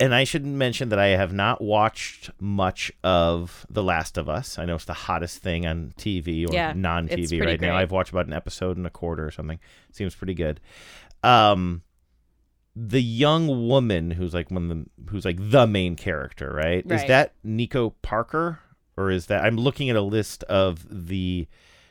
And 0.00 0.14
I 0.14 0.22
should 0.24 0.46
mention 0.46 0.90
that 0.90 0.98
I 0.98 1.08
have 1.08 1.32
not 1.32 1.60
watched 1.60 2.30
much 2.40 2.92
of 3.02 3.66
The 3.68 3.82
Last 3.82 4.16
of 4.16 4.28
Us. 4.28 4.58
I 4.58 4.64
know 4.64 4.76
it's 4.76 4.84
the 4.84 4.92
hottest 4.92 5.38
thing 5.38 5.66
on 5.66 5.92
TV 5.98 6.48
or 6.48 6.52
Yeah, 6.54 6.72
non-TV 6.76 7.18
it's 7.18 7.30
pretty 7.30 7.44
right 7.44 7.60
now. 7.60 7.76
I've 7.76 7.90
watched 7.90 8.10
about 8.12 8.26
an 8.26 8.32
episode 8.32 8.76
and 8.76 8.86
a 8.86 8.90
quarter 8.90 9.26
or 9.26 9.32
something. 9.32 9.58
Seems 9.92 10.14
pretty 10.14 10.34
good. 10.34 10.60
Um, 11.24 11.82
the 12.76 13.02
young 13.02 13.66
woman 13.66 14.12
who's 14.12 14.34
like 14.34 14.52
one 14.52 14.70
of 14.70 14.76
the 14.76 15.10
who's 15.10 15.24
like 15.24 15.38
the 15.40 15.66
main 15.66 15.96
character, 15.96 16.52
right? 16.54 16.84
Is 16.88 17.04
that 17.06 17.34
Nico 17.42 17.90
Parker 18.02 18.60
or 18.96 19.10
is 19.10 19.26
that 19.26 19.44
I'm 19.44 19.56
looking 19.56 19.90
at 19.90 19.96
a 19.96 20.00
list 20.02 20.44
of 20.44 20.86
the 20.88 21.48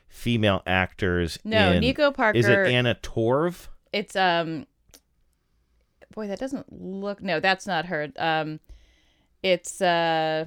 female 0.07 0.63
actors. 0.65 1.39
No, 1.43 1.73
in- 1.73 1.81
Nico 1.81 2.11
Parker. 2.11 2.37
Is 2.37 2.47
it 2.47 2.57
Anna 2.67 2.95
Torv? 2.95 3.67
it's 3.93 4.15
um 4.17 4.65
boy 6.17 6.27
that 6.27 6.39
doesn't 6.39 6.65
look 6.73 7.21
no 7.21 7.39
that's 7.39 7.67
not 7.67 7.85
her 7.85 8.09
um 8.17 8.59
it's 9.43 9.79
uh 9.81 10.45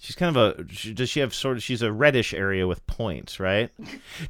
She's 0.00 0.14
kind 0.14 0.36
of 0.36 0.60
a. 0.60 0.72
She, 0.72 0.94
does 0.94 1.10
she 1.10 1.18
have 1.18 1.34
sort 1.34 1.56
of? 1.56 1.62
She's 1.64 1.82
a 1.82 1.90
reddish 1.90 2.32
area 2.32 2.68
with 2.68 2.86
points, 2.86 3.40
right? 3.40 3.68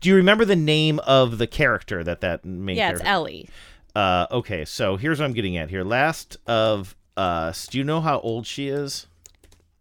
Do 0.00 0.08
you 0.08 0.14
remember 0.16 0.46
the 0.46 0.56
name 0.56 0.98
of 1.00 1.36
the 1.36 1.46
character 1.46 2.02
that 2.02 2.22
that 2.22 2.42
main? 2.42 2.78
yeah 2.78 2.88
it's 2.92 3.02
ellie 3.04 3.50
Uh, 3.94 4.26
okay, 4.30 4.64
so 4.64 4.96
here's 4.96 5.18
what 5.18 5.26
I'm 5.26 5.34
getting 5.34 5.58
at 5.58 5.68
here. 5.68 5.84
Last 5.84 6.38
of 6.46 6.96
Us. 7.18 7.66
Do 7.66 7.76
you 7.76 7.84
know 7.84 8.00
how 8.00 8.18
old 8.20 8.46
she 8.46 8.68
is? 8.68 9.08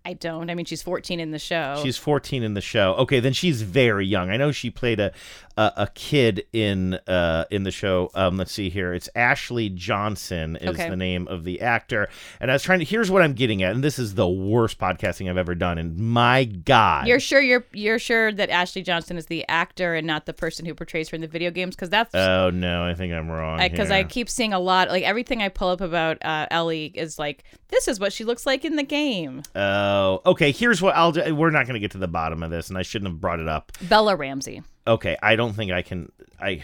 i 0.04 0.14
don't 0.14 0.50
i 0.50 0.56
mean 0.56 0.66
she's 0.66 0.82
14 0.82 1.20
in 1.20 1.32
the 1.32 1.40
show 1.40 1.82
She's 1.84 1.98
14 1.98 2.42
in 2.42 2.54
the 2.54 2.62
show. 2.62 2.94
Okay, 2.96 3.20
then 3.20 3.34
she's 3.34 3.62
very 3.62 4.06
young. 4.06 4.30
I 4.30 4.38
know 4.38 4.52
she 4.52 4.70
played 4.70 5.00
a 5.02 5.12
a, 5.58 5.74
a 5.78 5.88
kid 5.96 6.46
in 6.54 6.94
uh 7.08 7.46
in 7.52 7.64
the 7.64 7.72
show. 7.72 8.10
Um, 8.14 8.38
let's 8.38 8.52
see 8.52 8.70
here. 8.70 8.94
It's 8.94 9.10
Ashley 9.16 9.70
Johnson 9.70 10.56
is 10.58 10.70
Okay. 10.70 10.90
the 10.90 10.96
name 10.96 11.28
of 11.28 11.44
the 11.44 11.62
actor. 11.62 12.08
And 12.40 12.52
I 12.52 12.56
was 12.56 12.64
trying 12.64 12.80
to. 12.80 12.86
Here's 12.86 13.10
what 13.12 13.22
I'm 13.24 13.34
getting 13.34 13.64
at, 13.64 13.74
and 13.74 13.84
this 13.84 13.98
is 14.00 14.16
the 14.16 14.28
worst 14.28 14.78
podcasting 14.80 15.30
I've 15.30 15.38
ever 15.38 15.56
done. 15.56 15.78
And 15.78 15.98
my 15.98 16.46
God, 16.46 17.08
You're 17.08 17.20
sure 17.20 17.42
you're 17.42 17.66
you're 17.74 18.00
sure 18.00 18.32
that 18.32 18.50
Ashley 18.50 18.82
Johnson 18.84 19.18
is 19.18 19.26
the 19.26 19.46
actor 19.50 19.96
and 19.96 20.06
not 20.06 20.26
the 20.26 20.34
person 20.34 20.66
who 20.66 20.74
portrays 20.74 21.10
her 21.10 21.16
in 21.16 21.22
the 21.22 21.28
video 21.28 21.52
games? 21.52 21.76
Because 21.76 21.90
that's 21.90 22.14
Oh 22.16 22.50
no, 22.52 22.84
I 22.84 22.94
think 22.94 23.14
I'm 23.14 23.30
wrong. 23.30 23.58
because 23.60 23.90
I 23.92 23.98
here. 24.00 24.08
keep 24.08 24.30
seeing 24.30 24.54
a 24.54 24.60
lot. 24.60 24.90
Like 24.90 25.04
everything 25.04 25.42
I 25.42 25.50
pull 25.50 25.70
up 25.70 25.82
about 25.82 26.24
uh, 26.24 26.48
Ellie 26.52 26.92
is 26.94 27.18
like 27.18 27.44
this 27.70 27.88
is 27.88 28.00
what 28.00 28.14
she 28.14 28.24
looks 28.24 28.46
like 28.46 28.64
in 28.64 28.76
the 28.76 28.84
game. 28.84 29.42
Oh, 29.56 30.22
okay. 30.26 30.52
Here's 30.52 30.82
what 30.82 30.96
I'll. 30.96 31.12
do. 31.12 31.36
We're 31.36 31.50
not 31.50 31.66
going 31.66 31.74
to 31.74 31.80
get 31.80 31.92
to 31.92 31.98
the 31.98 32.08
bottom 32.08 32.44
of 32.44 32.50
this, 32.52 32.70
and 32.70 32.78
I 32.78 32.82
shouldn't 32.82 33.12
have 33.12 33.20
brought 33.20 33.40
it 33.40 33.48
up. 33.48 33.72
Bella 33.82 34.16
Ramsey. 34.16 34.62
Okay, 34.88 35.18
I 35.22 35.36
don't 35.36 35.54
think 35.54 35.72
I 35.72 35.82
can. 35.82 36.12
I 36.40 36.64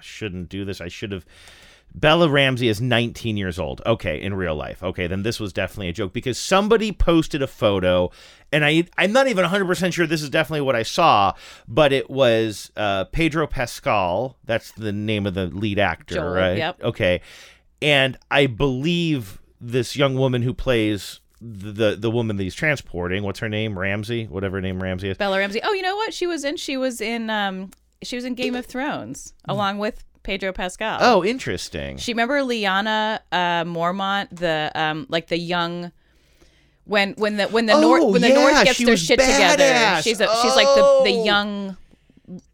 shouldn't 0.00 0.48
do 0.48 0.64
this. 0.64 0.80
I 0.80 0.88
should 0.88 1.12
have. 1.12 1.26
Bella 1.94 2.28
Ramsey 2.28 2.68
is 2.68 2.80
19 2.80 3.38
years 3.38 3.58
old. 3.58 3.80
Okay, 3.86 4.20
in 4.20 4.34
real 4.34 4.54
life. 4.54 4.82
Okay, 4.82 5.06
then 5.06 5.22
this 5.22 5.40
was 5.40 5.52
definitely 5.52 5.88
a 5.88 5.92
joke 5.92 6.12
because 6.12 6.38
somebody 6.38 6.92
posted 6.92 7.42
a 7.42 7.46
photo, 7.46 8.10
and 8.52 8.64
I 8.64 8.84
I'm 8.98 9.12
not 9.12 9.28
even 9.28 9.42
100 9.42 9.66
percent 9.66 9.94
sure 9.94 10.06
this 10.06 10.22
is 10.22 10.30
definitely 10.30 10.60
what 10.60 10.76
I 10.76 10.82
saw, 10.82 11.32
but 11.66 11.92
it 11.92 12.10
was 12.10 12.70
uh, 12.76 13.04
Pedro 13.06 13.46
Pascal. 13.46 14.36
That's 14.44 14.72
the 14.72 14.92
name 14.92 15.26
of 15.26 15.34
the 15.34 15.46
lead 15.46 15.78
actor, 15.78 16.16
Joel, 16.16 16.34
right? 16.34 16.58
yep. 16.58 16.82
Okay, 16.82 17.22
and 17.80 18.18
I 18.30 18.46
believe 18.46 19.40
this 19.60 19.96
young 19.96 20.16
woman 20.16 20.42
who 20.42 20.52
plays 20.52 21.20
the, 21.52 21.96
the 21.96 22.10
woman 22.10 22.36
that 22.36 22.42
he's 22.42 22.54
transporting. 22.54 23.22
What's 23.22 23.38
her 23.40 23.48
name? 23.48 23.78
Ramsey, 23.78 24.24
whatever 24.26 24.56
her 24.56 24.60
name 24.62 24.82
Ramsey 24.82 25.08
is. 25.10 25.16
Bella 25.18 25.38
Ramsey. 25.38 25.60
Oh, 25.62 25.72
you 25.72 25.82
know 25.82 25.96
what? 25.96 26.12
She 26.14 26.26
was 26.26 26.44
in. 26.44 26.56
She 26.56 26.76
was 26.76 27.00
in. 27.00 27.30
Um, 27.30 27.70
she 28.02 28.16
was 28.16 28.24
in 28.24 28.34
Game 28.34 28.54
of 28.54 28.66
Thrones 28.66 29.32
along 29.46 29.78
with 29.78 30.04
Pedro 30.22 30.52
Pascal. 30.52 30.98
Oh, 31.00 31.24
interesting. 31.24 31.96
She 31.98 32.12
remember 32.12 32.40
Lyanna 32.40 33.20
uh, 33.32 33.64
Mormont, 33.64 34.28
the 34.36 34.70
um, 34.74 35.06
like 35.08 35.28
the 35.28 35.38
young. 35.38 35.92
When 36.84 37.14
when 37.14 37.36
the 37.36 37.46
when 37.48 37.66
the 37.66 37.72
Oh, 37.72 37.80
north 37.80 38.04
when 38.12 38.22
the 38.22 38.28
yeah, 38.28 38.34
north 38.34 38.64
gets 38.64 38.78
their 38.84 38.96
shit 38.96 39.18
together, 39.18 40.00
she's 40.02 40.20
a, 40.20 40.28
she's 40.42 40.54
like 40.54 40.68
the 40.68 41.00
the 41.04 41.16
Oh. 41.18 41.24
young 41.24 41.76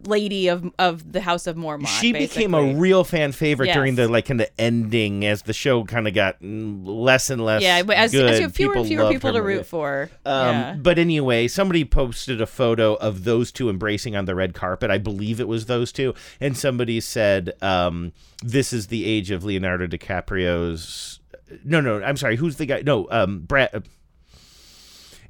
lady 0.06 0.48
of 0.48 0.70
of 0.78 1.12
the 1.12 1.20
House 1.20 1.46
of 1.46 1.56
Mormont. 1.56 1.86
she 1.86 2.12
became 2.12 2.54
a 2.54 2.74
real 2.74 3.04
fan 3.04 3.32
favorite 3.32 3.68
Yes. 3.68 3.76
during 3.76 3.94
the 3.94 4.08
like 4.08 4.26
kind 4.26 4.40
of 4.40 4.48
ending 4.58 5.24
as 5.24 5.42
the 5.42 5.52
show 5.52 5.84
kind 5.84 6.06
of 6.06 6.14
got 6.14 6.36
less 6.42 7.30
and 7.30 7.44
less 7.44 7.62
yeah, 7.62 7.82
but 7.82 7.96
as, 7.96 8.12
good. 8.12 8.28
as 8.28 8.38
you 8.38 8.42
have 8.42 8.54
fewer 8.54 8.74
and 8.74 8.86
fewer 8.86 9.08
people 9.10 9.32
to 9.32 9.42
root 9.42 9.64
for. 9.66 10.10
Um, 10.26 10.54
yeah. 10.54 10.76
But 10.78 10.98
anyway, 10.98 11.48
somebody 11.48 11.84
posted 11.84 12.40
a 12.40 12.46
photo 12.46 12.94
of 12.94 13.24
those 13.24 13.50
two 13.52 13.70
embracing 13.70 14.14
on 14.16 14.24
the 14.26 14.34
red 14.34 14.54
carpet. 14.54 14.90
I 14.90 14.98
believe 14.98 15.40
it 15.40 15.48
was 15.48 15.66
those 15.66 15.92
two, 15.92 16.14
and 16.40 16.56
somebody 16.56 17.00
said, 17.00 17.52
um, 17.62 18.12
"This 18.42 18.72
is 18.72 18.88
the 18.88 19.04
age 19.06 19.30
of 19.30 19.44
Leonardo 19.44 19.86
DiCaprio's." 19.86 21.20
No, 21.64 21.80
no, 21.80 22.02
I'm 22.02 22.16
sorry. 22.16 22.36
Who's 22.36 22.56
the 22.56 22.66
guy? 22.66 22.82
No, 22.84 23.06
um, 23.10 23.40
Brad. 23.40 23.84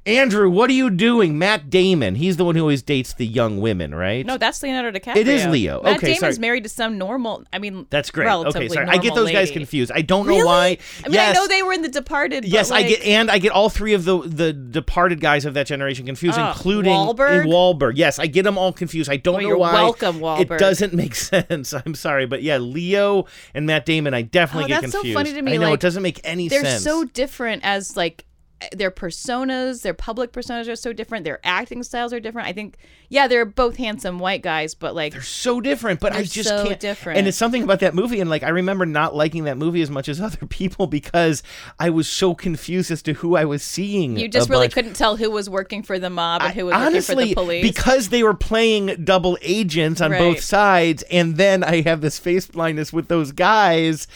Andrew, 0.05 0.49
what 0.49 0.69
are 0.69 0.73
you 0.73 0.89
doing? 0.89 1.37
Matt 1.37 1.69
Damon. 1.69 2.15
He's 2.15 2.35
the 2.35 2.43
one 2.43 2.55
who 2.55 2.61
always 2.61 2.81
dates 2.81 3.13
the 3.13 3.25
young 3.25 3.61
women, 3.61 3.95
right? 3.95 4.25
No, 4.25 4.37
that's 4.37 4.61
Leonardo 4.61 4.99
DiCaprio. 4.99 5.15
It 5.15 5.29
is 5.29 5.45
Leo. 5.47 5.81
Matt 5.81 5.95
Okay, 5.97 6.07
Damon's 6.15 6.19
sorry. 6.35 6.41
married 6.41 6.63
to 6.63 6.69
some 6.69 6.97
normal. 6.97 7.45
I 7.53 7.59
mean, 7.59 7.87
That's 7.89 8.11
great. 8.11 8.27
Okay, 8.27 8.67
sorry. 8.67 8.87
I 8.87 8.97
get 8.97 9.15
those 9.15 9.31
guys 9.31 9.49
confused. 9.49 9.93
I 9.95 10.01
don't 10.01 10.25
know 10.27 10.33
Really? 10.33 10.45
why. 10.45 10.77
I 11.05 11.07
mean, 11.07 11.13
yes. 11.13 11.29
I 11.37 11.39
know 11.39 11.47
they 11.47 11.63
were 11.63 11.71
in 11.71 11.83
The 11.83 11.87
Departed. 11.87 12.43
Yes, 12.43 12.69
I 12.69 12.83
get, 12.83 13.01
and 13.05 13.31
I 13.31 13.37
get 13.37 13.53
all 13.53 13.69
three 13.69 13.93
of 13.93 14.03
the 14.03 14.17
the 14.23 14.51
departed 14.51 15.21
guys 15.21 15.45
of 15.45 15.53
that 15.53 15.67
generation 15.67 16.05
confused, 16.05 16.37
Oh, 16.37 16.49
including 16.49 16.91
Wahlberg? 16.91 17.43
in 17.45 17.47
Wahlberg. 17.49 17.93
Yes, 17.95 18.19
I 18.19 18.27
get 18.27 18.43
them 18.43 18.57
all 18.57 18.73
confused. 18.73 19.09
I 19.09 19.15
don't 19.15 19.35
Well, 19.35 19.41
know 19.43 19.47
you're 19.47 19.57
why. 19.57 19.73
welcome, 19.73 20.19
Wahlberg. 20.19 20.41
It 20.51 20.59
doesn't 20.59 20.93
make 20.93 21.15
sense. 21.15 21.73
I'm 21.73 21.95
sorry, 21.95 22.25
but 22.25 22.43
yeah, 22.43 22.57
Leo 22.57 23.25
and 23.53 23.65
Matt 23.65 23.85
Damon, 23.85 24.13
I 24.13 24.23
definitely 24.23 24.65
Oh, 24.65 24.67
get 24.67 24.81
that's 24.81 24.93
confused. 24.95 25.13
so 25.13 25.19
funny 25.19 25.33
to 25.33 25.41
me. 25.41 25.53
I 25.53 25.57
know 25.57 25.67
like, 25.69 25.75
it 25.75 25.79
doesn't 25.79 26.03
make 26.03 26.19
any 26.25 26.49
they're 26.49 26.63
sense. 26.65 26.83
so 26.83 27.05
different 27.05 27.61
as 27.63 27.95
like 27.95 28.25
their 28.71 28.91
personas, 28.91 29.81
their 29.81 29.93
public 29.93 30.31
personas 30.31 30.67
are 30.69 30.75
so 30.75 30.93
different. 30.93 31.25
Their 31.25 31.39
acting 31.43 31.83
styles 31.83 32.13
are 32.13 32.19
different. 32.19 32.47
I 32.47 32.53
think, 32.53 32.77
yeah, 33.09 33.27
they're 33.27 33.45
both 33.45 33.77
handsome 33.77 34.19
white 34.19 34.41
guys, 34.41 34.73
but 34.75 34.95
like 34.95 35.13
they're 35.13 35.21
so 35.21 35.59
different. 35.61 35.99
But 35.99 36.13
I 36.13 36.23
just 36.23 36.49
so 36.49 36.65
can't. 36.67 36.79
different. 36.79 37.17
And 37.19 37.27
it's 37.27 37.37
something 37.37 37.63
about 37.63 37.79
that 37.81 37.93
movie, 37.95 38.19
and 38.21 38.29
like 38.29 38.43
I 38.43 38.49
remember 38.49 38.85
not 38.85 39.15
liking 39.15 39.43
that 39.45 39.57
movie 39.57 39.81
as 39.81 39.89
much 39.89 40.07
as 40.09 40.19
other 40.21 40.45
people 40.47 40.87
because 40.87 41.43
I 41.79 41.89
was 41.89 42.07
so 42.07 42.33
confused 42.35 42.91
as 42.91 43.01
to 43.03 43.13
who 43.13 43.35
I 43.35 43.45
was 43.45 43.63
seeing. 43.63 44.17
you 44.17 44.27
just 44.27 44.49
really 44.49 44.65
bunch. 44.67 44.73
couldn't 44.73 44.93
tell 44.95 45.17
who 45.17 45.29
was 45.31 45.49
working 45.49 45.83
for 45.83 45.99
the 45.99 46.09
mob 46.09 46.41
and 46.41 46.53
who 46.53 46.65
was 46.67 46.75
honestly 46.75 47.15
working 47.15 47.33
for 47.35 47.41
the 47.41 47.45
police. 47.45 47.63
because 47.63 48.09
they 48.09 48.23
were 48.23 48.33
playing 48.33 49.03
double 49.03 49.37
agents 49.41 50.01
on 50.01 50.11
Right. 50.11 50.19
both 50.19 50.41
sides, 50.41 51.03
and 51.11 51.37
then 51.37 51.63
I 51.63 51.81
have 51.81 52.01
this 52.01 52.19
face 52.19 52.45
blindness 52.47 52.91
with 52.93 53.07
those 53.07 53.31
guys. 53.31 54.07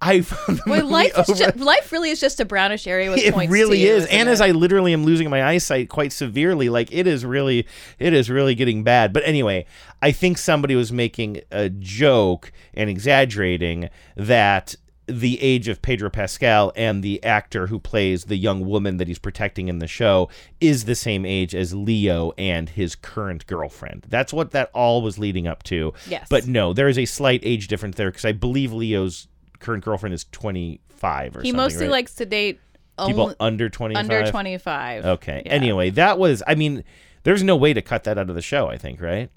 I 0.00 0.20
found 0.22 0.60
Well, 0.66 0.84
life 0.86 1.18
is 1.18 1.30
over- 1.30 1.38
just, 1.38 1.56
life 1.56 1.90
really 1.90 2.10
is 2.10 2.20
just 2.20 2.38
a 2.38 2.44
brownish 2.44 2.86
area 2.86 3.10
with 3.10 3.20
it 3.20 3.32
points. 3.32 3.50
really 3.50 3.78
to 3.78 3.82
you, 3.84 3.95
is 3.96 4.06
and 4.06 4.28
it? 4.28 4.32
as 4.32 4.40
i 4.40 4.50
literally 4.50 4.92
am 4.92 5.04
losing 5.04 5.28
my 5.30 5.42
eyesight 5.44 5.88
quite 5.88 6.12
severely 6.12 6.68
like 6.68 6.92
it 6.92 7.06
is 7.06 7.24
really 7.24 7.66
it 7.98 8.12
is 8.12 8.30
really 8.30 8.54
getting 8.54 8.82
bad 8.84 9.12
but 9.12 9.22
anyway 9.26 9.64
i 10.02 10.12
think 10.12 10.38
somebody 10.38 10.74
was 10.74 10.92
making 10.92 11.40
a 11.50 11.68
joke 11.68 12.52
and 12.74 12.88
exaggerating 12.90 13.88
that 14.16 14.74
the 15.08 15.40
age 15.40 15.68
of 15.68 15.80
pedro 15.82 16.10
pascal 16.10 16.72
and 16.74 17.02
the 17.04 17.22
actor 17.22 17.68
who 17.68 17.78
plays 17.78 18.24
the 18.24 18.34
young 18.36 18.66
woman 18.66 18.96
that 18.96 19.06
he's 19.06 19.20
protecting 19.20 19.68
in 19.68 19.78
the 19.78 19.86
show 19.86 20.28
is 20.60 20.84
the 20.84 20.96
same 20.96 21.24
age 21.24 21.54
as 21.54 21.72
leo 21.72 22.32
and 22.36 22.70
his 22.70 22.96
current 22.96 23.46
girlfriend 23.46 24.04
that's 24.08 24.32
what 24.32 24.50
that 24.50 24.68
all 24.74 25.02
was 25.02 25.16
leading 25.16 25.46
up 25.46 25.62
to 25.62 25.92
Yes. 26.08 26.26
but 26.28 26.48
no 26.48 26.72
there 26.72 26.88
is 26.88 26.98
a 26.98 27.04
slight 27.04 27.40
age 27.44 27.68
difference 27.68 27.96
there 27.96 28.10
because 28.10 28.24
i 28.24 28.32
believe 28.32 28.72
leo's 28.72 29.28
current 29.60 29.84
girlfriend 29.84 30.12
is 30.12 30.24
25 30.32 30.80
or 31.14 31.20
he 31.20 31.32
something 31.32 31.44
He 31.44 31.52
mostly 31.52 31.86
right? 31.86 31.92
likes 31.92 32.14
to 32.16 32.26
date 32.26 32.60
people 32.98 33.22
only- 33.24 33.36
under 33.40 33.68
25 33.68 34.00
Under 34.04 34.30
25. 34.30 35.04
okay 35.06 35.42
Yeah. 35.44 35.52
anyway 35.52 35.90
that 35.90 36.18
was 36.18 36.42
i 36.46 36.54
mean 36.54 36.84
there's 37.24 37.42
no 37.42 37.56
way 37.56 37.72
to 37.74 37.82
cut 37.82 38.04
that 38.04 38.18
out 38.18 38.28
of 38.30 38.34
the 38.36 38.42
show 38.42 38.68
i 38.68 38.76
think 38.78 39.00
right 39.00 39.30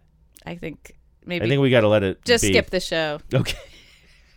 I 0.46 0.56
think 0.56 0.96
maybe. 1.26 1.46
i 1.46 1.50
think 1.50 1.62
we 1.62 1.70
got 1.70 1.82
to 1.82 1.88
let 1.90 2.04
it 2.04 2.24
just 2.26 2.44
be. 2.44 2.50
skip 2.54 2.70
the 2.70 2.80
show. 2.80 3.20
okay 3.34 3.58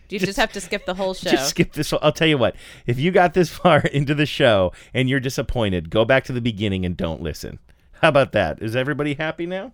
You 0.09 0.19
just, 0.19 0.37
have 0.37 0.53
to 0.53 0.61
skip 0.61 0.85
the 0.85 0.93
whole 0.93 1.15
show. 1.23 1.31
just 1.31 1.49
skip 1.51 1.73
this 1.73 1.91
i'll 2.03 2.13
tell 2.13 2.29
you 2.29 2.37
what 2.37 2.55
if 2.87 2.99
you 2.99 3.11
got 3.13 3.33
this 3.33 3.49
far 3.61 3.79
into 3.81 4.15
the 4.15 4.27
show 4.27 4.73
and 4.93 5.09
you're 5.09 5.21
disappointed 5.21 5.89
go 5.89 6.05
back 6.05 6.25
to 6.25 6.33
the 6.33 6.41
beginning 6.43 6.85
and 6.85 6.97
don't 6.99 7.23
listen 7.23 7.59
how 8.03 8.09
about 8.09 8.33
that 8.33 8.61
is 8.63 8.75
everybody 8.77 9.15
happy 9.15 9.47
now 9.47 9.73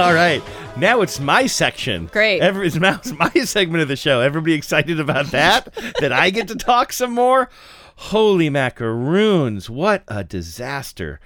All 0.04 0.14
right. 0.14 0.42
Now 0.78 1.02
it's 1.02 1.20
my 1.20 1.46
section. 1.46 2.06
Great. 2.06 2.40
Every, 2.40 2.66
it's 2.66 2.76
my, 2.76 2.94
it's 2.94 3.12
my 3.12 3.28
segment 3.44 3.82
of 3.82 3.88
the 3.88 3.96
show. 3.96 4.20
Everybody 4.20 4.54
excited 4.54 4.98
about 4.98 5.26
that? 5.26 5.74
that 6.00 6.10
I 6.10 6.30
get 6.30 6.48
to 6.48 6.54
talk 6.54 6.94
some 6.94 7.12
more? 7.12 7.50
Holy 7.96 8.48
macaroons. 8.48 9.68
What 9.68 10.04
a 10.08 10.24
disaster. 10.24 11.20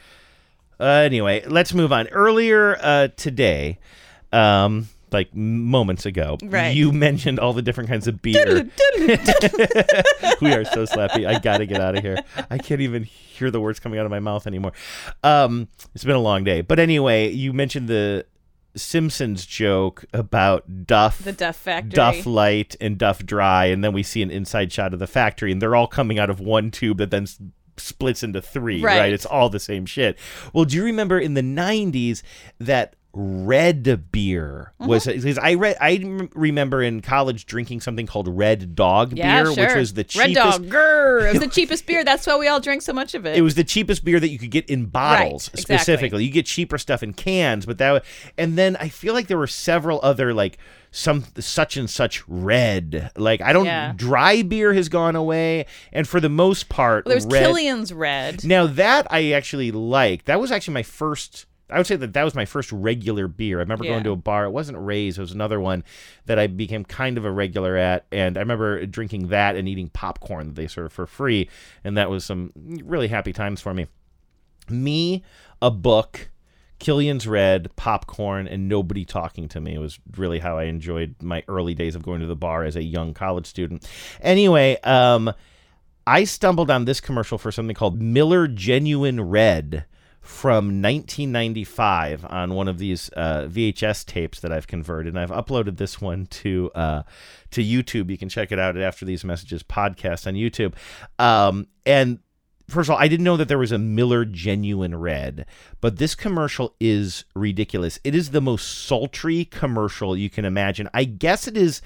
Uh, 0.80 0.84
anyway, 0.86 1.44
let's 1.46 1.72
move 1.72 1.92
on. 1.92 2.08
Earlier 2.08 2.76
uh, 2.80 3.08
today, 3.16 3.78
um, 4.32 4.88
like 5.12 5.32
moments 5.32 6.04
ago, 6.04 6.36
Right. 6.42 6.74
you 6.74 6.90
mentioned 6.90 7.38
all 7.38 7.52
the 7.52 7.62
different 7.62 7.88
kinds 7.90 8.08
of 8.08 8.20
beer. 8.22 8.44
we 8.98 10.52
are 10.52 10.64
so 10.64 10.84
slappy. 10.84 11.28
I 11.28 11.38
got 11.38 11.58
to 11.58 11.66
get 11.66 11.80
out 11.80 11.96
of 11.96 12.02
here. 12.02 12.18
I 12.50 12.58
can't 12.58 12.80
even 12.80 13.04
hear 13.04 13.52
the 13.52 13.60
words 13.60 13.78
coming 13.78 14.00
out 14.00 14.04
of 14.04 14.10
my 14.10 14.18
mouth 14.18 14.48
anymore. 14.48 14.72
Um, 15.22 15.68
it's 15.94 16.02
been 16.02 16.16
a 16.16 16.20
long 16.20 16.42
day. 16.42 16.60
But 16.62 16.80
anyway, 16.80 17.30
you 17.30 17.52
mentioned 17.52 17.86
the 17.86 18.26
Simpsons 18.76 19.46
joke 19.46 20.04
about 20.12 20.86
Duff. 20.86 21.18
The 21.18 21.32
Duff 21.32 21.56
Factory. 21.56 21.90
Duff 21.90 22.26
Light 22.26 22.76
and 22.80 22.98
Duff 22.98 23.24
Dry, 23.24 23.66
and 23.66 23.84
then 23.84 23.92
we 23.92 24.02
see 24.02 24.22
an 24.22 24.30
inside 24.30 24.72
shot 24.72 24.92
of 24.92 24.98
the 24.98 25.06
factory, 25.06 25.52
and 25.52 25.62
they're 25.62 25.76
all 25.76 25.86
coming 25.86 26.18
out 26.18 26.30
of 26.30 26.40
one 26.40 26.70
tube 26.70 26.98
that 26.98 27.10
then 27.10 27.22
s- 27.24 27.38
splits 27.76 28.22
into 28.22 28.40
three, 28.42 28.80
right? 28.82 28.98
Right. 28.98 29.12
It's 29.12 29.26
all 29.26 29.48
the 29.48 29.60
same 29.60 29.86
shit. 29.86 30.18
Well, 30.52 30.64
do 30.64 30.76
you 30.76 30.84
remember 30.84 31.18
in 31.18 31.34
the 31.34 31.42
90s 31.42 32.22
that 32.58 32.96
red 33.16 34.10
beer 34.10 34.72
was 34.80 35.06
Mm-hmm. 35.06 35.20
because 35.20 35.38
I 35.38 35.54
read 35.54 35.76
I 35.80 36.28
remember 36.34 36.82
in 36.82 37.00
college 37.00 37.46
drinking 37.46 37.80
something 37.80 38.06
called 38.06 38.26
Red 38.28 38.74
Dog 38.74 39.16
yeah, 39.16 39.42
beer, 39.44 39.54
sure. 39.54 39.66
which 39.66 39.76
was 39.76 39.94
the 39.94 40.02
cheapest 40.04 40.36
Red 40.36 40.50
Dog. 40.50 40.64
Grr. 40.66 41.28
It 41.28 41.32
was 41.32 41.40
the 41.40 41.46
cheapest 41.54 41.86
beer. 41.86 42.02
That's 42.04 42.26
why 42.26 42.36
we 42.36 42.48
all 42.48 42.60
drink 42.60 42.82
so 42.82 42.92
much 42.92 43.14
of 43.14 43.24
it. 43.24 43.36
it 43.36 43.42
was 43.42 43.54
the 43.54 43.64
cheapest 43.64 44.04
beer 44.04 44.18
that 44.18 44.28
you 44.28 44.38
could 44.38 44.50
get 44.50 44.68
in 44.68 44.86
bottles 44.86 45.48
Right, 45.48 45.54
exactly. 45.60 45.76
specifically. 45.78 46.24
You 46.24 46.30
get 46.32 46.46
cheaper 46.46 46.76
stuff 46.78 47.02
in 47.02 47.12
cans, 47.12 47.66
but 47.66 47.78
that 47.78 48.04
and 48.36 48.58
then 48.58 48.76
I 48.76 48.88
feel 48.88 49.14
like 49.14 49.28
there 49.28 49.38
were 49.38 49.46
several 49.46 50.00
other 50.02 50.34
like 50.34 50.58
some 50.90 51.24
such 51.38 51.76
and 51.76 51.88
such 51.88 52.26
red. 52.28 53.10
Like 53.16 53.40
I 53.40 53.52
don't 53.52 53.66
Yeah. 53.66 53.92
dry 53.94 54.42
beer 54.42 54.74
has 54.74 54.88
gone 54.88 55.14
away 55.16 55.66
and 55.92 56.06
for 56.08 56.20
the 56.20 56.28
most 56.28 56.68
part 56.68 57.04
Well, 57.06 57.12
there's 57.14 57.26
red, 57.26 57.44
Killian's 57.46 57.92
Red. 57.92 58.44
Now 58.44 58.66
that 58.66 59.06
I 59.10 59.32
actually 59.32 59.70
like. 59.70 60.24
That 60.24 60.40
was 60.40 60.50
actually 60.52 60.74
my 60.74 60.82
first 60.82 61.46
I 61.70 61.78
would 61.78 61.86
say 61.86 61.96
that 61.96 62.12
that 62.12 62.24
was 62.24 62.34
my 62.34 62.44
first 62.44 62.70
regular 62.72 63.26
beer. 63.26 63.58
I 63.58 63.62
remember 63.62 63.84
Yeah. 63.84 63.92
going 63.92 64.04
to 64.04 64.10
a 64.12 64.16
bar. 64.16 64.44
It 64.44 64.50
wasn't 64.50 64.78
Ray's. 64.78 65.16
It 65.16 65.22
was 65.22 65.32
another 65.32 65.58
one 65.60 65.82
that 66.26 66.38
I 66.38 66.46
became 66.46 66.84
kind 66.84 67.16
of 67.16 67.24
a 67.24 67.30
regular 67.30 67.76
at. 67.76 68.04
And 68.12 68.36
I 68.36 68.40
remember 68.40 68.84
drinking 68.86 69.28
that 69.28 69.56
and 69.56 69.66
eating 69.66 69.88
popcorn 69.88 70.48
that 70.48 70.56
they 70.56 70.66
served 70.66 70.92
for 70.92 71.06
free. 71.06 71.48
And 71.82 71.96
that 71.96 72.10
was 72.10 72.24
some 72.24 72.52
really 72.84 73.08
happy 73.08 73.32
times 73.32 73.60
for 73.62 73.72
me. 73.72 73.86
Me, 74.68 75.22
a 75.62 75.70
book, 75.70 76.30
Killian's 76.80 77.26
Red, 77.26 77.74
popcorn, 77.76 78.46
and 78.46 78.68
nobody 78.68 79.06
talking 79.06 79.48
to 79.48 79.60
me. 79.60 79.74
It 79.74 79.78
was 79.78 79.98
really 80.16 80.40
how 80.40 80.58
I 80.58 80.64
enjoyed 80.64 81.14
my 81.22 81.42
early 81.48 81.72
days 81.74 81.94
of 81.94 82.02
going 82.02 82.20
to 82.20 82.26
the 82.26 82.36
bar 82.36 82.64
as 82.64 82.76
a 82.76 82.82
young 82.82 83.14
college 83.14 83.46
student. 83.46 83.88
Anyway, 84.20 84.76
um, 84.82 85.32
I 86.06 86.24
stumbled 86.24 86.70
on 86.70 86.84
this 86.84 87.00
commercial 87.00 87.38
for 87.38 87.50
something 87.50 87.74
called 87.74 88.02
Miller 88.02 88.46
Genuine 88.48 89.22
Red 89.22 89.86
from 90.24 90.80
1995 90.80 92.24
on 92.24 92.54
one 92.54 92.66
of 92.66 92.78
these 92.78 93.10
uh, 93.14 93.42
VHS 93.42 94.06
tapes 94.06 94.40
that 94.40 94.50
I've 94.50 94.66
converted, 94.66 95.14
and 95.14 95.20
I've 95.20 95.30
uploaded 95.30 95.76
this 95.76 96.00
one 96.00 96.26
to 96.26 96.70
uh, 96.74 97.02
to 97.50 97.62
YouTube. 97.62 98.10
You 98.10 98.16
can 98.16 98.30
check 98.30 98.50
it 98.50 98.58
out 98.58 98.74
at 98.76 98.82
after 98.82 99.04
these 99.04 99.22
messages 99.22 99.62
podcast 99.62 100.26
on 100.26 100.32
YouTube. 100.34 100.72
Um, 101.18 101.68
and 101.84 102.20
first 102.68 102.88
of 102.88 102.94
all, 102.94 103.00
I 103.00 103.06
didn't 103.06 103.24
know 103.24 103.36
that 103.36 103.48
there 103.48 103.58
was 103.58 103.70
a 103.70 103.78
Miller 103.78 104.24
Genuine 104.24 104.98
Red, 104.98 105.44
but 105.82 105.98
this 105.98 106.14
commercial 106.14 106.74
is 106.80 107.26
ridiculous. 107.34 107.98
It 108.02 108.14
is 108.14 108.30
the 108.30 108.40
most 108.40 108.86
sultry 108.86 109.44
commercial 109.44 110.16
you 110.16 110.30
can 110.30 110.46
imagine. 110.46 110.88
I 110.94 111.04
guess 111.04 111.46
it 111.46 111.56
is 111.56 111.82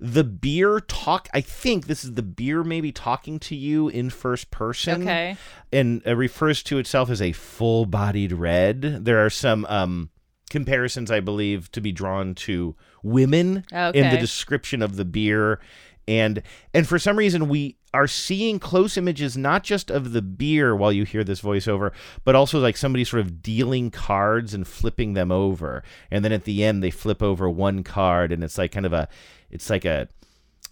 the 0.00 0.24
beer 0.24 0.80
talk. 0.80 1.28
I 1.34 1.42
think 1.42 1.86
this 1.86 2.04
is 2.04 2.14
the 2.14 2.22
beer 2.22 2.64
maybe 2.64 2.90
talking 2.90 3.38
to 3.40 3.54
you 3.54 3.88
in 3.88 4.08
first 4.10 4.50
person. 4.50 5.02
Okay. 5.02 5.36
And 5.70 6.02
uh, 6.06 6.16
refers 6.16 6.62
to 6.64 6.78
itself 6.78 7.10
as 7.10 7.20
a 7.20 7.32
full 7.32 7.84
bodied 7.84 8.32
red. 8.32 8.80
There 9.04 9.24
are 9.24 9.30
some 9.30 9.66
um, 9.66 10.10
comparisons, 10.48 11.10
I 11.10 11.20
believe, 11.20 11.70
to 11.72 11.80
be 11.80 11.92
drawn 11.92 12.34
to 12.36 12.74
women 13.02 13.64
in 13.94 14.10
the 14.10 14.18
description 14.18 14.82
of 14.82 14.96
the 14.96 15.04
beer 15.04 15.60
and 16.08 16.42
and 16.74 16.86
for 16.88 16.98
some 16.98 17.16
reason 17.16 17.48
we 17.48 17.76
are 17.92 18.06
seeing 18.06 18.58
close 18.58 18.96
images 18.96 19.36
not 19.36 19.62
just 19.64 19.90
of 19.90 20.12
the 20.12 20.22
beer 20.22 20.74
while 20.76 20.92
you 20.92 21.04
hear 21.04 21.24
this 21.24 21.40
voiceover 21.42 21.90
but 22.24 22.34
also 22.34 22.58
like 22.60 22.76
somebody 22.76 23.04
sort 23.04 23.20
of 23.20 23.42
dealing 23.42 23.90
cards 23.90 24.54
and 24.54 24.66
flipping 24.66 25.14
them 25.14 25.30
over 25.32 25.82
and 26.10 26.24
then 26.24 26.32
at 26.32 26.44
the 26.44 26.62
end 26.64 26.82
they 26.82 26.90
flip 26.90 27.22
over 27.22 27.48
one 27.50 27.82
card 27.82 28.32
and 28.32 28.42
it's 28.44 28.56
like 28.58 28.72
kind 28.72 28.86
of 28.86 28.92
a 28.92 29.08
it's 29.50 29.68
like 29.68 29.84
a 29.84 30.08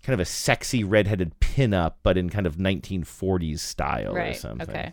kind 0.02 0.14
of 0.14 0.20
a 0.20 0.24
sexy 0.24 0.82
redheaded 0.84 1.38
pinup 1.40 1.94
but 2.02 2.16
in 2.16 2.30
kind 2.30 2.46
of 2.46 2.56
1940s 2.56 3.58
style 3.58 4.12
or 4.12 4.18
Right. 4.18 4.36
something 4.36 4.68
Okay. 4.70 4.92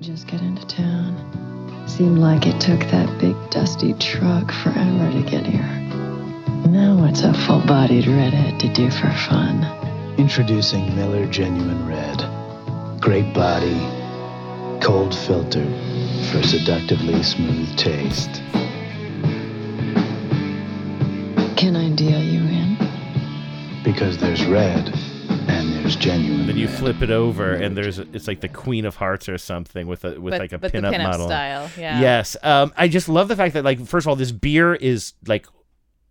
Just 0.00 0.26
get 0.26 0.40
into 0.42 0.66
town. 0.66 1.84
Seemed 1.88 2.18
like 2.18 2.46
it 2.46 2.60
took 2.60 2.80
that 2.90 3.18
big 3.18 3.34
dusty 3.50 3.94
truck 3.94 4.50
forever 4.52 5.10
to 5.10 5.22
get 5.30 5.46
here. 5.46 5.85
Now 6.66 6.96
what's 6.98 7.22
a 7.22 7.32
full-bodied 7.32 8.06
redhead 8.06 8.58
to 8.60 8.68
do 8.68 8.90
for 8.90 9.10
fun? 9.28 9.64
Introducing 10.18 10.94
Miller 10.96 11.26
Genuine 11.26 11.86
Red. 11.86 12.18
Great 13.00 13.32
body, 13.32 13.78
cold 14.82 15.14
filter 15.14 15.64
for 16.32 16.42
seductively 16.42 17.22
smooth 17.22 17.76
taste. 17.76 18.42
Can 21.56 21.76
I 21.76 21.90
deal 21.94 22.22
you 22.22 22.40
in? 22.40 22.76
Because 23.84 24.18
there's 24.18 24.44
red 24.46 24.88
and 25.48 25.72
there's 25.72 25.94
genuine. 25.96 26.46
then 26.48 26.56
you 26.56 26.66
flip 26.68 27.00
it 27.02 27.10
over 27.10 27.52
and 27.54 27.76
there's 27.76 27.98
it's 28.00 28.26
like 28.26 28.40
the 28.40 28.48
queen 28.48 28.84
of 28.84 28.96
hearts 28.96 29.28
or 29.28 29.38
something 29.38 29.86
with 29.86 30.04
a 30.04 30.20
with 30.20 30.32
But- 30.32 30.40
like 30.40 30.52
a 30.52 30.58
but 30.58 30.72
the 30.72 30.78
pinup 30.78 30.92
pinup 30.92 31.02
model 31.04 31.26
style, 31.28 31.70
yeah. 31.78 32.00
yes 32.00 32.36
um 32.42 32.72
i 32.76 32.88
just 32.88 33.08
love 33.08 33.28
the 33.28 33.36
fact 33.36 33.54
that 33.54 33.64
like 33.64 33.78
first 33.86 34.04
of 34.04 34.08
all 34.08 34.16
this 34.16 34.32
beer 34.32 34.74
is 34.74 35.12
like 35.28 35.46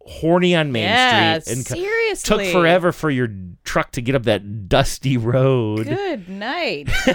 horny 0.08 0.56
on 0.56 0.72
Main 0.72 0.84
Yeah, 0.84 1.40
Street 1.40 1.56
and 1.58 1.66
co- 1.66 1.76
seriously. 1.76 2.46
took 2.46 2.54
forever 2.54 2.92
for 2.92 3.10
your 3.10 3.28
truck 3.64 3.92
to 3.94 4.02
get 4.02 4.14
up 4.14 4.24
that 4.24 4.70
dusty 4.70 5.18
road. 5.18 5.88
Good 5.88 6.30
night. 6.30 6.88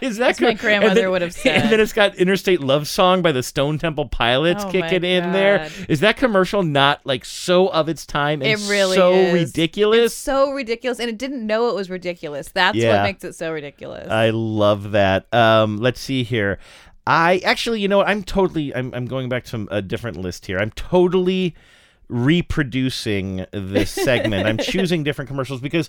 Is 0.00 0.16
that 0.16 0.30
As 0.30 0.40
my 0.40 0.54
grandmother 0.54 1.02
then- 1.02 1.10
would 1.10 1.20
have 1.22 1.34
said. 1.34 1.56
And 1.66 1.70
then 1.72 1.80
it's 1.80 1.92
got 1.92 2.14
Interstate 2.16 2.60
Love 2.60 2.88
Song 2.88 3.20
by 3.22 3.32
the 3.32 3.42
Stone 3.42 3.78
Temple 3.78 4.08
Pilots 4.08 4.64
Oh, 4.64 4.70
kicking 4.70 5.04
in 5.04 5.32
there. 5.32 5.70
Is 5.88 6.00
that 6.00 6.16
commercial 6.16 6.62
not 6.62 7.04
like 7.04 7.24
so 7.26 7.68
of 7.68 7.88
its 7.88 8.06
time 8.06 8.40
and 8.42 8.50
It 8.50 8.66
really 8.70 8.96
so 8.96 9.12
is. 9.12 9.34
ridiculous? 9.50 10.06
It's 10.06 10.14
so 10.14 10.52
ridiculous, 10.52 10.98
and 10.98 11.10
it 11.10 11.18
didn't 11.18 11.46
know 11.46 11.68
it 11.68 11.74
was 11.74 11.90
ridiculous. 11.90 12.48
That's 12.48 12.76
Yeah. 12.76 12.96
what 12.96 13.02
makes 13.02 13.24
it 13.24 13.34
so 13.34 13.52
ridiculous. 13.52 14.08
I 14.10 14.30
love 14.30 14.92
that. 14.92 15.32
Um, 15.34 15.76
let's 15.78 16.00
see 16.00 16.22
here. 16.22 16.58
I 17.06 17.40
actually, 17.44 17.80
you 17.80 17.88
know 17.88 17.98
what? 17.98 18.08
I'm 18.08 18.24
totally. 18.24 18.74
I'm, 18.74 18.92
I'm 18.94 19.06
going 19.06 19.28
back 19.28 19.44
to 19.46 19.68
a 19.70 19.80
different 19.82 20.16
list 20.16 20.46
here. 20.46 20.58
I'm 20.58 20.70
totally 20.72 21.54
reproducing 22.08 23.46
this 23.52 23.90
segment. 23.90 24.46
I'm 24.46 24.58
choosing 24.72 25.04
different 25.04 25.28
commercials 25.28 25.60
because. 25.60 25.88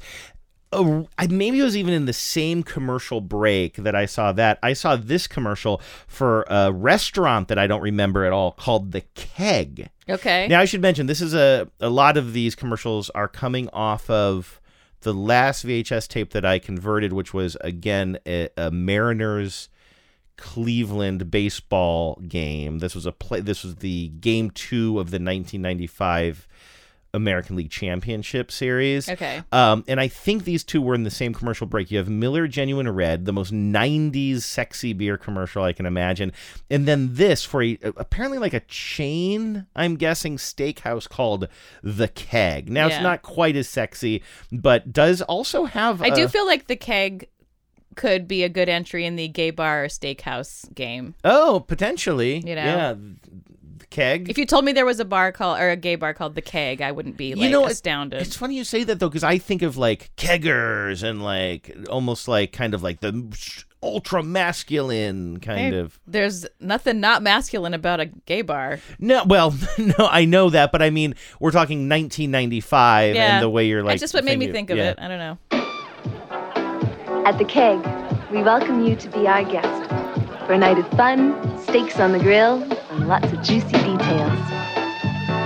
Uh, 0.73 1.03
I, 1.17 1.27
maybe 1.27 1.61
it 1.61 1.63
was 1.63 1.77
even 1.77 1.93
in 1.93 2.07
the 2.07 2.11
same 2.11 2.61
commercial 2.61 3.21
break 3.21 3.77
that 3.77 3.95
I 3.95 4.05
saw 4.05 4.33
that. 4.33 4.59
I 4.61 4.73
saw 4.73 4.97
this 4.97 5.25
commercial 5.25 5.79
for 6.07 6.45
a 6.49 6.73
restaurant 6.73 7.47
that 7.47 7.57
I 7.57 7.67
don't 7.67 7.79
remember 7.79 8.25
at 8.25 8.33
all 8.33 8.51
called 8.51 8.91
The 8.91 8.99
Keg. 9.15 9.89
okay. 10.09 10.45
Now 10.49 10.59
I 10.59 10.65
should 10.65 10.81
mention 10.81 11.05
this 11.05 11.21
is 11.21 11.33
a 11.33 11.69
a 11.79 11.89
lot 11.89 12.17
of 12.17 12.33
these 12.33 12.53
commercials 12.53 13.09
are 13.11 13.29
coming 13.29 13.69
off 13.71 14.09
of 14.09 14.59
the 15.01 15.13
last 15.13 15.65
VHS 15.65 16.09
tape 16.09 16.31
that 16.31 16.43
I 16.43 16.59
converted, 16.59 17.13
which 17.13 17.33
was 17.33 17.55
again 17.61 18.17
a, 18.27 18.49
a 18.57 18.69
Mariners 18.69 19.69
Cleveland 20.37 21.29
baseball 21.31 22.15
game. 22.27 22.79
This 22.79 22.95
was 22.95 23.05
a 23.05 23.11
play. 23.11 23.39
This 23.41 23.63
was 23.63 23.75
the 23.77 24.09
game 24.09 24.49
two 24.51 24.99
of 24.99 25.11
the 25.11 25.15
1995 25.19 26.47
American 27.13 27.55
League 27.55 27.71
Championship 27.71 28.51
Series. 28.51 29.09
Okay. 29.09 29.41
Um, 29.51 29.83
and 29.87 29.99
I 29.99 30.07
think 30.07 30.43
these 30.43 30.63
two 30.63 30.81
were 30.81 30.93
in 30.93 31.03
the 31.03 31.09
same 31.09 31.33
commercial 31.33 31.65
break. 31.65 31.89
You 31.89 31.97
have 31.97 32.09
Miller 32.09 32.47
Genuine 32.47 32.87
Red, 32.89 33.25
the 33.25 33.33
most 33.33 33.51
90s 33.51 34.41
sexy 34.41 34.93
beer 34.93 35.17
commercial 35.17 35.63
I 35.63 35.73
can 35.73 35.85
imagine. 35.85 36.31
And 36.69 36.85
then 36.85 37.13
this 37.15 37.43
for 37.43 37.63
a, 37.63 37.77
apparently 37.95 38.37
like 38.37 38.53
a 38.53 38.59
chain, 38.59 39.65
I'm 39.75 39.95
guessing, 39.95 40.37
steakhouse 40.37 41.09
called 41.09 41.47
The 41.81 42.09
Keg. 42.09 42.69
Now, 42.69 42.87
Yeah. 42.87 42.95
it's 42.95 43.03
not 43.03 43.21
quite 43.23 43.55
as 43.55 43.67
sexy, 43.69 44.21
but 44.51 44.91
does 44.93 45.21
also 45.23 45.65
have. 45.65 46.01
I 46.01 46.09
do 46.09 46.27
feel 46.27 46.45
like 46.45 46.67
the 46.67 46.75
keg 46.75 47.29
could 47.97 48.27
be 48.27 48.43
a 48.43 48.49
good 48.49 48.69
entry 48.69 49.05
in 49.05 49.17
the 49.17 49.27
gay 49.27 49.49
bar 49.49 49.83
or 49.83 49.87
steakhouse 49.87 50.73
game. 50.73 51.15
Oh, 51.25 51.59
potentially. 51.67 52.37
You 52.37 52.55
know? 52.55 52.63
Yeah. 52.63 52.93
The 52.93 53.85
Keg. 53.89 54.29
If 54.29 54.37
you 54.37 54.45
told 54.45 54.65
me 54.65 54.71
there 54.71 54.85
was 54.85 54.99
a 54.99 55.05
bar 55.05 55.31
called 55.31 55.59
or 55.59 55.69
a 55.69 55.75
gay 55.75 55.95
bar 55.95 56.13
called 56.13 56.35
the 56.35 56.41
Keg, 56.41 56.81
I 56.81 56.91
wouldn't 56.91 57.17
be 57.17 57.35
like 57.35 57.43
you 57.43 57.49
know, 57.49 57.65
astounded. 57.65 58.21
It's 58.21 58.35
funny 58.35 58.55
you 58.55 58.63
say 58.63 58.83
that 58.83 58.99
though, 58.99 59.09
because 59.09 59.23
I 59.23 59.37
think 59.37 59.61
of 59.61 59.77
like 59.77 60.11
keggers 60.15 61.03
and 61.03 61.23
like 61.23 61.75
almost 61.89 62.27
like 62.27 62.51
kind 62.51 62.73
of 62.73 62.83
like 62.83 62.99
the 62.99 63.27
ultra 63.81 64.23
masculine 64.23 65.39
kind 65.39 65.73
Hey, 65.73 65.79
of. 65.79 65.99
There's 66.05 66.45
nothing 66.59 66.99
not 66.99 67.23
masculine 67.23 67.73
about 67.73 67.99
a 67.99 68.05
gay 68.05 68.41
bar. 68.41 68.79
No, 68.99 69.23
well, 69.23 69.55
no, 69.77 69.93
I 69.99 70.25
know 70.25 70.49
that, 70.49 70.71
but 70.71 70.81
I 70.81 70.89
mean, 70.89 71.15
we're 71.39 71.51
talking 71.51 71.89
1995 71.89 73.15
Yeah. 73.15 73.35
and 73.35 73.43
the 73.43 73.49
way 73.49 73.67
you're 73.67 73.83
like. 73.83 73.99
That's 73.99 74.11
just 74.11 74.13
what 74.13 74.25
made 74.25 74.39
me 74.39 74.51
think 74.51 74.69
of 74.69 74.77
yeah. 74.77 74.91
it. 74.91 74.99
I 74.99 75.07
don't 75.07 75.19
know. 75.19 75.66
At 77.27 77.37
the 77.39 77.43
keg, 77.43 77.79
we 78.31 78.41
welcome 78.41 78.85
you 78.85 78.95
to 78.95 79.09
be 79.09 79.27
our 79.27 79.43
guest 79.43 79.89
for 80.45 80.53
a 80.53 80.57
night 80.57 80.79
of 80.79 80.87
fun, 80.91 81.35
steaks 81.59 81.99
on 81.99 82.13
the 82.13 82.19
grill, 82.19 82.63
and 82.63 83.09
lots 83.09 83.33
of 83.33 83.43
juicy 83.43 83.67
details. 83.67 84.39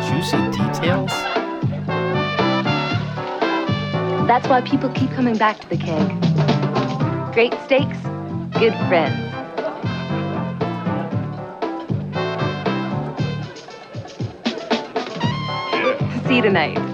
Juicy 0.05 0.37
details? 0.51 1.09
That's 4.27 4.47
why 4.47 4.61
people 4.63 4.91
keep 4.91 5.09
coming 5.09 5.35
back 5.35 5.59
to 5.61 5.69
the 5.69 5.77
keg. 5.77 6.07
Great 7.33 7.55
steaks, 7.65 7.97
good 8.59 8.75
friends. 8.87 9.17
See 16.27 16.35
you 16.35 16.41
tonight. 16.43 16.90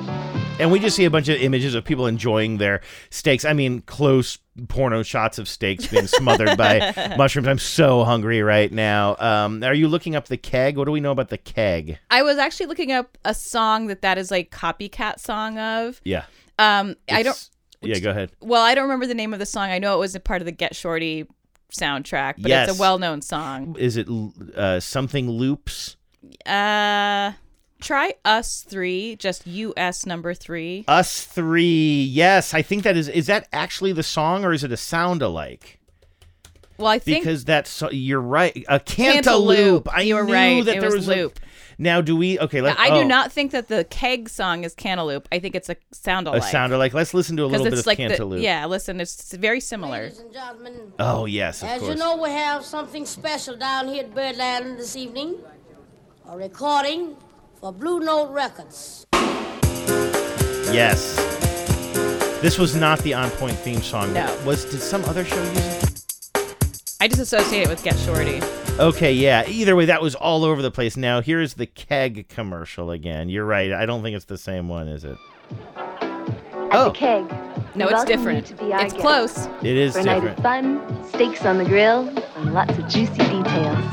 And 0.59 0.71
we 0.71 0.79
just 0.79 0.95
see 0.95 1.05
a 1.05 1.11
bunch 1.11 1.29
of 1.29 1.39
images 1.39 1.75
of 1.75 1.85
people 1.85 2.07
enjoying 2.07 2.57
their 2.57 2.81
steaks. 3.11 3.45
I 3.45 3.53
mean, 3.53 3.81
close 3.81 4.39
porno 4.69 5.03
shots 5.03 5.37
of 5.37 5.47
steaks 5.47 5.85
being 5.85 6.07
smothered 6.07 6.57
by 6.57 7.13
mushrooms. 7.17 7.47
I'm 7.47 7.59
so 7.59 8.03
hungry 8.03 8.41
right 8.41 8.71
now. 8.71 9.15
Um, 9.19 9.63
are 9.63 9.73
you 9.75 9.87
looking 9.87 10.15
up 10.15 10.25
the 10.27 10.37
keg? 10.37 10.75
What 10.75 10.85
do 10.85 10.91
we 10.91 10.99
know 10.99 11.11
about 11.11 11.29
the 11.29 11.37
keg? 11.37 11.99
I 12.09 12.23
was 12.23 12.39
actually 12.39 12.65
looking 12.65 12.91
up 12.91 13.19
a 13.23 13.35
song 13.35 13.85
that 13.87 14.01
that 14.01 14.17
is 14.17 14.31
like 14.31 14.49
copycat 14.49 15.19
song 15.19 15.59
of. 15.59 16.01
Yeah. 16.03 16.25
Um, 16.57 16.95
I 17.11 17.21
don't. 17.21 17.49
Yeah, 17.81 17.99
go 17.99 18.09
ahead. 18.09 18.31
Well, 18.41 18.63
I 18.63 18.73
don't 18.73 18.85
remember 18.85 19.05
the 19.05 19.13
name 19.13 19.33
of 19.33 19.39
the 19.39 19.45
song. 19.45 19.69
I 19.69 19.77
know 19.77 19.93
it 19.95 19.99
was 19.99 20.15
a 20.15 20.19
part 20.19 20.41
of 20.41 20.47
the 20.47 20.51
Get 20.51 20.75
Shorty 20.75 21.27
soundtrack, 21.71 22.35
but 22.41 22.49
Yes. 22.49 22.69
it's 22.69 22.79
a 22.79 22.81
well-known 22.81 23.21
song. 23.21 23.75
Is 23.77 23.95
it 23.97 24.07
uh, 24.55 24.79
something 24.79 25.29
loops? 25.29 25.97
Uh, 26.47 27.33
try 27.79 28.13
Us 28.25 28.65
Three, 28.67 29.15
just 29.15 29.45
US 29.47 30.05
number 30.05 30.33
three. 30.33 30.85
Us 30.87 31.23
three. 31.25 32.03
Yes, 32.03 32.53
I 32.53 32.61
think 32.61 32.83
that 32.83 32.97
is. 32.97 33.07
Is 33.09 33.27
that 33.27 33.47
actually 33.53 33.93
the 33.93 34.03
song 34.03 34.43
or 34.45 34.53
is 34.53 34.63
it 34.63 34.71
a 34.71 34.77
sound 34.77 35.21
alike? 35.21 35.79
Well, 36.77 36.87
I 36.87 36.99
think 36.99 37.23
Because 37.23 37.43
that's 37.43 37.81
you're 37.91 38.21
right. 38.21 38.55
A 38.67 38.79
Cantaloop. 38.79 39.23
cantaloop. 39.23 39.87
I 39.91 40.01
You 40.01 40.15
were 40.15 40.25
knew 40.25 40.33
right. 40.33 40.65
that 40.65 40.77
It 40.77 40.81
there 40.81 40.89
was 40.91 41.07
was, 41.07 41.07
loop. 41.07 41.39
A, 41.39 41.47
now, 41.79 42.01
do 42.01 42.15
we? 42.15 42.39
Okay, 42.39 42.61
let's. 42.61 42.79
I 42.79 42.89
oh, 42.89 43.01
do 43.01 43.07
not 43.07 43.31
think 43.31 43.51
that 43.51 43.67
the 43.67 43.83
Keg 43.83 44.29
song 44.29 44.63
is 44.63 44.73
Cantaloop. 44.73 45.25
I 45.31 45.37
think 45.39 45.53
it's 45.55 45.69
a 45.69 45.75
sound 45.91 46.27
alike. 46.27 46.41
A 46.41 46.45
sound 46.45 46.73
alike. 46.73 46.93
Let's 46.93 47.13
listen 47.13 47.37
to 47.37 47.43
a 47.43 47.47
little 47.47 47.65
bit 47.65 47.73
of 47.77 47.85
like 47.85 47.99
cantaloop. 47.99 48.37
the 48.37 48.41
yeah. 48.41 48.65
Listen, 48.65 48.99
it's 48.99 49.33
very 49.33 49.59
similar. 49.59 50.11
Oh 50.99 51.25
yes, 51.25 51.61
of 51.61 51.69
As 51.69 51.79
course. 51.81 51.93
you 51.93 51.99
know, 51.99 52.17
we 52.21 52.29
have 52.29 52.65
something 52.65 53.05
special 53.05 53.55
down 53.55 53.87
here 53.87 54.03
at 54.03 54.13
Birdland 54.13 54.79
this 54.79 54.95
evening. 54.95 55.35
A 56.27 56.35
recording 56.37 57.15
for 57.59 57.71
Blue 57.71 57.99
Note 57.99 58.31
Records. 58.31 59.05
Yes. 60.73 61.15
This 62.41 62.57
was 62.59 62.75
not 62.75 62.99
the 62.99 63.13
on 63.13 63.29
point 63.31 63.55
theme 63.57 63.81
song. 63.81 64.13
No. 64.13 64.25
Was 64.45 64.65
did 64.65 64.79
some 64.81 65.03
other 65.05 65.25
show 65.25 65.41
use 65.41 65.83
it? 65.83 65.93
I 66.99 67.07
just 67.07 67.21
associate 67.21 67.63
it 67.63 67.69
with 67.69 67.83
Get 67.83 67.95
Shorty. 67.99 68.41
Okay, 68.79 69.11
yeah. 69.13 69.47
Either 69.47 69.75
way, 69.75 69.85
that 69.85 70.01
was 70.01 70.13
all 70.15 70.43
over 70.43 70.61
the 70.61 70.71
place. 70.71 70.97
Now 70.97 71.21
here's 71.21 71.55
the 71.55 71.65
keg 71.65 72.27
commercial 72.29 72.91
again. 72.91 73.29
You're 73.29 73.45
right. 73.45 73.71
I 73.71 73.85
don't 73.85 74.03
think 74.03 74.15
it's 74.15 74.25
the 74.25 74.37
same 74.37 74.67
one, 74.67 74.87
is 74.87 75.03
it? 75.03 75.17
At 75.75 76.69
Oh. 76.73 76.85
the 76.85 76.91
keg. 76.91 77.33
No, 77.75 77.87
it's 77.87 78.03
different. 78.05 78.45
to 78.47 78.53
be 78.55 78.65
It's 78.71 78.93
guest 78.93 78.97
close. 78.97 79.45
It 79.61 79.77
is 79.77 79.93
For 79.93 79.99
a 79.99 80.03
night 80.03 80.15
different. 80.15 80.37
of 80.39 80.43
fun, 80.43 81.05
steaks 81.09 81.45
on 81.45 81.57
the 81.59 81.65
grill, 81.65 82.07
and 82.35 82.53
lots 82.53 82.77
of 82.77 82.87
juicy 82.87 83.13
details. 83.13 83.85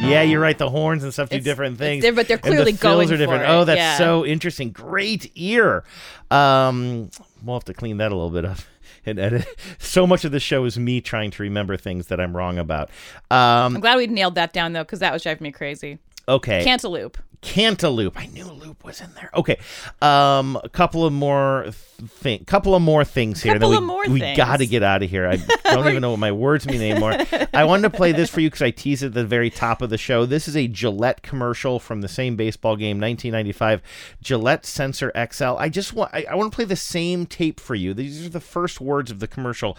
Yeah, 0.00 0.22
you're 0.22 0.40
right. 0.40 0.56
The 0.56 0.68
horns 0.70 1.02
and 1.02 1.12
stuff 1.12 1.28
do 1.30 1.36
It's- 1.36 1.44
different 1.44 1.78
things. 1.78 2.04
but 2.14 2.28
they're 2.28 2.38
clearly 2.38 2.70
And 2.72 2.78
the 2.78 2.80
fills 2.80 3.08
going 3.08 3.12
are 3.12 3.16
different. 3.16 3.44
Oh, 3.48 3.64
that's 3.64 3.78
yeah. 3.78 3.98
so 3.98 4.24
interesting. 4.26 4.70
Great 4.70 5.30
ear. 5.34 5.84
Um, 6.30 7.10
we'll 7.42 7.56
have 7.56 7.64
to 7.64 7.74
clean 7.74 7.96
that 7.98 8.12
a 8.12 8.14
little 8.14 8.30
bit 8.30 8.44
up 8.44 8.58
and 9.06 9.18
edit. 9.18 9.46
So 9.78 10.06
much 10.06 10.24
of 10.24 10.32
the 10.32 10.40
show 10.40 10.64
is 10.64 10.78
me 10.78 11.00
trying 11.00 11.30
to 11.32 11.42
remember 11.42 11.76
things 11.76 12.06
that 12.08 12.20
I'm 12.20 12.36
wrong 12.36 12.58
about. 12.58 12.90
Um, 13.30 13.74
I'm 13.76 13.80
glad 13.80 13.96
we 13.96 14.06
nailed 14.06 14.34
that 14.36 14.52
down 14.52 14.72
though, 14.72 14.84
because 14.84 15.00
that 15.00 15.12
was 15.12 15.22
driving 15.22 15.44
me 15.44 15.52
crazy. 15.52 15.98
okay. 16.28 16.64
Cantaloop. 16.64 17.14
Cantaloop. 17.42 18.12
I 18.16 18.26
knew 18.26 18.44
loop 18.44 18.84
was 18.84 19.00
in 19.00 19.12
there. 19.14 19.30
Okay. 19.34 19.58
Um, 20.00 20.58
a 20.62 20.68
couple 20.68 21.04
of 21.04 21.12
more 21.12 21.66
thing, 21.70 22.44
couple 22.44 22.74
of 22.74 22.82
more 22.82 23.04
things 23.04 23.42
here. 23.42 23.54
Couple 23.54 23.70
then 23.70 23.78
of 23.78 23.82
we, 23.82 23.86
more 23.86 24.04
we 24.08 24.20
things. 24.20 24.36
got 24.36 24.58
to 24.58 24.66
get 24.66 24.82
out 24.82 25.02
of 25.02 25.10
here. 25.10 25.28
I 25.28 25.36
don't 25.64 25.88
even 25.88 26.02
know 26.02 26.10
what 26.10 26.18
my 26.18 26.32
words 26.32 26.66
mean 26.66 26.80
anymore. 26.80 27.16
I 27.52 27.64
wanted 27.64 27.90
to 27.90 27.96
play 27.96 28.12
this 28.12 28.30
for 28.30 28.40
you 28.40 28.48
because 28.48 28.62
I 28.62 28.70
teased 28.70 29.02
at 29.02 29.14
the 29.14 29.24
very 29.24 29.50
top 29.50 29.82
of 29.82 29.90
the 29.90 29.98
show. 29.98 30.26
This 30.26 30.48
is 30.48 30.56
a 30.56 30.68
Gillette 30.68 31.22
commercial 31.22 31.78
from 31.78 32.00
the 32.00 32.08
same 32.08 32.36
baseball 32.36 32.76
game, 32.76 32.98
1995. 33.00 33.82
Gillette 34.22 34.66
Sensor 34.66 35.12
Excel. 35.14 35.58
I 35.58 35.68
just 35.68 35.92
want 35.92 36.12
I, 36.14 36.26
I 36.30 36.34
want 36.34 36.52
to 36.52 36.56
play 36.56 36.64
the 36.64 36.76
same 36.76 37.26
tape 37.26 37.60
for 37.60 37.74
you. 37.74 37.94
These 37.94 38.26
are 38.26 38.30
the 38.30 38.40
first 38.40 38.80
words 38.80 39.10
of 39.10 39.20
the 39.20 39.28
commercial, 39.28 39.76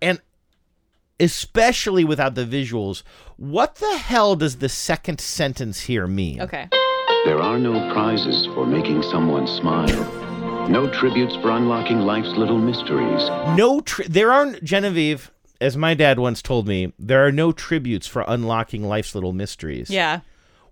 and 0.00 0.20
especially 1.18 2.04
without 2.04 2.34
the 2.34 2.44
visuals. 2.44 3.02
What 3.36 3.76
the 3.76 3.98
hell 3.98 4.36
does 4.36 4.56
the 4.56 4.68
second 4.68 5.20
sentence 5.20 5.80
here 5.82 6.06
mean? 6.06 6.40
Okay. 6.40 6.68
There 7.26 7.42
are 7.42 7.58
no 7.58 7.92
prizes 7.92 8.46
for 8.54 8.64
making 8.64 9.02
someone 9.02 9.48
smile. 9.48 10.68
No 10.68 10.88
tributes 10.88 11.34
for 11.34 11.50
unlocking 11.50 12.02
life's 12.02 12.28
little 12.36 12.56
mysteries. 12.56 13.28
No, 13.56 13.80
tri- 13.80 14.06
there 14.08 14.30
aren't 14.30 14.62
Genevieve. 14.62 15.32
As 15.60 15.76
my 15.76 15.94
dad 15.94 16.20
once 16.20 16.40
told 16.40 16.68
me, 16.68 16.92
there 17.00 17.26
are 17.26 17.32
no 17.32 17.50
tributes 17.50 18.06
for 18.06 18.24
unlocking 18.28 18.84
life's 18.84 19.12
little 19.12 19.32
mysteries. 19.32 19.90
Yeah. 19.90 20.20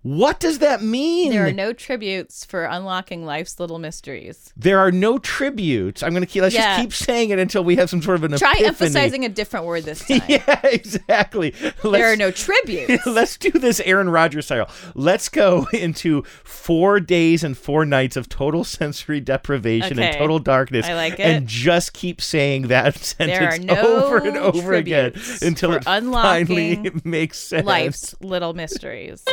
What 0.05 0.39
does 0.39 0.59
that 0.59 0.83
mean? 0.83 1.31
There 1.31 1.47
are 1.47 1.51
no 1.51 1.73
tributes 1.73 2.45
for 2.45 2.65
unlocking 2.65 3.25
life's 3.25 3.59
little 3.59 3.79
mysteries. 3.79 4.53
There 4.55 4.77
are 4.77 4.91
no 4.91 5.17
tributes. 5.17 6.03
I'm 6.03 6.13
gonna 6.13 6.27
keep. 6.27 6.43
Let's 6.43 6.53
Yeah. 6.53 6.77
just 6.77 6.81
keep 6.81 6.93
saying 6.93 7.31
it 7.31 7.39
until 7.39 7.63
we 7.63 7.75
have 7.77 7.89
some 7.89 8.03
sort 8.03 8.17
of 8.17 8.23
an 8.25 8.37
Try 8.37 8.51
epiphany. 8.51 8.67
emphasizing 8.67 9.25
a 9.25 9.29
different 9.29 9.65
word 9.65 9.83
this 9.83 10.05
time. 10.07 10.21
yeah, 10.27 10.59
exactly. 10.63 11.55
there 11.81 12.13
are 12.13 12.15
no 12.15 12.29
tributes. 12.29 13.03
Let's 13.07 13.35
do 13.35 13.49
this 13.49 13.79
Aaron 13.79 14.07
Rodgers 14.09 14.45
style. 14.45 14.69
Let's 14.93 15.27
go 15.27 15.65
into 15.73 16.21
four 16.43 16.99
days 16.99 17.43
and 17.43 17.57
four 17.57 17.83
nights 17.83 18.15
of 18.15 18.29
total 18.29 18.63
sensory 18.63 19.19
deprivation 19.19 19.97
and 19.97 20.15
total 20.17 20.37
darkness. 20.37 20.85
I 20.85 20.93
like 20.93 21.13
it. 21.13 21.21
And 21.21 21.47
just 21.47 21.93
keep 21.93 22.21
saying 22.21 22.67
that 22.67 22.95
sentence 22.99 23.65
no 23.65 23.73
over 24.03 24.17
and 24.19 24.37
over 24.37 24.73
again 24.73 25.13
until 25.41 25.73
it 25.73 25.83
finally 25.83 26.73
unlocking 26.73 27.01
makes 27.03 27.39
sense. 27.39 27.65
Life's 27.65 28.13
little 28.21 28.53
mysteries. 28.53 29.23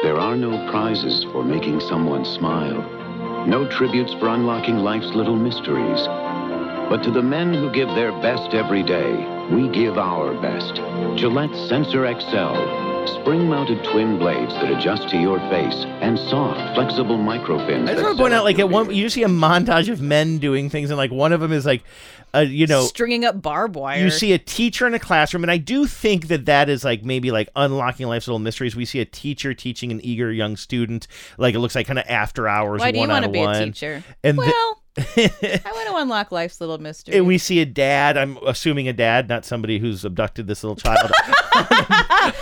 There 0.00 0.16
are 0.16 0.36
no 0.36 0.70
prizes 0.70 1.24
for 1.32 1.42
making 1.42 1.80
someone 1.80 2.24
smile, 2.24 2.82
no 3.48 3.68
tributes 3.68 4.14
for 4.14 4.28
unlocking 4.28 4.78
life's 4.78 5.08
little 5.08 5.34
mysteries. 5.34 6.06
But 6.88 7.02
to 7.02 7.10
the 7.10 7.20
men 7.20 7.52
who 7.52 7.68
give 7.72 7.88
their 7.88 8.12
best 8.22 8.54
every 8.54 8.84
day, 8.84 9.16
we 9.50 9.68
give 9.68 9.98
our 9.98 10.40
best. 10.40 10.76
Gillette 11.18 11.52
Sensor 11.68 12.06
Excel, 12.06 12.54
spring-mounted 13.22 13.82
twin 13.90 14.20
blades 14.20 14.54
that 14.54 14.70
adjust 14.70 15.08
to 15.08 15.16
your 15.18 15.40
face, 15.50 15.84
and 16.00 16.16
soft, 16.16 16.76
flexible 16.76 17.18
microfins. 17.18 17.88
I 17.88 17.94
just 17.94 18.04
want 18.04 18.16
to 18.18 18.22
point 18.22 18.34
out, 18.34 18.44
like 18.44 18.60
at 18.60 18.68
one, 18.68 18.94
you 18.94 19.08
see 19.08 19.24
a 19.24 19.28
montage 19.28 19.90
of 19.90 20.00
men 20.00 20.38
doing 20.38 20.70
things, 20.70 20.90
and 20.90 20.96
like 20.96 21.10
one 21.10 21.32
of 21.32 21.40
them 21.40 21.52
is 21.52 21.66
like, 21.66 21.82
uh, 22.34 22.40
you 22.40 22.66
know, 22.66 22.82
Stringing 22.84 23.24
up 23.24 23.40
barbed 23.40 23.76
wire. 23.76 24.02
You 24.04 24.10
see 24.10 24.32
a 24.32 24.38
teacher 24.38 24.86
in 24.86 24.94
a 24.94 24.98
classroom, 24.98 25.44
and 25.44 25.50
I 25.50 25.56
do 25.56 25.86
think 25.86 26.28
that 26.28 26.46
that 26.46 26.68
is 26.68 26.84
like 26.84 27.04
maybe 27.04 27.30
like 27.30 27.48
unlocking 27.56 28.06
life's 28.06 28.26
little 28.26 28.38
mysteries. 28.38 28.76
We 28.76 28.84
see 28.84 29.00
a 29.00 29.04
teacher 29.04 29.54
teaching 29.54 29.90
an 29.92 30.00
eager 30.04 30.30
young 30.32 30.56
student, 30.56 31.06
like 31.38 31.54
it 31.54 31.58
looks 31.60 31.74
like 31.74 31.86
kind 31.86 31.98
of 31.98 32.04
after 32.08 32.46
hours. 32.48 32.80
Why 32.80 32.90
do 32.92 32.98
you 32.98 33.08
want 33.08 33.24
to 33.24 33.30
be 33.30 33.40
a 33.42 33.64
teacher? 33.66 34.02
And 34.22 34.36
the- 34.38 34.42
well, 34.42 34.82
I 34.98 35.70
want 35.72 35.88
to 35.88 35.96
unlock 35.96 36.32
life's 36.32 36.60
little 36.60 36.78
mysteries. 36.78 37.16
and 37.16 37.26
we 37.26 37.38
see 37.38 37.60
a 37.60 37.66
dad. 37.66 38.16
I'm 38.16 38.36
assuming 38.46 38.88
a 38.88 38.92
dad, 38.92 39.28
not 39.28 39.44
somebody 39.44 39.78
who's 39.78 40.04
abducted 40.04 40.46
this 40.46 40.62
little 40.64 40.76
child 40.76 40.98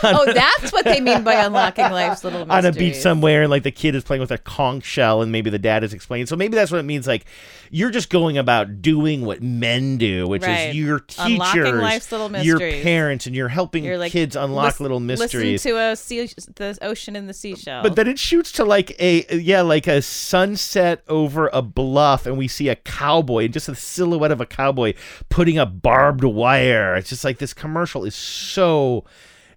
oh, 0.03 0.33
that's 0.33 0.73
what 0.73 0.85
they 0.85 1.01
mean 1.01 1.23
by 1.23 1.35
unlocking 1.35 1.91
life's 1.91 2.25
little 2.25 2.41
mystery. 2.41 2.57
on 2.57 2.65
a 2.67 2.73
beach 2.73 2.97
somewhere, 2.97 3.43
and 3.43 3.51
like 3.51 3.63
the 3.63 3.71
kid 3.71 3.95
is 3.95 4.05
playing 4.05 4.21
with 4.21 4.31
a 4.31 4.39
conch 4.39 4.85
shell, 4.85 5.23
and 5.23 5.33
maybe 5.33 5.51
the 5.51 5.59
dad 5.59 5.85
is 5.85 5.93
explaining. 5.93 6.27
So 6.27 6.37
maybe 6.37 6.55
that's 6.55 6.71
what 6.71 6.79
it 6.79 6.85
means. 6.85 7.07
Like 7.07 7.25
you're 7.71 7.91
just 7.91 8.11
going 8.11 8.39
about 8.39 8.83
doing 8.83 9.25
what 9.25 9.43
men 9.43 9.99
do, 9.99 10.27
which 10.29 10.43
Right. 10.43 10.71
is 10.71 10.77
your 10.77 11.05
Unlocking 11.19 11.63
teachers, 11.65 11.83
life's 11.83 12.13
little 12.13 12.37
your 12.39 12.59
parents, 12.59 13.27
and 13.27 13.35
you're 13.35 13.49
helping 13.49 13.85
You're 13.85 13.99
like, 13.99 14.13
kids 14.13 14.37
unlock 14.37 14.81
little 14.81 15.01
mysteries. 15.01 15.65
Listen 15.65 15.73
to 15.73 15.79
a 15.79 15.97
sea, 15.97 16.27
the 16.55 16.79
ocean 16.83 17.17
and 17.17 17.29
the 17.29 17.35
seashell. 17.35 17.83
But 17.83 17.97
then 17.97 18.07
it 18.07 18.19
shoots 18.19 18.53
to 18.53 18.65
like 18.65 18.95
a 19.01 19.27
yeah, 19.37 19.63
like 19.63 19.87
a 19.87 20.03
sunset 20.03 21.03
over 21.09 21.49
a 21.53 21.63
bluff, 21.63 22.27
and 22.27 22.37
we 22.37 22.45
see 22.49 22.68
a 22.68 22.76
cowboy, 22.76 23.44
and 23.44 23.53
just 23.55 23.68
a 23.68 23.74
silhouette 23.74 24.32
of 24.32 24.40
a 24.40 24.47
cowboy 24.47 24.94
putting 25.28 25.59
up 25.59 25.82
barbed 25.82 26.24
wire. 26.24 26.94
It's 26.97 27.09
just 27.09 27.24
like 27.24 27.38
this 27.38 27.55
commercial 27.55 28.05
is 28.05 28.14
so. 28.14 29.05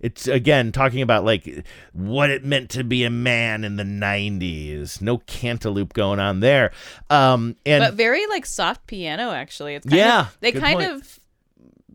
It's 0.02 0.28
again 0.30 0.72
talking 0.72 1.02
about 1.02 1.26
like 1.26 1.66
what 1.92 2.30
it 2.30 2.46
meant 2.46 2.70
to 2.70 2.86
be 2.86 3.04
a 3.04 3.10
man 3.10 3.66
in 3.66 3.76
the 3.76 3.84
'90s. 3.84 5.02
No 5.02 5.18
cantaloop 5.18 5.92
going 5.92 6.20
on 6.20 6.40
there. 6.40 6.72
Um, 7.10 7.58
and 7.66 7.84
but 7.84 7.96
very 7.96 8.26
like 8.28 8.46
soft 8.46 8.88
piano 8.88 9.32
actually. 9.32 9.76
It's 9.76 9.86
kind 9.86 9.98
Yeah, 9.98 10.22
of, 10.22 10.38
they 10.40 10.54
kind 10.54 10.80
point. 10.80 10.92
of 10.92 11.20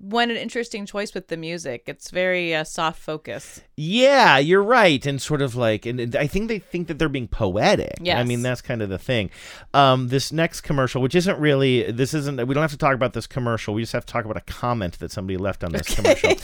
went 0.05 0.31
an 0.31 0.37
interesting 0.37 0.87
choice 0.87 1.15
with 1.15 1.29
the 1.29 1.37
music. 1.37 1.85
It's 1.87 2.11
very 2.11 2.55
uh, 2.55 2.65
soft 2.65 3.01
focus. 3.01 3.63
Yeah, 3.77 4.39
you're 4.39 4.63
right, 4.63 5.05
and 5.05 5.21
sort 5.21 5.43
of 5.43 5.57
like, 5.57 5.87
and 5.87 5.99
and 5.99 6.15
I 6.17 6.27
think 6.27 6.49
they 6.49 6.59
think 6.59 6.89
that 6.89 6.99
they're 6.99 7.09
being 7.09 7.29
poetic. 7.29 7.95
Yeah, 8.01 8.21
I 8.21 8.25
mean 8.25 8.43
that's 8.43 8.61
kind 8.61 8.83
of 8.83 8.89
the 8.89 8.99
thing. 8.99 9.31
Um, 9.73 10.09
this 10.09 10.31
next 10.31 10.61
commercial, 10.61 11.03
which 11.03 11.15
isn't 11.15 11.39
really, 11.39 11.91
this 11.91 12.15
isn't. 12.15 12.37
We 12.47 12.55
don't 12.55 12.63
have 12.63 12.71
to 12.73 12.79
talk 12.79 12.95
about 12.95 13.15
this 13.15 13.27
commercial. 13.27 13.75
We 13.75 13.83
just 13.83 13.93
have 13.93 14.07
to 14.07 14.13
talk 14.13 14.25
about 14.25 14.37
a 14.37 14.43
comment 14.43 14.99
that 14.99 15.11
somebody 15.11 15.37
left 15.37 15.65
on 15.65 15.73
this 15.73 15.95
commercial. 15.95 16.35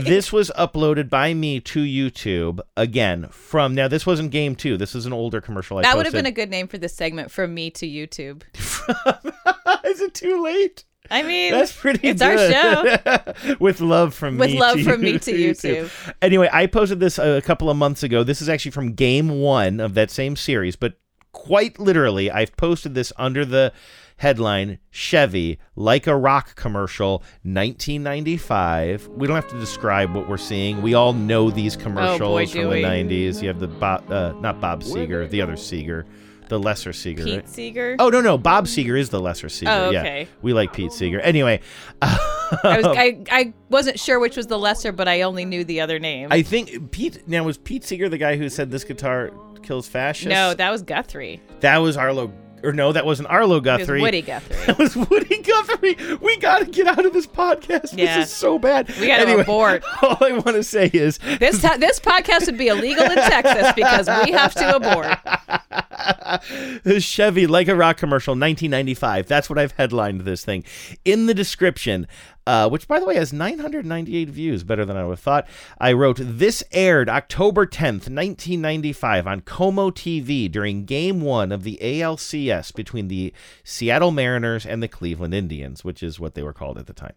this 0.00 0.32
was 0.32 0.50
uploaded 0.56 1.10
by 1.10 1.34
me 1.34 1.60
to 1.60 1.80
YouTube 1.80 2.60
again 2.76 3.28
from 3.30 3.74
now. 3.74 3.88
This 3.88 4.06
wasn't 4.06 4.30
game 4.30 4.54
two. 4.54 4.76
This 4.76 4.94
is 4.94 5.06
an 5.06 5.12
older 5.12 5.40
commercial. 5.40 5.78
I 5.78 5.82
that 5.82 5.96
would 5.96 6.06
have 6.06 6.14
been 6.14 6.26
a 6.26 6.30
good 6.30 6.50
name 6.50 6.68
for 6.68 6.78
this 6.78 6.94
segment 6.94 7.30
from 7.30 7.52
me 7.52 7.70
to 7.72 7.86
YouTube. 7.86 8.42
Is 9.84 10.00
it 10.00 10.14
too 10.14 10.42
late? 10.42 10.84
I 11.10 11.22
mean, 11.22 11.52
That's 11.52 11.72
pretty 11.72 12.08
It's 12.08 12.20
good. 12.22 12.52
our 12.54 13.02
show. 13.34 13.54
With 13.60 13.80
love 13.80 14.14
from 14.14 14.38
With 14.38 14.50
me 14.50 14.60
love 14.60 14.76
to 14.76 14.84
from 14.84 15.04
you, 15.04 15.14
me 15.14 15.18
to 15.18 15.32
YouTube. 15.32 15.90
Anyway, 16.22 16.48
I 16.52 16.66
posted 16.66 17.00
this 17.00 17.18
a 17.18 17.40
couple 17.42 17.70
of 17.70 17.76
months 17.76 18.02
ago. 18.02 18.22
This 18.24 18.42
is 18.42 18.48
actually 18.48 18.72
from 18.72 18.92
game 18.92 19.40
one 19.40 19.80
of 19.80 19.94
that 19.94 20.10
same 20.10 20.36
series, 20.36 20.76
but 20.76 20.98
quite 21.32 21.78
literally, 21.78 22.30
I've 22.30 22.56
posted 22.56 22.94
this 22.94 23.12
under 23.16 23.44
the 23.44 23.72
headline 24.18 24.78
Chevy 24.90 25.58
like 25.76 26.08
a 26.08 26.16
rock 26.16 26.56
commercial 26.56 27.22
1995 27.44 29.08
we 29.08 29.26
don't 29.26 29.36
have 29.36 29.48
to 29.48 29.58
describe 29.60 30.14
what 30.14 30.28
we're 30.28 30.36
seeing 30.36 30.82
we 30.82 30.94
all 30.94 31.12
know 31.12 31.50
these 31.50 31.76
commercials 31.76 32.20
Oh, 32.20 32.28
boy, 32.30 32.46
from 32.46 32.62
the 32.62 32.68
we. 32.68 32.82
90s 32.82 33.40
you 33.42 33.46
have 33.48 33.60
the 33.60 33.68
Bob 33.68 34.10
uh, 34.10 34.32
not 34.40 34.60
Bob 34.60 34.82
Seger 34.82 35.30
the 35.30 35.40
other 35.40 35.56
Seeger 35.56 36.04
the 36.48 36.58
lesser 36.58 36.92
Seeger. 36.92 37.24
Pete 37.24 37.36
right? 37.36 37.48
Seeger. 37.48 37.96
Oh 37.98 38.08
no 38.08 38.20
no, 38.20 38.38
Bob 38.38 38.66
Seger 38.66 38.98
is 38.98 39.10
the 39.10 39.20
lesser 39.20 39.48
Seeger. 39.48 39.70
Oh, 39.72 39.90
Yeah, 39.90 40.00
okay. 40.00 40.28
we 40.42 40.52
like 40.52 40.72
Pete 40.72 40.92
Seeger. 40.92 41.20
Anyway, 41.20 41.60
I 42.02 42.18
was 42.62 42.84
I, 42.86 43.08
um, 43.10 43.24
I 43.30 43.52
wasn't 43.68 43.98
sure 44.00 44.18
which 44.18 44.36
was 44.36 44.46
the 44.46 44.58
lesser, 44.58 44.92
but 44.92 45.08
I 45.08 45.22
only 45.22 45.44
knew 45.44 45.64
the 45.64 45.80
other 45.80 45.98
name. 45.98 46.28
I 46.30 46.42
think 46.42 46.90
Pete. 46.90 47.28
Now 47.28 47.44
was 47.44 47.58
Pete 47.58 47.84
Seeger 47.84 48.08
the 48.08 48.18
guy 48.18 48.36
who 48.36 48.48
said 48.48 48.70
this 48.70 48.84
guitar 48.84 49.30
kills 49.62 49.86
fascists? 49.88 50.28
no, 50.28 50.54
that 50.54 50.70
was 50.70 50.82
Guthrie. 50.82 51.40
that 51.60 51.78
was 51.78 51.96
Arlo. 51.96 52.32
Or 52.64 52.72
no, 52.72 52.90
that 52.90 53.06
wasn't 53.06 53.28
Arlo 53.30 53.60
Guthrie. 53.60 54.00
It 54.00 54.02
was. 54.02 54.02
Woody 54.02 54.22
Guthrie. 54.32 54.56
That 54.66 54.78
was 54.78 54.96
Woody 54.96 55.42
Guthrie. 55.42 55.96
We 56.20 56.36
got 56.38 56.58
to 56.58 56.64
get 56.64 56.88
out 56.88 57.06
of 57.06 57.12
this 57.12 57.24
podcast. 57.24 57.96
Yeah. 57.96 58.18
This 58.18 58.26
is 58.30 58.34
so 58.36 58.58
bad. 58.58 58.88
We 58.98 59.06
gotta 59.06 59.22
anyway, 59.22 59.42
abort. 59.42 59.84
All 60.02 60.16
I 60.20 60.32
want 60.32 60.56
to 60.56 60.64
say 60.64 60.90
is 60.92 61.18
This 61.18 61.60
this 61.62 62.00
podcast 62.00 62.46
would 62.46 62.58
be 62.58 62.66
illegal 62.66 63.04
in 63.04 63.14
Texas 63.14 63.72
because 63.76 64.08
we 64.26 64.32
have 64.32 64.54
to 64.56 64.74
abort. 64.74 65.87
Chevy 66.98 67.46
like 67.46 67.68
a 67.68 67.74
rock 67.74 67.96
commercial 67.96 68.32
1995 68.32 69.26
that's 69.26 69.50
what 69.50 69.58
I've 69.58 69.72
headlined 69.72 70.22
this 70.22 70.44
thing. 70.44 70.64
In 71.04 71.26
the 71.26 71.34
description 71.34 72.06
uh, 72.46 72.68
which 72.68 72.88
by 72.88 72.98
the 72.98 73.04
way 73.04 73.14
has 73.14 73.32
998 73.32 74.30
views 74.30 74.64
better 74.64 74.84
than 74.84 74.96
I 74.96 75.04
would 75.04 75.12
have 75.12 75.20
thought 75.20 75.46
I 75.78 75.92
wrote 75.92 76.18
this 76.18 76.64
aired 76.72 77.08
October 77.08 77.66
10th 77.66 78.08
1995 78.08 79.26
on 79.26 79.40
KOMO 79.42 79.92
TV 79.92 80.50
during 80.50 80.84
game 80.84 81.20
1 81.20 81.52
of 81.52 81.62
the 81.62 81.78
ALCS 81.82 82.74
between 82.74 83.08
the 83.08 83.34
Seattle 83.64 84.12
Mariners 84.12 84.64
and 84.64 84.82
the 84.82 84.88
Cleveland 84.88 85.34
Indians 85.34 85.84
which 85.84 86.02
is 86.02 86.18
what 86.18 86.34
they 86.34 86.42
were 86.42 86.54
called 86.54 86.78
at 86.78 86.86
the 86.86 86.92
time. 86.92 87.14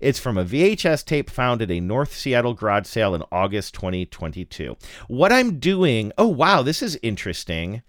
It's 0.00 0.18
from 0.18 0.36
a 0.36 0.44
VHS 0.44 1.04
tape 1.04 1.30
found 1.30 1.62
at 1.62 1.70
a 1.70 1.80
North 1.80 2.14
Seattle 2.14 2.54
garage 2.54 2.86
sale 2.86 3.14
in 3.14 3.22
August 3.30 3.74
2022 3.74 4.76
what 5.06 5.32
I'm 5.32 5.58
doing 5.58 6.12
oh 6.18 6.28
wow 6.28 6.62
this 6.62 6.82
is 6.82 6.98
interesting 7.02 7.82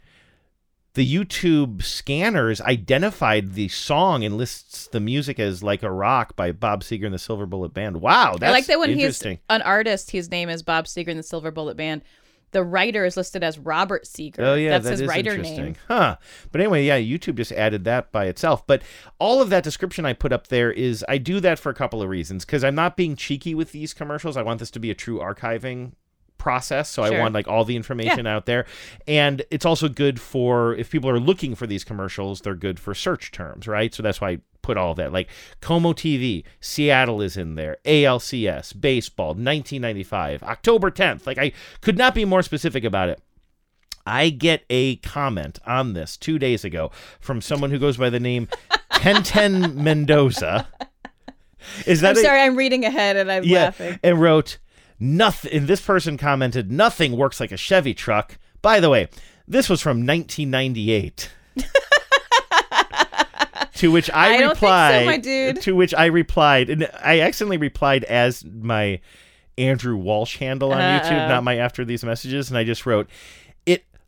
the 0.96 1.12
YouTube 1.12 1.82
scanners 1.84 2.62
identified 2.62 3.54
the 3.54 3.68
song 3.68 4.24
and 4.24 4.38
lists 4.38 4.88
the 4.88 5.00
music 5.00 5.40
as 5.40 5.64
like 5.64 5.82
a 5.82 5.92
rock 5.92 6.36
by 6.36 6.52
Bob 6.52 6.84
Seger 6.84 7.06
and 7.06 7.14
the 7.14 7.20
Silver 7.20 7.46
Bullet 7.46 7.74
Band. 7.74 8.00
Wow, 8.00 8.36
that's 8.40 8.50
I 8.50 8.54
like 8.54 8.66
that 8.68 8.80
when 8.80 8.90
he's 8.90 8.98
interesting. 9.00 9.40
an 9.50 9.64
artist, 9.64 10.12
his 10.12 10.30
name 10.30 10.50
is 10.50 10.62
Bob 10.62 10.86
Seger 10.86 11.08
and 11.08 11.20
the 11.20 11.24
Silver 11.24 11.52
Bullet 11.52 11.78
Band. 11.78 12.04
The 12.52 12.64
writer 12.64 13.04
is 13.04 13.18
listed 13.18 13.44
as 13.44 13.58
Robert 13.58 14.04
Seger. 14.04 14.36
Oh 14.38 14.54
yeah, 14.54 14.70
that's 14.70 14.84
that 14.86 14.92
his 14.92 15.02
is 15.02 15.08
writer 15.08 15.32
interesting, 15.32 15.64
name. 15.64 15.76
huh? 15.88 16.18
But 16.52 16.62
anyway, 16.62 16.86
yeah, 16.86 17.00
YouTube 17.00 17.38
just 17.38 17.52
added 17.52 17.84
that 17.86 18.12
by 18.12 18.26
itself. 18.28 18.68
But 18.68 18.84
all 19.18 19.42
of 19.42 19.50
that 19.50 19.64
description 19.64 20.06
I 20.06 20.14
put 20.14 20.32
up 20.32 20.48
there 20.48 20.72
is 20.72 21.04
I 21.10 21.18
do 21.18 21.40
that 21.40 21.58
for 21.58 21.72
a 21.72 21.74
couple 21.74 22.04
of 22.04 22.10
reasons 22.10 22.46
because 22.46 22.64
I'm 22.64 22.76
not 22.76 22.96
being 22.96 23.16
cheeky 23.16 23.56
with 23.56 23.72
these 23.72 23.96
commercials. 23.96 24.38
I 24.38 24.44
want 24.44 24.60
this 24.60 24.70
to 24.70 24.80
be 24.80 24.92
a 24.92 24.96
true 24.96 25.18
archiving 25.18 25.94
process 26.44 26.90
so 26.90 27.04
i 27.04 27.20
want 27.22 27.34
like 27.34 27.48
all 27.48 27.64
the 27.64 27.78
information 27.78 28.28
out 28.28 28.46
there. 28.46 28.66
And 29.08 29.44
it's 29.50 29.66
also 29.66 29.88
good 29.88 30.20
for 30.20 30.76
if 30.76 30.90
people 30.92 31.10
are 31.10 31.20
looking 31.20 31.56
for 31.56 31.66
these 31.66 31.86
commercials 31.86 32.42
they're 32.42 32.54
good 32.68 32.80
for 32.82 32.94
search 32.94 33.32
terms 33.32 33.66
right? 33.66 33.94
So 33.96 34.04
that's 34.04 34.20
why 34.20 34.30
i 34.32 34.38
put 34.62 34.78
all 34.78 34.94
that 34.96 35.12
like 35.12 35.30
KOMO 35.62 35.94
tv 35.94 36.44
seattle 36.60 37.22
is 37.22 37.36
in 37.38 37.56
there 37.56 37.78
alcs 37.86 38.80
baseball 38.80 39.30
1995 39.30 40.44
october 40.44 40.90
10th 40.92 41.26
like 41.26 41.38
i 41.38 41.52
could 41.82 41.98
not 41.98 42.14
be 42.14 42.26
more 42.26 42.42
specific 42.44 42.84
about 42.84 43.08
it. 43.10 43.22
I 44.06 44.30
get 44.30 44.66
a 44.70 44.98
comment 44.98 45.60
on 45.66 45.94
this 45.94 46.18
two 46.18 46.38
days 46.38 46.66
ago 46.66 46.92
from 47.22 47.40
someone 47.42 47.72
who 47.72 47.80
goes 47.80 47.96
by 47.96 48.10
the 48.10 48.20
name 48.20 48.50
Tenten 48.92 49.76
Mendoza. 49.76 50.68
Is 51.86 52.02
that 52.02 52.12
I'm 52.12 52.18
a- 52.18 52.22
sorry, 52.22 52.42
I'm 52.42 52.58
reading 52.58 52.84
ahead 52.84 53.16
and 53.16 53.32
I'm 53.32 53.44
yeah, 53.46 53.66
laughing. 53.66 54.00
and 54.04 54.20
wrote 54.20 54.58
nothing. 55.04 55.52
And 55.52 55.68
this 55.68 55.82
person 55.82 56.18
commented, 56.18 56.72
"Nothing 56.72 57.18
works 57.18 57.40
like 57.40 57.52
a 57.52 57.58
Chevy 57.58 57.94
truck." 57.94 58.38
By 58.62 58.80
the 58.80 58.90
way, 58.90 59.10
this 59.48 59.70
was 59.70 59.82
from 59.82 60.06
1998. 60.06 61.30
to 63.76 63.92
which 63.92 64.10
I, 64.12 64.36
I 64.36 64.38
don't 64.40 64.50
think 64.50 64.60
so, 64.60 64.66
replied, 64.66 65.06
my 65.06 65.18
dude. 65.18 65.62
To 65.62 65.76
which 65.76 65.94
I 65.94 66.06
replied, 66.06 66.70
and 66.70 66.90
I 67.04 67.20
accidentally 67.20 67.58
replied 67.58 68.04
as 68.06 68.46
my 68.46 69.02
Andrew 69.58 69.96
Walsh 69.96 70.38
handle 70.38 70.72
on 70.72 70.80
Uh-oh. 70.80 71.06
YouTube, 71.06 71.28
not 71.28 71.44
my 71.44 71.58
after 71.58 71.84
these 71.86 72.04
messages, 72.04 72.50
and 72.50 72.58
I 72.58 72.64
just 72.64 72.86
wrote. 72.86 73.10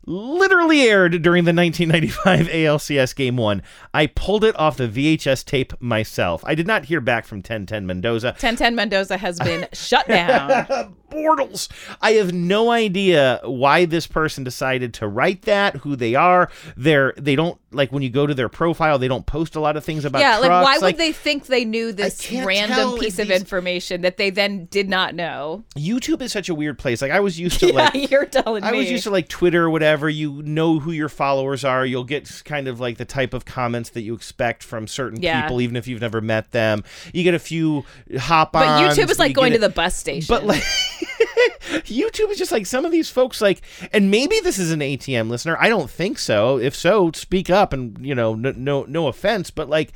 It 0.06 0.10
literally 0.10 0.82
aired 0.82 1.22
during 1.22 1.44
the 1.44 1.52
1995 1.52 2.46
ALCS 2.48 3.14
Game 3.16 3.36
1. 3.36 3.62
I 3.92 4.06
pulled 4.06 4.44
it 4.44 4.58
off 4.58 4.76
the 4.76 4.88
VHS 4.88 5.44
tape 5.44 5.72
myself. 5.80 6.44
I 6.46 6.54
did 6.54 6.66
not 6.66 6.84
hear 6.84 7.00
back 7.00 7.24
from 7.24 7.38
1010 7.38 7.86
Mendoza. 7.86 8.28
1010 8.28 8.74
Mendoza 8.74 9.16
has 9.16 9.38
been 9.38 9.66
shut 9.72 10.06
down. 10.06 10.66
Bortles. 11.10 11.68
I 12.00 12.12
have 12.12 12.32
no 12.32 12.70
idea 12.70 13.40
why 13.44 13.84
this 13.84 14.06
person 14.06 14.44
decided 14.44 14.92
to 14.94 15.08
write 15.08 15.42
that, 15.42 15.76
who 15.76 15.96
they 15.96 16.14
are. 16.14 16.50
They're 16.76 17.14
they 17.16 17.36
don't 17.36 17.58
like 17.72 17.90
when 17.90 18.02
you 18.02 18.10
go 18.10 18.26
to 18.26 18.32
their 18.34 18.48
profile, 18.48 18.98
they 18.98 19.08
don't 19.08 19.26
post 19.26 19.56
a 19.56 19.60
lot 19.60 19.76
of 19.76 19.84
things 19.84 20.04
about 20.04 20.20
yeah, 20.20 20.38
like 20.38 20.46
trucks. 20.48 20.64
why 20.64 20.78
would 20.86 20.96
they 20.98 21.12
think 21.12 21.46
they 21.46 21.64
knew 21.64 21.92
this 21.92 22.30
random 22.32 22.96
piece 22.98 23.18
of 23.18 23.28
these- 23.28 23.40
information 23.40 24.02
that 24.02 24.16
they 24.16 24.30
then 24.30 24.66
did 24.66 24.88
not 24.88 25.14
know? 25.14 25.64
YouTube 25.76 26.22
is 26.22 26.30
such 26.32 26.48
a 26.48 26.54
weird 26.54 26.78
place. 26.78 27.02
Like 27.02 27.10
I 27.10 27.20
was 27.20 27.38
used 27.40 27.58
to 27.60 27.66
Yeah, 27.72 27.72
like 27.92 28.10
you're 28.10 28.24
telling 28.24 28.62
I 28.62 28.72
was 28.72 28.90
used 28.90 29.04
to 29.04 29.10
like 29.10 29.28
Twitter 29.28 29.64
or 29.64 29.70
whatever. 29.70 30.08
You 30.08 30.42
know 30.42 30.78
who 30.78 30.92
your 30.92 31.08
followers 31.08 31.64
are. 31.64 31.84
You'll 31.84 32.04
get 32.04 32.42
kind 32.44 32.68
of 32.68 32.78
like 32.78 32.98
the 32.98 33.04
type 33.04 33.34
of 33.34 33.44
comments 33.44 33.90
that 33.90 34.02
you 34.02 34.14
expect 34.14 34.62
from 34.62 34.86
certain 34.86 35.20
Yeah. 35.20 35.42
people, 35.42 35.60
even 35.60 35.74
if 35.76 35.88
you've 35.88 36.00
never 36.00 36.20
met 36.20 36.52
them. 36.52 36.84
You 37.12 37.24
get 37.24 37.34
a 37.34 37.38
few 37.40 37.84
hop 38.16 38.54
on. 38.54 38.62
But 38.62 38.96
YouTube 38.96 39.10
is 39.10 39.18
like 39.18 39.34
going 39.34 39.52
to 39.52 39.58
the 39.58 39.68
bus 39.68 39.96
station. 39.96 40.26
But 40.32 40.44
like 40.46 40.62
YouTube 41.86 42.30
is 42.30 42.38
just 42.38 42.52
like 42.52 42.66
some 42.66 42.84
of 42.84 42.92
these 42.92 43.08
folks 43.10 43.40
like 43.40 43.62
and 43.92 44.10
maybe 44.10 44.40
this 44.40 44.58
is 44.58 44.70
an 44.72 44.80
ATM 44.80 45.28
listener. 45.28 45.56
I 45.60 45.68
don't 45.68 45.90
think 45.90 46.18
so. 46.18 46.58
If 46.58 46.74
so, 46.74 47.10
speak 47.12 47.50
up 47.50 47.72
and 47.72 48.04
you 48.04 48.14
know 48.14 48.34
no 48.34 48.52
no, 48.56 48.84
no 48.84 49.08
offense, 49.08 49.50
but 49.50 49.68
like 49.68 49.92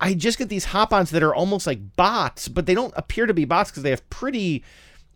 I 0.00 0.14
just 0.14 0.38
get 0.38 0.48
these 0.48 0.66
hop-ons 0.66 1.10
that 1.10 1.22
are 1.22 1.34
almost 1.34 1.66
like 1.66 1.96
bots, 1.96 2.48
but 2.48 2.66
they 2.66 2.74
don't 2.74 2.92
appear 2.96 3.26
to 3.26 3.34
be 3.34 3.44
bots 3.44 3.70
because 3.70 3.82
they 3.82 3.90
have 3.90 4.08
pretty 4.10 4.62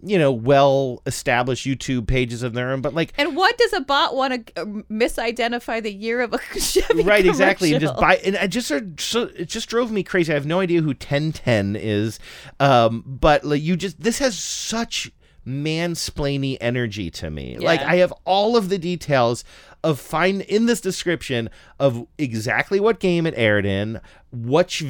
you 0.03 0.19
know 0.19 0.33
well 0.33 1.03
established 1.05 1.67
YouTube 1.67 2.07
pages 2.07 2.43
of 2.43 2.55
their 2.55 2.71
own, 2.71 2.81
but 2.81 2.95
like 2.95 3.13
and 3.19 3.37
what 3.37 3.59
does 3.59 3.75
a 3.75 3.81
bot 3.83 4.17
want 4.17 4.47
to 4.55 4.63
uh, 4.63 4.65
misidentify 4.91 5.83
the 5.83 5.93
year 5.93 6.23
of 6.23 6.33
a 6.33 6.39
Chevy 6.59 7.03
right 7.03 7.27
exactly 7.27 7.73
and 7.73 7.83
just 7.83 7.97
commercial? 7.97 8.23
buy 8.23 8.27
and 8.27 8.39
i 8.39 8.47
just 8.47 8.71
are- 8.71 8.91
so 8.99 9.25
it 9.37 9.51
just 9.51 9.69
drove 9.69 9.93
me 9.93 10.03
crazy 10.03 10.33
i 10.33 10.35
have 10.35 10.47
no 10.47 10.61
idea 10.61 10.81
who 10.81 10.89
1010 10.89 11.77
is 11.77 12.19
um 12.61 13.05
but 13.07 13.45
like 13.45 13.61
you 13.61 13.77
just 13.77 14.01
this 14.01 14.19
has 14.21 14.39
such 14.39 15.13
mansplainy 15.51 16.57
energy 16.61 17.11
to 17.11 17.31
me. 17.31 17.59
Like 17.59 17.81
i 17.81 17.97
have 17.97 18.13
all 18.25 18.57
of 18.57 18.69
the 18.69 18.79
details 18.79 19.45
of 19.83 19.99
find 19.99 20.43
in 20.43 20.67
this 20.67 20.81
description 20.81 21.49
of 21.79 22.07
exactly 22.19 22.79
what 22.81 23.01
game 23.01 23.27
it 23.27 23.35
aired 23.37 23.65
in 23.65 23.99
what 24.31 24.81
you, 24.81 24.89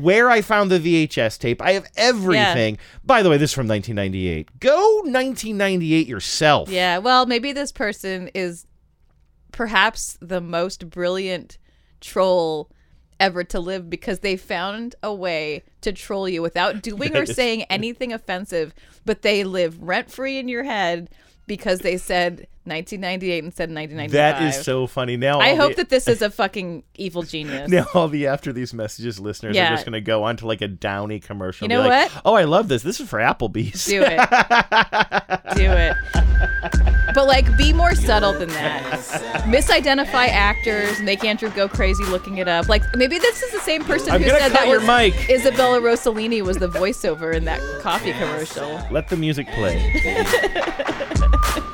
where 0.00 0.28
i 0.28 0.40
found 0.40 0.70
the 0.70 0.80
vhs 0.80 1.38
tape. 1.38 1.62
I 1.62 1.72
have 1.72 1.86
everything. 1.96 2.78
By 3.04 3.22
the 3.22 3.30
way 3.30 3.36
this 3.36 3.50
is 3.50 3.54
from 3.54 3.68
1998 3.68 4.60
go 4.60 4.96
1998 5.04 6.06
yourself. 6.06 6.68
Yeah, 6.68 6.98
well, 6.98 7.26
maybe 7.26 7.52
this 7.52 7.72
person 7.72 8.30
is 8.34 8.66
perhaps 9.52 10.18
the 10.20 10.40
most 10.40 10.90
brilliant 10.90 11.58
troll 12.00 12.70
ever 13.24 13.42
to 13.42 13.58
live 13.58 13.88
because 13.88 14.18
they 14.18 14.36
found 14.36 14.94
a 15.02 15.12
way 15.12 15.62
to 15.80 15.92
troll 15.92 16.28
you 16.28 16.42
without 16.42 16.82
doing 16.90 17.16
or 17.16 17.24
saying 17.24 17.62
anything 17.64 18.12
offensive, 18.12 18.74
but 19.06 19.22
they 19.22 19.44
live 19.44 19.82
rent 19.82 20.10
free 20.10 20.38
in 20.38 20.46
your 20.46 20.64
head 20.64 21.08
because 21.46 21.80
they 21.80 21.96
said 21.96 22.46
1998 22.66 23.44
instead 23.44 23.68
of 23.70 23.74
1995. 23.76 24.10
that 24.12 24.42
is 24.42 24.64
so 24.64 24.86
funny 24.86 25.16
now 25.16 25.38
I 25.40 25.54
hope 25.54 25.70
the- 25.72 25.82
that 25.82 25.88
this 25.90 26.08
is 26.08 26.22
a 26.22 26.30
fucking 26.30 26.82
evil 26.96 27.22
genius. 27.22 27.70
Now 27.70 27.86
all 27.94 28.08
the 28.08 28.26
after 28.26 28.52
these 28.52 28.72
messages 28.72 29.20
listeners 29.20 29.54
Yeah. 29.56 29.68
are 29.68 29.74
just 29.74 29.84
gonna 29.84 30.00
go 30.00 30.22
on 30.24 30.36
to 30.38 30.46
like 30.46 30.60
a 30.62 30.68
downy 30.68 31.20
commercial. 31.20 31.64
You 31.66 31.68
know 31.76 31.80
like, 31.86 32.10
what? 32.12 32.22
Oh, 32.24 32.34
I 32.34 32.44
love 32.44 32.68
this. 32.68 32.82
This 32.82 33.00
is 33.00 33.08
for 33.08 33.18
Applebee's. 33.18 33.84
Do 33.84 34.02
it. 34.02 34.18
Do 35.56 35.70
it. 35.70 35.94
But 37.14 37.26
like 37.26 37.56
be 37.56 37.72
more 37.72 37.94
subtle 37.94 38.32
than 38.32 38.48
that. 38.50 38.82
Misidentify 39.46 40.28
actors, 40.28 41.00
make 41.00 41.22
Andrew 41.24 41.48
go 41.50 41.68
crazy 41.68 42.04
looking 42.04 42.38
it 42.38 42.48
up. 42.48 42.68
Like 42.68 42.82
maybe 42.96 43.18
this 43.18 43.42
is 43.42 43.52
the 43.52 43.60
same 43.60 43.84
person 43.84 44.10
I'm 44.12 44.22
who 44.22 44.28
said 44.30 44.50
that 44.52 44.66
your 44.66 44.80
was 44.80 44.86
mic. 44.88 45.14
Isabella 45.30 45.80
Rossellini 45.80 46.42
was 46.42 46.56
the 46.58 46.68
voiceover 46.68 47.34
in 47.34 47.44
that 47.44 47.60
coffee 47.82 48.12
commercial. 48.12 48.80
Let 48.90 49.08
the 49.08 49.16
music 49.16 49.46
play. 49.48 49.74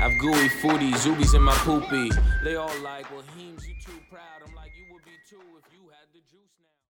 I've 0.00 0.18
gooey 0.20 0.48
zoobies 0.92 1.34
in 1.34 1.42
my 1.42 1.54
poopy. 1.54 2.10
They 2.44 2.56
all 2.56 2.68
like, 2.82 3.10
well, 3.10 3.22